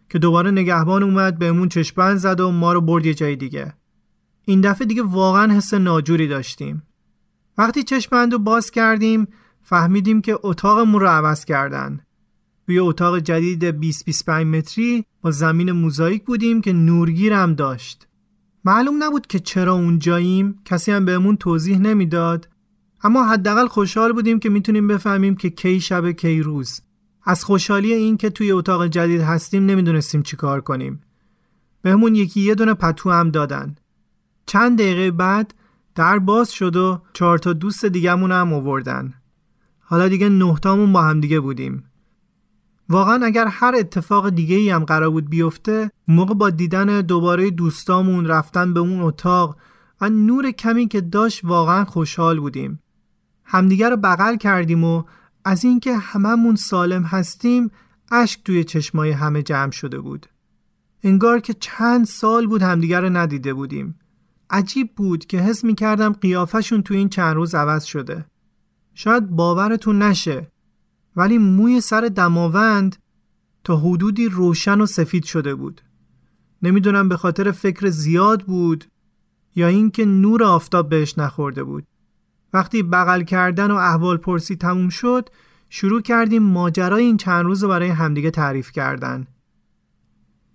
که 0.10 0.20
دوباره 0.20 0.52
نگهبان 0.52 1.04
اومد 1.04 1.40
بهمون 1.40 1.70
چشمن 1.70 2.16
زد 2.16 2.40
و 2.40 2.52
ما 2.52 2.74
رو 2.74 2.82
برد 2.82 3.06
یه 3.06 3.14
جای 3.14 3.36
دیگه. 3.36 3.74
این 4.46 4.62
دفعه 4.62 4.88
دیگه 4.88 5.04
واقعا 5.04 5.54
حس 5.54 5.74
ناجوری 5.74 6.28
داشتیم. 6.28 6.84
وقتی 7.58 7.84
چشمند 7.84 8.34
رو 8.34 8.40
باز 8.40 8.72
کردیم 8.72 9.28
فهمیدیم 9.62 10.22
که 10.22 10.40
اتاقمون 10.44 11.02
رو 11.02 11.08
عوض 11.08 11.46
کردن. 11.46 12.00
توی 12.66 12.80
اتاق 12.80 13.20
جدید 13.20 13.92
20-25 13.94 14.30
متری 14.30 15.06
با 15.22 15.32
زمین 15.32 15.72
موزاییک 15.72 16.24
بودیم 16.26 16.62
که 16.62 16.74
نورگیر 16.74 17.34
هم 17.34 17.54
داشت. 17.54 18.08
معلوم 18.66 19.04
نبود 19.04 19.28
که 19.28 19.40
چرا 19.40 19.74
اونجاییم 19.74 20.60
کسی 20.66 20.92
هم 20.92 21.06
بهمون 21.06 21.38
توضیح 21.38 21.78
نمی‌داد. 21.78 22.50
اما 23.04 23.24
حداقل 23.24 23.68
خوشحال 23.68 24.14
بودیم 24.14 24.40
که 24.40 24.50
می‌تونیم 24.50 24.88
بفهمیم 24.88 25.36
که 25.36 25.50
کی 25.50 25.82
شب 25.82 26.12
کی 26.12 26.42
روز. 26.42 26.82
از 27.24 27.44
خوشحالی 27.44 27.94
این 27.94 28.18
که 28.18 28.30
توی 28.30 28.52
اتاق 28.52 28.88
جدید 28.88 29.22
هستیم 29.22 29.66
نمی‌دونستیم 29.66 30.22
چی 30.22 30.36
کار 30.36 30.62
کنیم. 30.62 31.02
بهمون 31.82 32.16
یکی 32.16 32.42
یه 32.42 32.56
دونه 32.56 32.74
پتو 32.74 33.12
هم 33.12 33.32
دادن. 33.32 33.76
چند 34.46 34.78
دقیقه 34.78 35.12
بعد 35.12 35.54
در 35.96 36.20
باز 36.20 36.52
شد 36.52 36.76
و 36.76 37.02
چهار 37.14 37.38
تا 37.38 37.54
دوست 37.54 37.86
دیگهمون 37.86 38.32
هم 38.32 38.54
آوردن. 38.54 39.14
حالا 39.80 40.08
دیگه 40.08 40.30
نهتامون 40.30 40.94
با 40.94 41.02
هم 41.02 41.20
دیگه 41.20 41.40
بودیم. 41.40 41.84
واقعا 42.90 43.26
اگر 43.26 43.48
هر 43.48 43.76
اتفاق 43.78 44.30
دیگه 44.30 44.56
ای 44.56 44.70
هم 44.70 44.86
قرار 44.86 45.10
بود 45.10 45.30
بیفته 45.30 45.92
موقع 46.08 46.34
با 46.34 46.50
دیدن 46.50 47.02
دوباره 47.02 47.50
دوستامون 47.50 48.26
رفتن 48.26 48.74
به 48.74 48.80
اون 48.80 49.02
اتاق 49.02 49.58
و 50.02 50.10
نور 50.10 50.52
کمی 50.52 50.88
که 50.88 51.02
داشت 51.02 51.46
واقعا 51.46 51.86
خوشحال 51.86 52.40
بودیم. 52.40 52.80
همدیگه 53.46 53.90
رو 53.90 53.98
بغل 53.98 54.36
کردیم 54.36 54.84
و 54.84 55.04
از 55.46 55.64
اینکه 55.64 55.98
هممون 55.98 56.56
سالم 56.56 57.04
هستیم 57.04 57.72
اشک 58.12 58.44
توی 58.44 58.64
چشمای 58.64 59.12
همه 59.12 59.44
جمع 59.44 59.72
شده 59.72 60.00
بود. 60.00 60.26
انگار 61.04 61.40
که 61.40 61.54
چند 61.54 62.06
سال 62.06 62.48
بود 62.48 62.62
همدیگه 62.62 63.00
رو 63.00 63.10
ندیده 63.10 63.54
بودیم. 63.54 64.00
عجیب 64.54 64.96
بود 64.96 65.26
که 65.26 65.38
حس 65.40 65.64
می 65.64 65.76
کردم 65.76 66.14
قیافشون 66.14 66.82
تو 66.84 66.94
این 66.94 67.10
چند 67.10 67.36
روز 67.36 67.56
عوض 67.56 67.84
شده. 67.84 68.26
شاید 68.94 69.30
باورتون 69.30 70.02
نشه 70.02 70.48
ولی 71.16 71.38
موی 71.38 71.82
سر 71.82 72.02
دماوند 72.02 72.96
تا 73.64 73.78
حدودی 73.78 74.30
روشن 74.30 74.82
و 74.82 74.86
سفید 74.86 75.24
شده 75.24 75.56
بود. 75.56 75.82
نمی‌دونم 76.62 77.10
به 77.10 77.18
خاطر 77.18 77.52
فکر 77.52 77.90
زیاد 77.90 78.44
بود 78.44 78.86
یا 79.56 79.68
اینکه 79.68 80.06
نور 80.06 80.44
آفتاب 80.44 80.90
بهش 80.90 81.18
نخورده 81.18 81.64
بود. 81.64 81.84
وقتی 82.54 82.84
بغل 82.84 83.24
کردن 83.24 83.72
و 83.72 83.76
احوال 83.76 84.18
پرسی 84.18 84.56
تموم 84.56 84.90
شد 84.90 85.30
شروع 85.70 86.02
کردیم 86.02 86.44
ماجرای 86.44 87.04
این 87.04 87.18
چند 87.18 87.46
روز 87.46 87.64
رو 87.64 87.70
برای 87.70 87.90
همدیگه 87.90 88.32
تعریف 88.32 88.72
کردن. 88.72 89.28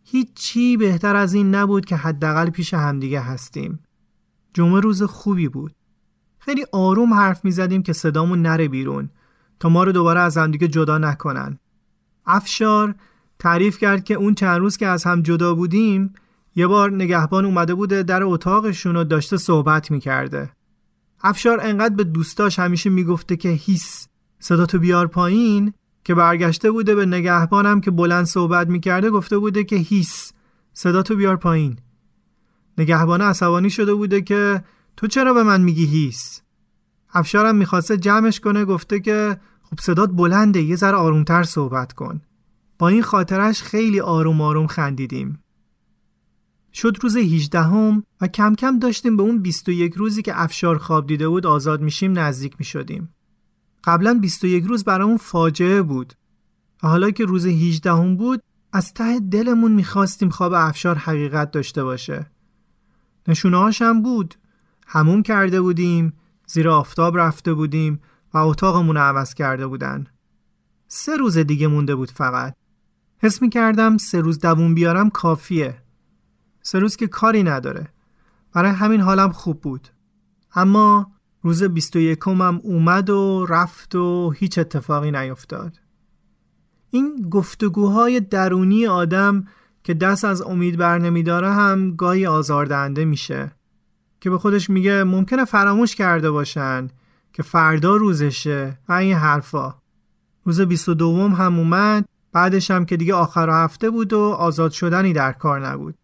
هیچ 0.05 0.29
چی 0.35 0.77
بهتر 0.77 1.17
از 1.17 1.35
این 1.35 1.55
نبود 1.55 1.85
که 1.85 1.97
حداقل 1.97 2.51
پیش 2.51 2.75
همدیگه 2.75 3.21
هستیم. 3.21 3.79
جمعه 4.59 4.81
روز 4.81 5.03
خوبی 5.03 5.49
بود. 5.49 5.75
خیلی 6.39 6.67
آروم 6.73 7.15
حرف 7.15 7.45
می 7.45 7.51
زدیم 7.51 7.83
که 7.83 7.93
صدامون 7.93 8.43
نره 8.43 8.69
بیرون 8.69 9.11
تا 9.61 9.69
ما 9.69 9.85
رو 9.85 9.93
دوباره 9.93 10.21
از 10.21 10.37
همدیگه 10.37 10.69
جدا 10.69 10.99
نکنن. 10.99 11.59
افشار 12.27 12.95
تعریف 13.39 13.79
کرد 13.79 14.05
که 14.05 14.15
اون 14.15 14.35
چند 14.35 14.61
روز 14.61 14.77
که 14.77 14.87
از 14.87 15.05
هم 15.05 15.23
جدا 15.23 15.55
بودیم 15.55 16.13
یه 16.57 16.67
بار 16.67 16.93
نگهبان 16.93 17.45
اومده 17.45 17.75
بوده 17.75 18.03
در 18.03 18.23
اتاقشون 18.23 18.97
و 18.97 19.05
داشته 19.05 19.37
صحبت 19.37 19.91
می‌کرده. 19.91 20.51
افشار 21.21 21.61
انقدر 21.63 21.95
به 21.95 22.05
دوستاش 22.05 22.59
همیشه 22.59 22.91
می‌گفته 22.91 23.37
که 23.37 23.49
هیس 23.49 24.09
صداتو 24.39 24.79
بیار 24.79 25.07
پایین 25.07 25.73
که 26.05 26.15
برگشته 26.15 26.71
بوده 26.71 26.95
به 26.95 27.07
نگهبانم 27.07 27.81
که 27.81 27.91
بلند 27.91 28.25
صحبت 28.25 28.69
می‌کرده 28.69 29.11
گفته 29.11 29.39
بوده 29.39 29.65
که 29.65 29.77
هیس 29.77 30.33
صداتو 30.73 31.17
بیار 31.17 31.37
پایین. 31.37 31.79
نگهبان 32.79 33.21
عصبانی 33.21 33.71
شده 33.71 33.95
بوده 33.95 34.21
که 34.21 34.65
تو 34.97 35.07
چرا 35.07 35.35
به 35.35 35.43
من 35.43 35.61
میگی 35.61 35.87
هیس؟ 35.87 36.43
افشارم 37.13 37.57
می‌خواسته 37.57 37.97
جمعش 37.97 38.41
کنه 38.41 38.65
گفته 38.65 39.01
که 39.01 39.41
خب 39.63 39.81
صدات 39.81 40.11
بلنده 40.11 40.63
یه 40.63 40.77
ذره 40.77 40.97
آرومتر 40.97 41.43
صحبت 41.43 41.93
کن. 41.93 42.21
با 42.79 42.89
این 42.89 43.03
خاطرش 43.03 43.63
خیلی 43.63 44.01
آروم 44.01 44.41
آروم 44.41 44.67
خندیدیم. 44.67 45.39
شد 46.73 46.97
روز 47.01 47.17
18 47.17 47.61
هم 47.61 48.03
و 48.21 48.27
کم 48.27 48.55
کم 48.55 48.79
داشتیم 48.79 49.17
به 49.17 49.23
اون 49.23 49.43
21 49.43 49.95
روزی 49.95 50.23
که 50.23 50.43
افشار 50.43 50.79
خواب 50.79 51.07
دیده 51.07 51.29
بود 51.29 51.47
آزاد 51.47 51.81
میشیم 51.81 52.19
نزدیک 52.19 52.55
می‌شدیم. 52.59 53.15
قبلا 53.85 54.15
21 54.15 54.65
روز 54.65 54.85
برامون 54.85 55.17
فاجعه 55.17 55.83
بود. 55.83 56.13
و 56.83 56.89
حالا 56.89 57.11
که 57.11 57.25
روز 57.25 57.47
18 57.47 57.93
هم 57.93 58.17
بود 58.17 58.43
از 58.73 58.95
ته 58.95 59.21
دلمون 59.21 59.73
می‌خواستیم 59.73 60.29
خواب 60.29 60.53
افشار 60.53 60.99
حقیقت 60.99 61.51
داشته 61.51 61.85
باشه. 61.85 62.27
نشونه 63.29 63.71
هم 63.81 64.03
بود. 64.03 64.35
هموم 64.87 65.23
کرده 65.23 65.61
بودیم 65.61 66.13
زیر 66.47 66.69
آفتاب 66.69 67.19
رفته 67.19 67.55
بودیم 67.55 68.01
و 68.35 68.39
اتاقمون 68.39 68.97
رو 68.97 69.03
عوض 69.03 69.35
کرده 69.35 69.67
بودن. 69.67 70.07
سه 70.87 71.17
روز 71.17 71.39
دیگه 71.39 71.67
مونده 71.67 71.95
بود 71.95 72.11
فقط. 72.11 72.55
حس 73.19 73.43
می 73.43 73.51
کردم 73.51 73.97
سه 73.97 74.21
روز 74.21 74.39
دوون 74.39 74.75
بیارم 74.75 75.11
کافیه. 75.11 75.83
سه 76.63 76.79
روز 76.79 76.97
که 76.97 77.07
کاری 77.07 77.43
نداره. 77.43 77.89
برای 78.53 78.71
همین 78.71 79.01
حالم 79.01 79.33
خوب 79.33 79.61
بود. 79.61 79.89
اما 80.55 81.13
روز 81.43 81.63
21 81.63 82.19
هم 82.27 82.61
اومد 82.63 83.11
و 83.11 83.47
رفت 83.49 83.95
و 83.95 84.31
هیچ 84.31 84.59
اتفاقی 84.59 85.11
نیفتاد. 85.11 85.81
این 86.91 87.29
گفتگوهای 87.31 88.21
درونی 88.21 88.87
آدم 88.87 89.45
که 89.89 89.95
دست 89.95 90.25
از 90.25 90.43
امید 90.43 90.77
بر 90.77 90.99
نمیداره 90.99 91.53
هم 91.53 91.97
گاهی 91.97 92.27
آزاردهنده 92.27 93.05
میشه. 93.05 93.53
که 94.21 94.31
به 94.31 94.39
خودش 94.39 94.71
میگه 94.71 95.05
ممکنه 95.05 95.45
فراموش 95.45 95.95
کرده 95.95 96.31
باشن 96.31 96.89
که 97.33 97.43
فردا 97.43 97.97
روزشه 97.97 98.79
و 98.89 98.93
این 98.93 99.15
حرفا. 99.15 99.75
روز 100.45 100.61
22 100.61 101.29
هم 101.29 101.59
اومد 101.59 102.05
بعدش 102.33 102.71
هم 102.71 102.85
که 102.85 102.97
دیگه 102.97 103.15
آخر 103.15 103.65
هفته 103.65 103.91
بود 103.91 104.13
و 104.13 104.21
آزاد 104.21 104.71
شدنی 104.71 105.13
در 105.13 105.33
کار 105.33 105.67
نبود. 105.69 105.95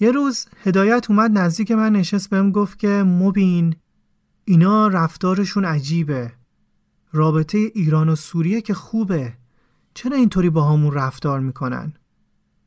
یه 0.00 0.10
روز 0.10 0.46
هدایت 0.64 1.06
اومد 1.10 1.38
نزدیک 1.38 1.70
من 1.70 1.92
نشست 1.92 2.30
بهم 2.30 2.52
گفت 2.52 2.78
که 2.78 2.88
مبین 3.06 3.76
اینا 4.44 4.88
رفتارشون 4.88 5.64
عجیبه. 5.64 6.32
رابطه 7.12 7.58
ایران 7.58 8.08
و 8.08 8.16
سوریه 8.16 8.60
که 8.60 8.74
خوبه. 8.74 9.32
چرا 9.94 10.16
اینطوری 10.16 10.50
با 10.50 10.72
همون 10.72 10.94
رفتار 10.94 11.40
می‌کنن؟ 11.40 11.92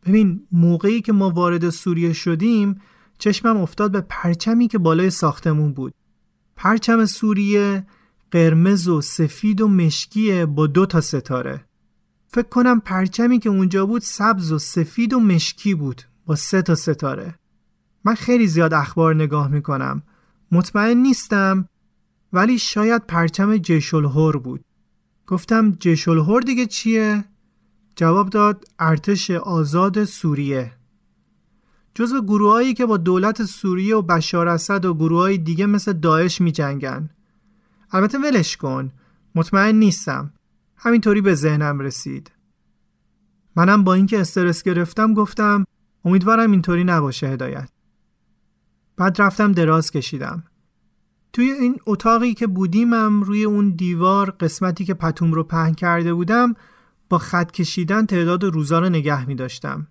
ببین 0.06 0.48
موقعی 0.52 1.02
که 1.02 1.14
ما 1.14 1.30
وارد 1.30 1.70
سوریه 1.70 2.14
شدیم 2.14 2.82
چشمم 3.18 3.58
افتاد 3.58 3.92
به 3.92 4.02
پرچمی 4.02 4.68
که 4.68 4.78
بالای 4.78 5.10
ساختمون 5.10 5.74
بود. 5.74 5.94
پرچم 6.56 7.06
سوریه 7.06 7.86
قرمز 8.32 8.88
و 8.88 9.02
سفید 9.02 9.62
و 9.62 9.68
مشکیه 9.68 10.46
با 10.46 10.68
دو 10.68 10.86
تا 10.86 11.02
ستاره. 11.02 11.66
فکر 12.28 12.48
کنم 12.48 12.80
پرچمی 12.80 13.40
که 13.40 13.50
اونجا 13.50 13.86
بود 13.86 14.02
سبز 14.02 14.52
و 14.52 14.60
سفید 14.60 15.14
و 15.14 15.20
مشکی 15.20 15.76
بود 15.76 16.02
با 16.26 16.36
سه 16.36 16.62
تا 16.62 16.76
ستاره. 16.76 17.36
من 18.04 18.16
خیلی 18.16 18.48
زیاد 18.48 18.74
اخبار 18.74 19.16
نگاه 19.16 19.48
می‌کنم. 19.48 20.04
مطمئن 20.52 20.98
نیستم 20.98 21.68
ولی 22.34 22.60
شاید 22.60 23.06
پرچم 23.08 23.58
جشلهور 23.58 24.38
بود. 24.38 24.62
گفتم 25.28 25.72
جشلهور 25.72 26.42
دیگه 26.42 26.66
چیه؟ 26.66 27.24
جواب 27.96 28.30
داد 28.30 28.66
ارتش 28.80 29.32
آزاد 29.32 30.04
سوریه. 30.04 30.74
جزو 31.96 32.22
گروهایی 32.22 32.74
که 32.74 32.86
با 32.86 32.98
دولت 32.98 33.44
سوریه 33.44 33.96
و 33.96 34.02
بشار 34.02 34.48
اسد 34.48 34.86
و 34.86 34.94
گروهای 34.94 35.38
دیگه 35.38 35.66
مثل 35.66 35.94
داعش 35.94 36.42
می 36.42 36.52
جنگن. 36.52 37.10
البته 37.92 38.18
ولش 38.18 38.58
کن 38.58 38.92
مطمئن 39.36 39.76
نیستم. 39.76 40.34
همینطوری 40.76 41.22
به 41.22 41.36
ذهنم 41.36 41.80
رسید. 41.80 42.32
منم 43.56 43.84
با 43.84 43.94
اینکه 43.94 44.22
استرس 44.22 44.64
گرفتم 44.64 45.14
گفتم 45.14 45.66
امیدوارم 46.06 46.52
اینطوری 46.52 46.84
نباشه 46.84 47.28
هدایت. 47.28 47.70
بعد 48.98 49.22
رفتم 49.22 49.52
دراز 49.52 49.92
کشیدم. 49.92 50.44
توی 51.34 51.52
این 51.52 51.80
اتاقی 51.86 52.34
که 52.34 52.48
بودیمم 52.48 53.24
روی 53.24 53.44
اون 53.44 53.70
دیوار 53.70 54.32
قسمتی 54.32 54.86
که 54.86 54.94
پتوم 54.94 55.34
رو 55.34 55.44
پهن 55.44 55.74
کرده 55.74 56.14
بودم 56.14 56.54
با 57.12 57.18
خط 57.18 57.52
کشیدن 57.52 58.06
تعداد 58.06 58.44
روزا 58.44 58.80
رو 58.80 58.90
نگه 58.90 59.26
می 59.26 59.36
داشتم. 59.36 59.88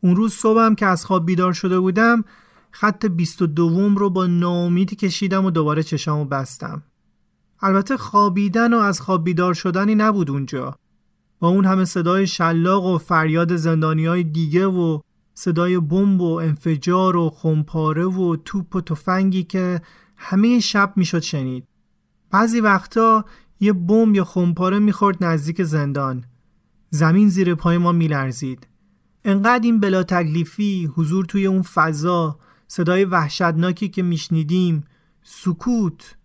اون 0.00 0.16
روز 0.16 0.34
صبحم 0.34 0.74
که 0.74 0.86
از 0.86 1.04
خواب 1.04 1.26
بیدار 1.26 1.52
شده 1.52 1.80
بودم 1.80 2.24
خط 2.70 3.06
22 3.06 3.88
رو 3.88 4.10
با 4.10 4.26
ناامیدی 4.26 4.96
کشیدم 4.96 5.44
و 5.44 5.50
دوباره 5.50 5.82
چشامو 5.82 6.24
بستم. 6.24 6.82
البته 7.60 7.96
خوابیدن 7.96 8.74
و 8.74 8.78
از 8.78 9.00
خواب 9.00 9.24
بیدار 9.24 9.54
شدنی 9.54 9.94
نبود 9.94 10.30
اونجا. 10.30 10.76
با 11.38 11.48
اون 11.48 11.64
همه 11.64 11.84
صدای 11.84 12.26
شلاق 12.26 12.84
و 12.84 12.98
فریاد 12.98 13.56
زندانی 13.56 14.06
های 14.06 14.22
دیگه 14.22 14.66
و 14.66 15.00
صدای 15.34 15.78
بمب 15.78 16.20
و 16.20 16.32
انفجار 16.34 17.16
و 17.16 17.30
خمپاره 17.30 18.04
و 18.04 18.36
توپ 18.44 18.76
و 18.76 18.80
تفنگی 18.80 19.42
که 19.42 19.80
همه 20.16 20.60
شب 20.60 20.92
می‌شد 20.96 21.20
شنید. 21.20 21.64
بعضی 22.30 22.60
وقتا 22.60 23.24
یه 23.60 23.72
بمب 23.72 24.16
یا 24.16 24.24
خمپاره 24.24 24.78
می‌خورد 24.78 25.24
نزدیک 25.24 25.62
زندان. 25.62 26.24
زمین 26.90 27.28
زیر 27.28 27.54
پای 27.54 27.78
ما 27.78 27.92
میلرزید. 27.92 28.66
انقدر 29.24 29.64
این 29.64 29.80
بلا 29.80 30.02
تکلیفی 30.02 30.90
حضور 30.96 31.24
توی 31.24 31.46
اون 31.46 31.62
فضا 31.62 32.38
صدای 32.68 33.04
وحشتناکی 33.04 33.88
که 33.88 34.02
میشنیدیم 34.02 34.84
سکوت 35.22 36.16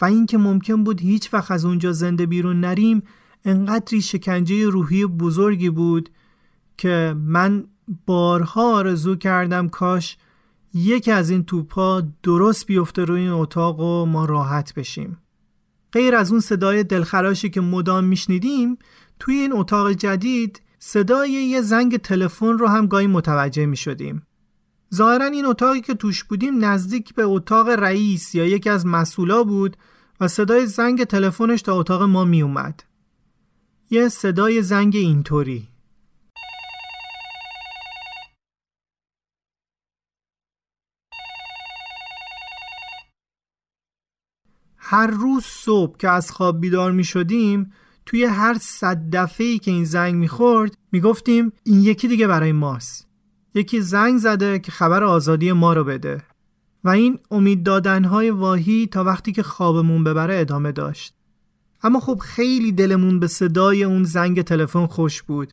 و 0.00 0.04
اینکه 0.04 0.38
ممکن 0.38 0.84
بود 0.84 1.00
هیچ 1.00 1.34
وقت 1.34 1.50
از 1.50 1.64
اونجا 1.64 1.92
زنده 1.92 2.26
بیرون 2.26 2.60
نریم 2.60 3.02
انقدری 3.44 4.02
شکنجه 4.02 4.68
روحی 4.68 5.06
بزرگی 5.06 5.70
بود 5.70 6.10
که 6.76 7.14
من 7.18 7.64
بارها 8.06 8.74
آرزو 8.74 9.16
کردم 9.16 9.68
کاش 9.68 10.16
یکی 10.74 11.10
از 11.10 11.30
این 11.30 11.44
توپا 11.44 12.02
درست 12.22 12.66
بیفته 12.66 13.04
روی 13.04 13.20
این 13.20 13.30
اتاق 13.30 13.80
و 13.80 14.06
ما 14.06 14.24
راحت 14.24 14.74
بشیم 14.74 15.18
غیر 15.92 16.14
از 16.14 16.30
اون 16.30 16.40
صدای 16.40 16.84
دلخراشی 16.84 17.50
که 17.50 17.60
مدام 17.60 18.04
میشنیدیم 18.04 18.78
توی 19.18 19.34
این 19.34 19.52
اتاق 19.52 19.92
جدید 19.92 20.62
صدای 20.78 21.30
یه 21.30 21.60
زنگ 21.60 21.96
تلفن 21.96 22.58
رو 22.58 22.66
هم 22.66 22.86
گاهی 22.86 23.06
متوجه 23.06 23.66
می 23.66 23.76
شدیم. 23.76 24.26
ظاهرا 24.94 25.24
این 25.24 25.44
اتاقی 25.44 25.80
که 25.80 25.94
توش 25.94 26.24
بودیم 26.24 26.64
نزدیک 26.64 27.14
به 27.14 27.22
اتاق 27.22 27.68
رئیس 27.68 28.34
یا 28.34 28.46
یکی 28.46 28.70
از 28.70 28.86
مسئولا 28.86 29.44
بود 29.44 29.76
و 30.20 30.28
صدای 30.28 30.66
زنگ 30.66 31.04
تلفنش 31.04 31.62
تا 31.62 31.74
اتاق 31.74 32.02
ما 32.02 32.24
می 32.24 32.42
اومد. 32.42 32.84
یه 33.90 34.08
صدای 34.08 34.62
زنگ 34.62 34.96
اینطوری 34.96 35.68
هر 44.76 45.06
روز 45.06 45.44
صبح 45.44 45.96
که 45.96 46.08
از 46.08 46.30
خواب 46.30 46.60
بیدار 46.60 46.92
می 46.92 47.04
شدیم 47.04 47.72
توی 48.06 48.24
هر 48.24 48.56
صد 48.60 49.10
دفعه 49.12 49.58
که 49.58 49.70
این 49.70 49.84
زنگ 49.84 50.14
می 50.14 50.28
خورد 50.28 50.76
می 50.92 51.00
گفتیم 51.00 51.52
این 51.64 51.80
یکی 51.80 52.08
دیگه 52.08 52.26
برای 52.26 52.52
ماست. 52.52 53.08
یکی 53.54 53.80
زنگ 53.80 54.18
زده 54.18 54.58
که 54.58 54.72
خبر 54.72 55.04
آزادی 55.04 55.52
ما 55.52 55.72
رو 55.72 55.84
بده. 55.84 56.22
و 56.84 56.88
این 56.88 57.18
امید 57.30 57.62
دادنهای 57.62 58.30
واهی 58.30 58.86
تا 58.86 59.04
وقتی 59.04 59.32
که 59.32 59.42
خوابمون 59.42 60.04
ببره 60.04 60.40
ادامه 60.40 60.72
داشت. 60.72 61.14
اما 61.82 62.00
خب 62.00 62.18
خیلی 62.18 62.72
دلمون 62.72 63.20
به 63.20 63.26
صدای 63.26 63.84
اون 63.84 64.04
زنگ 64.04 64.42
تلفن 64.42 64.86
خوش 64.86 65.22
بود. 65.22 65.52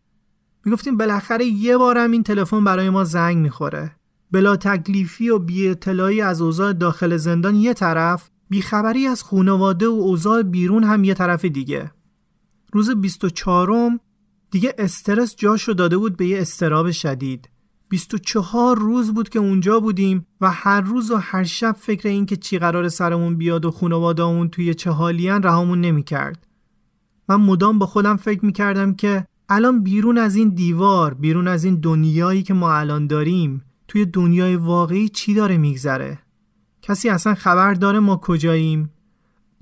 می‌گفتیم 0.66 0.98
بالاخره 0.98 1.46
یه 1.46 1.78
بارم 1.78 2.12
این 2.12 2.24
تلفن 2.24 2.64
برای 2.64 2.90
ما 2.90 3.04
زنگ 3.04 3.38
می‌خوره. 3.38 3.92
بلا 4.32 4.56
تکلیفی 4.56 5.30
و 5.30 5.40
بی 5.40 5.68
اطلاعی 5.68 6.22
از 6.22 6.42
اوضاع 6.42 6.74
داخل 6.74 7.18
زندان 7.18 7.56
یه 7.56 7.74
طرف 7.74 8.30
بیخبری 8.50 9.08
از 9.08 9.24
خانواده 9.24 9.88
و 9.88 9.92
اوضاع 9.92 10.42
بیرون 10.44 10.84
هم 10.84 11.04
یه 11.04 11.14
طرف 11.14 11.46
دیگه. 11.46 11.92
روز 12.72 12.90
24 12.90 14.00
دیگه 14.52 14.76
استرس 14.78 15.36
جاشو 15.36 15.74
داده 15.74 15.98
بود 15.98 16.18
به 16.18 16.26
یه 16.26 16.42
استراب 16.42 16.92
شدید. 16.92 17.50
24 17.90 18.78
روز 18.80 19.14
بود 19.14 19.30
که 19.30 19.40
اونجا 19.40 19.80
بودیم 19.80 20.26
و 20.42 20.52
هر 20.52 20.82
روز 20.82 21.12
و 21.12 21.16
هر 21.16 21.44
شب 21.44 21.76
فکر 21.80 22.10
این 22.10 22.26
که 22.26 22.36
چی 22.36 22.60
قرار 22.60 22.90
سرمون 22.90 23.38
بیاد 23.38 23.66
و 23.66 23.72
خانواده‌مون 23.72 24.50
توی 24.50 24.74
چه 24.74 24.92
حالیان 24.92 25.44
رهامون 25.44 25.82
نمی‌کرد. 25.82 26.48
من 27.30 27.36
مدام 27.36 27.80
با 27.80 27.86
خودم 27.86 28.16
فکر 28.16 28.46
می‌کردم 28.46 28.94
که 28.94 29.26
الان 29.50 29.84
بیرون 29.84 30.18
از 30.18 30.36
این 30.36 30.50
دیوار 30.50 31.14
بیرون 31.14 31.48
از 31.48 31.64
این 31.64 31.76
دنیایی 31.76 32.44
که 32.44 32.54
ما 32.54 32.74
الان 32.74 33.08
داریم 33.08 33.66
توی 33.88 34.06
دنیای 34.06 34.56
واقعی 34.56 35.10
چی 35.10 35.34
داره 35.34 35.58
میگذره؟ 35.58 36.20
کسی 36.82 37.10
اصلا 37.10 37.36
خبر 37.36 37.74
داره 37.74 38.00
ما 38.00 38.16
کجاییم؟ 38.16 38.90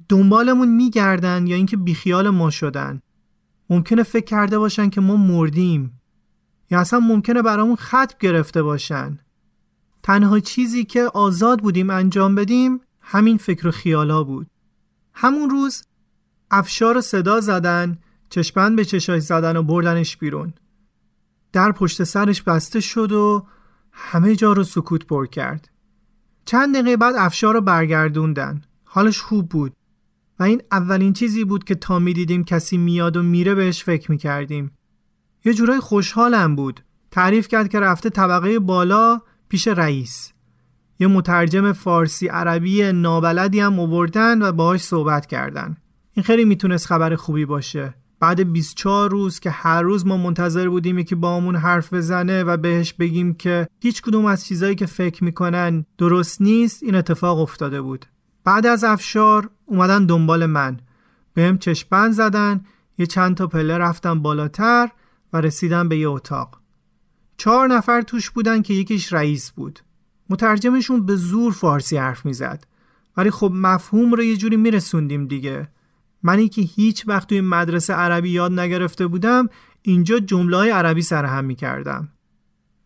دنبالمون 0.10 0.68
میگردن 0.68 1.48
یا 1.48 1.56
اینکه 1.56 1.78
بیخیال 1.78 2.30
ما 2.30 2.50
شدن. 2.50 3.02
ممکنه 3.70 4.04
فکر 4.04 4.26
کرده 4.26 4.60
باشن 4.60 4.90
که 4.90 5.02
ما 5.02 5.16
مردیم. 5.16 6.02
یا 6.72 6.80
اصلا 6.80 7.00
ممکنه 7.00 7.42
برامون 7.42 7.76
ختم 7.76 8.16
گرفته 8.20 8.64
باشن. 8.64 9.20
تنها 10.04 10.40
چیزی 10.40 10.86
که 10.86 11.04
آزاد 11.04 11.60
بودیم 11.60 11.90
انجام 11.90 12.36
بدیم 12.36 12.82
همین 13.02 13.38
فکر 13.38 13.68
و 13.68 13.72
خیالا 13.72 14.24
بود. 14.24 14.48
همون 15.14 15.50
روز 15.50 15.84
افشار 16.52 17.02
صدا 17.02 17.40
زدن 17.42 17.98
چشمند 18.30 18.76
به 18.76 18.86
چشاش 18.86 19.22
زدن 19.22 19.58
و 19.58 19.64
بردنش 19.64 20.18
بیرون. 20.18 20.54
در 21.54 21.72
پشت 21.72 22.04
سرش 22.04 22.42
بسته 22.42 22.80
شد 22.80 23.12
و 23.12 23.46
همه 23.92 24.36
جا 24.36 24.54
رو 24.54 24.64
سکوت 24.64 25.06
پر 25.06 25.26
کرد. 25.26 25.70
چند 26.46 26.74
دقیقه 26.74 26.98
بعد 26.98 27.16
افشار 27.18 27.54
رو 27.54 27.62
برگردوندن. 27.62 28.62
حالش 28.86 29.22
خوب 29.22 29.50
بود. 29.50 29.74
و 30.40 30.44
این 30.44 30.62
اولین 30.72 31.14
چیزی 31.14 31.44
بود 31.44 31.64
که 31.64 31.76
تا 31.76 32.00
می‌دیدیم 32.00 32.44
کسی 32.44 32.78
میاد 32.78 33.18
و 33.18 33.24
میره 33.24 33.56
بهش 33.56 33.84
فکر 33.84 34.12
می‌کردیم. 34.12 34.72
یه 35.46 35.54
جورای 35.54 35.80
خوشحالم 35.80 36.56
بود. 36.56 36.80
تعریف 37.12 37.48
کرد 37.48 37.70
که 37.70 37.80
رفته 37.80 38.10
طبقه 38.10 38.60
بالا 38.60 39.22
پیش 39.50 39.68
رئیس. 39.68 40.34
یه 41.00 41.08
مترجم 41.08 41.72
فارسی 41.72 42.28
عربی 42.28 42.92
نابلدی 42.92 43.60
هم 43.60 43.80
آوردن 43.80 44.42
و 44.42 44.52
باهاش 44.52 44.82
صحبت 44.82 45.26
کردن. 45.26 45.78
این 46.14 46.24
خیلی 46.24 46.46
می‌تونست 46.46 46.86
خبر 46.86 47.16
خوبی 47.16 47.46
باشه. 47.46 47.94
بعد 48.20 48.54
24 48.54 49.10
روز 49.10 49.40
که 49.40 49.50
هر 49.50 49.82
روز 49.82 50.08
ما 50.08 50.18
منتظر 50.18 50.70
بودیم 50.70 51.00
یکی 51.00 51.16
با 51.16 51.40
حرف 51.42 51.94
بزنه 51.94 52.44
و 52.44 52.58
بهش 52.58 52.94
بگیم 52.94 53.34
که 53.34 53.68
هیچ 53.82 54.02
کدوم 54.02 54.26
از 54.26 54.46
چیزایی 54.46 54.76
که 54.76 54.86
فکر 54.86 55.24
می‌کنن 55.24 55.86
درست 55.98 56.42
نیست 56.42 56.84
این 56.84 56.96
اتفاق 56.96 57.40
افتاده 57.40 57.82
بود. 57.82 58.06
بعد 58.50 58.66
از 58.66 58.84
افشار 58.84 59.50
اومدن 59.66 60.06
دنبال 60.06 60.46
من. 60.46 60.80
بهم 61.34 61.58
چشپن 61.58 62.12
زدن 62.12 62.62
یه 62.98 63.06
چند 63.06 63.38
تا 63.38 63.48
پله 63.48 63.78
رفتم 63.78 64.22
بالاتر 64.22 64.90
و 65.34 65.42
رسیدم 65.42 65.90
به 65.90 65.98
یه 65.98 66.10
اتاق. 66.10 66.60
چهار 67.38 67.68
نفر 67.68 68.02
توش 68.02 68.30
بودن 68.30 68.62
که 68.62 68.74
یکیش 68.74 69.14
رئیس 69.14 69.52
بود. 69.52 69.80
مترجمشون 70.30 71.06
به 71.06 71.16
زور 71.16 71.52
فارسی 71.52 71.98
حرف 71.98 72.26
می‌زد. 72.26 72.64
ولی 73.18 73.32
خب 73.32 73.52
مفهوم 73.54 74.12
رو 74.12 74.24
یه 74.24 74.38
جوری 74.38 74.58
میرسوندیم 74.58 75.28
دیگه. 75.28 75.68
منی 76.24 76.50
که 76.50 76.62
هیچ 76.62 77.08
وقت 77.08 77.30
توی 77.30 77.42
مدرسه 77.42 77.94
عربی 77.94 78.30
یاد 78.30 78.60
نگرفته 78.60 79.08
بودم 79.08 79.50
اینجا 79.82 80.20
جمله 80.20 80.74
عربی 80.74 81.02
سرهم 81.02 81.46
می‌کردم. 81.46 82.10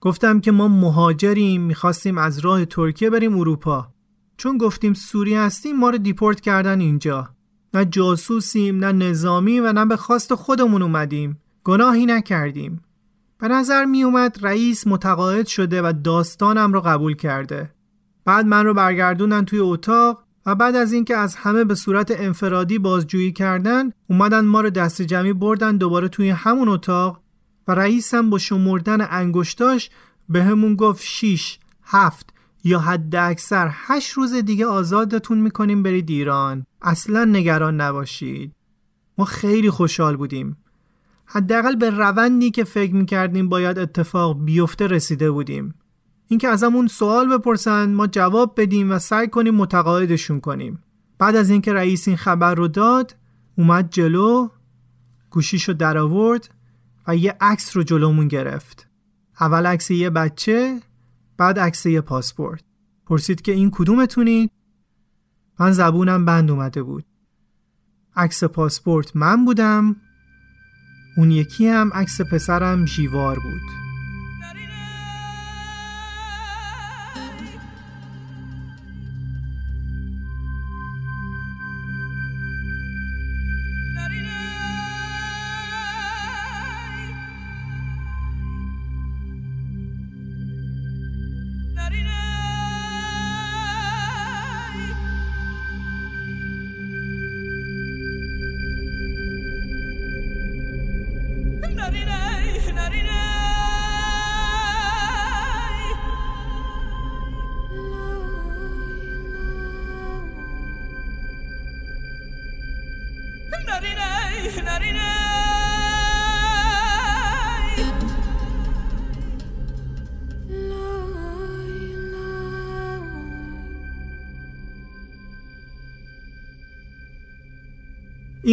گفتم 0.01 0.39
که 0.39 0.51
ما 0.51 0.67
مهاجریم 0.67 1.61
می‌خواستیم 1.61 2.17
از 2.17 2.39
راه 2.39 2.65
ترکیه 2.65 3.09
بریم 3.09 3.37
اروپا. 3.37 3.92
چون 4.37 4.57
گفتیم 4.57 4.93
سوری 4.93 5.35
هستیم 5.35 5.75
ما 5.75 5.89
رو 5.89 5.97
دیپورت 5.97 6.41
کردن 6.41 6.79
اینجا. 6.79 7.29
نه 7.73 7.85
جاسوسیم 7.85 8.85
نه 8.85 8.91
نظامی 8.91 9.59
و 9.59 9.73
نه 9.73 9.85
به 9.85 9.97
خواست 9.97 10.35
خودمون 10.35 10.81
اومدیم. 10.81 11.41
گناهی 11.63 12.05
نکردیم. 12.05 12.81
به 13.37 13.47
نظر 13.47 13.85
می 13.85 14.03
اومد 14.03 14.37
رئیس 14.41 14.87
متقاعد 14.87 15.47
شده 15.47 15.81
و 15.81 15.93
داستانم 16.03 16.73
رو 16.73 16.81
قبول 16.81 17.15
کرده. 17.15 17.71
بعد 18.25 18.45
من 18.45 18.65
رو 18.65 18.73
برگردوندن 18.73 19.45
توی 19.45 19.59
اتاق 19.59 20.23
و 20.45 20.55
بعد 20.55 20.75
از 20.75 20.93
اینکه 20.93 21.17
از 21.17 21.35
همه 21.35 21.63
به 21.63 21.75
صورت 21.75 22.11
انفرادی 22.19 22.79
بازجویی 22.79 23.31
کردن 23.31 23.91
اومدن 24.09 24.45
ما 24.45 24.61
رو 24.61 24.69
دست 24.69 25.01
جمعی 25.01 25.33
بردن 25.33 25.77
دوباره 25.77 26.07
توی 26.07 26.29
همون 26.29 26.67
اتاق 26.69 27.21
و 27.67 27.71
رئیسم 27.71 28.29
با 28.29 28.37
شمردن 28.37 29.07
انگشتاش 29.09 29.89
به 30.29 30.43
همون 30.43 30.75
گفت 30.75 31.03
6 31.03 31.59
هفت. 31.83 32.32
یا 32.63 32.79
حد 32.79 33.15
اکثر 33.15 33.69
هشت 33.71 34.11
روز 34.11 34.33
دیگه 34.33 34.65
آزادتون 34.65 35.37
می‌کنیم 35.37 35.83
برید 35.83 36.09
ایران. 36.09 36.65
اصلا 36.81 37.25
نگران 37.25 37.81
نباشید. 37.81 38.51
ما 39.17 39.25
خیلی 39.25 39.69
خوشحال 39.69 40.15
بودیم. 40.15 40.57
حداقل 41.25 41.75
به 41.75 41.89
روندی 41.89 42.51
که 42.51 42.63
فکر 42.63 42.95
می‌کردیم 42.95 43.49
باید 43.49 43.79
اتفاق 43.79 44.43
بیفته 44.43 44.87
رسیده 44.87 45.31
بودیم. 45.31 45.73
اینکه 46.27 46.47
ازمون 46.47 46.87
سوال 46.87 47.37
بپرسن 47.37 47.93
ما 47.93 48.07
جواب 48.07 48.61
بدیم 48.61 48.91
و 48.91 48.99
سعی 48.99 49.27
کنیم 49.27 49.55
متقاعدشون 49.55 50.39
کنیم. 50.39 50.83
بعد 51.17 51.35
از 51.35 51.49
اینکه 51.49 51.73
رئیس 51.73 52.07
این 52.07 52.17
خبر 52.17 52.55
رو 52.55 52.67
داد 52.67 53.15
اومد 53.57 53.89
جلو 53.89 54.49
گوشیشو 55.29 55.73
در 55.73 55.97
آورد 55.97 56.49
و 57.07 57.15
یه 57.15 57.37
عکس 57.41 57.77
رو 57.77 57.83
جلومون 57.83 58.27
گرفت. 58.27 58.87
اول 59.39 59.65
عکس 59.65 59.91
یه 59.91 60.09
بچه 60.09 60.79
بعد 61.37 61.59
عکس 61.59 61.85
یه 61.85 62.01
پاسپورت. 62.01 62.63
پرسید 63.05 63.41
که 63.41 63.51
این 63.51 63.71
کدومتونید 63.71 64.51
من 65.59 65.71
زبونم 65.71 66.25
بند 66.25 66.51
اومده 66.51 66.83
بود. 66.83 67.05
عکس 68.15 68.43
پاسپورت 68.43 69.15
من 69.15 69.45
بودم. 69.45 69.95
اون 71.17 71.31
یکی 71.31 71.67
هم 71.67 71.91
عکس 71.93 72.21
پسرم 72.21 72.85
جیوار 72.85 73.35
بود. 73.39 73.82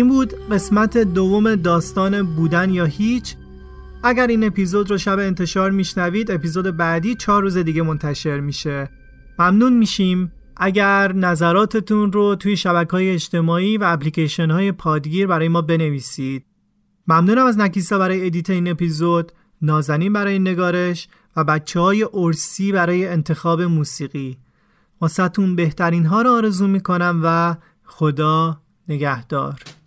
این 0.01 0.09
بود 0.09 0.35
قسمت 0.51 0.99
دوم 0.99 1.55
داستان 1.55 2.23
بودن 2.23 2.71
یا 2.71 2.85
هیچ. 2.85 3.35
اگر 4.03 4.27
این 4.27 4.45
اپیزود 4.45 4.91
رو 4.91 4.99
شب 4.99 5.19
انتشار 5.19 5.71
میشنوید 5.71 6.31
اپیزود 6.31 6.77
بعدی 6.77 7.15
چهار 7.15 7.43
روز 7.43 7.57
دیگه 7.57 7.83
منتشر 7.83 8.41
میشه. 8.41 8.91
ممنون 9.39 9.73
میشیم. 9.73 10.33
اگر 10.57 11.13
نظراتتون 11.13 12.13
رو 12.13 12.35
توی 12.35 12.57
شبکه 12.57 12.91
های 12.91 13.11
اجتماعی 13.11 13.77
و 13.77 13.85
اپلیکیشن 13.85 14.51
های 14.51 14.73
پادگیر 14.73 15.27
برای 15.27 15.49
ما 15.49 15.63
بنویسید. 15.63 16.45
ممنونم 17.07 17.47
از 17.47 17.59
نکیسا 17.59 17.99
برای 17.99 18.27
ادیت 18.27 18.51
این 18.51 18.69
اپیزود 18.69 19.33
نازنین 19.63 20.13
برای 20.13 20.39
نگارش 20.39 21.09
و 21.37 21.45
بچه 21.45 21.81
های 21.81 22.07
ارسی 22.15 22.73
برای 22.73 23.09
انتخاب 23.09 23.63
موسیقی. 23.63 24.39
واسهتون 25.01 25.57
بهترین 25.57 26.07
ها 26.07 26.23
رو 26.23 26.31
آرزو 26.31 26.67
می‌کنم 26.67 27.21
و 27.25 27.57
خدا 27.85 28.61
نگهدار. 28.89 29.80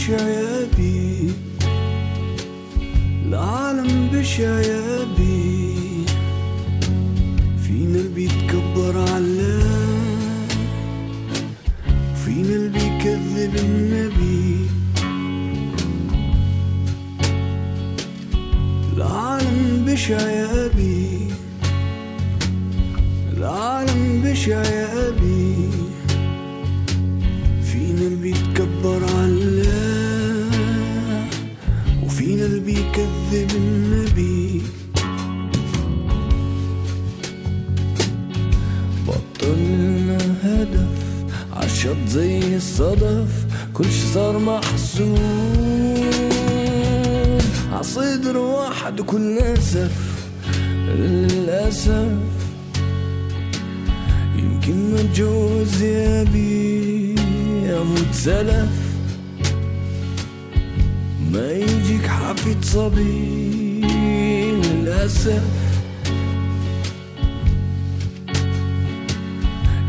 بشع 0.00 0.28
يا 0.28 0.66
بي 0.76 1.30
العالم 3.28 4.08
بشع 4.12 4.60
يا 4.60 5.04
بي 5.18 5.74
فينا 7.62 7.98
اللي 7.98 8.08
بيتكبر 8.14 8.98
على 9.12 9.60
فينا 12.24 12.54
اللي 12.56 12.68
بيكذب 12.68 13.56
النبي. 13.56 14.66
العالم 18.96 19.84
بشع 19.86 20.20
يا 20.20 20.68
بي 20.76 21.28
العالم 23.36 24.22
بشع 24.24 24.62
يا 24.62 25.10
بي 25.10 25.68
فينا 27.62 28.00
اللي 28.00 28.16
بيتكبر 28.22 29.00
على 29.16 29.39
وفينا 32.20 32.46
اللي 32.46 32.60
بيكذب 32.60 33.50
النبي. 33.56 34.62
بطلنا 39.06 40.18
هدف 40.42 40.98
عشط 41.52 41.96
زي 42.08 42.56
الصدف 42.56 43.46
كل 43.74 43.84
شي 43.84 44.06
صار 44.14 44.38
محسوب. 44.38 45.18
عصدر 47.72 48.36
واحد 48.36 49.00
وكل 49.00 49.34
نسف 49.34 50.26
للأسف. 50.88 52.12
يمكن 54.36 54.92
ما 54.92 55.02
يا 55.82 56.24
بي 56.24 57.14
أموت 57.70 58.12
سلف. 58.12 58.79
ما 61.32 61.52
يجيك 61.52 62.06
حفيد 62.06 62.64
صبي 62.64 63.80
للأسف. 64.64 65.42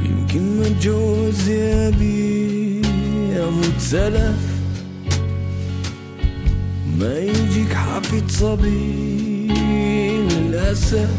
يمكن 0.06 0.60
ما 0.60 0.68
اتجوز 0.68 1.50
يا 1.50 1.90
بي 1.90 2.82
أموت 3.48 3.80
سلف 3.80 4.40
ما 7.00 7.20
يجيك 7.20 7.74
حفيد 7.74 8.32
صبي 8.32 9.48
للأسف. 10.30 11.10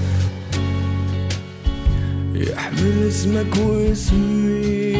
يحمل 2.34 3.08
اسمك 3.08 3.56
واسمي. 3.56 4.92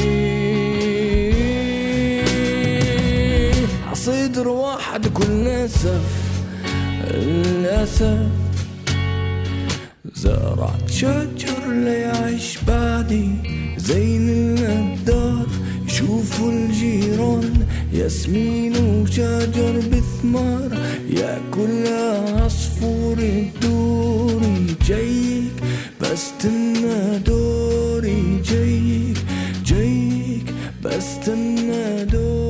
عصيدر 3.91 4.49
واحد 4.49 4.92
كل 5.23 5.45
نسف 5.45 6.09
للأسف. 7.15 8.27
زرعت 10.15 10.91
شجر 10.91 11.73
ليعيش 11.85 12.59
بعدي 12.69 13.29
زين 13.77 14.29
النبدار 14.29 15.47
يشوفوا 15.87 16.53
الجيران 16.53 17.67
ياسمين 17.93 18.77
وشجر 18.77 19.83
بثمار. 19.93 20.71
ياكل 21.11 21.87
عصفور 22.43 23.19
الدوري 23.19 24.67
جايك 24.89 25.57
بستنى 26.01 27.19
دوري 27.19 28.43
جايك 28.51 29.19
جايك 29.67 30.55
بستنى 30.85 32.05
دوري. 32.05 32.42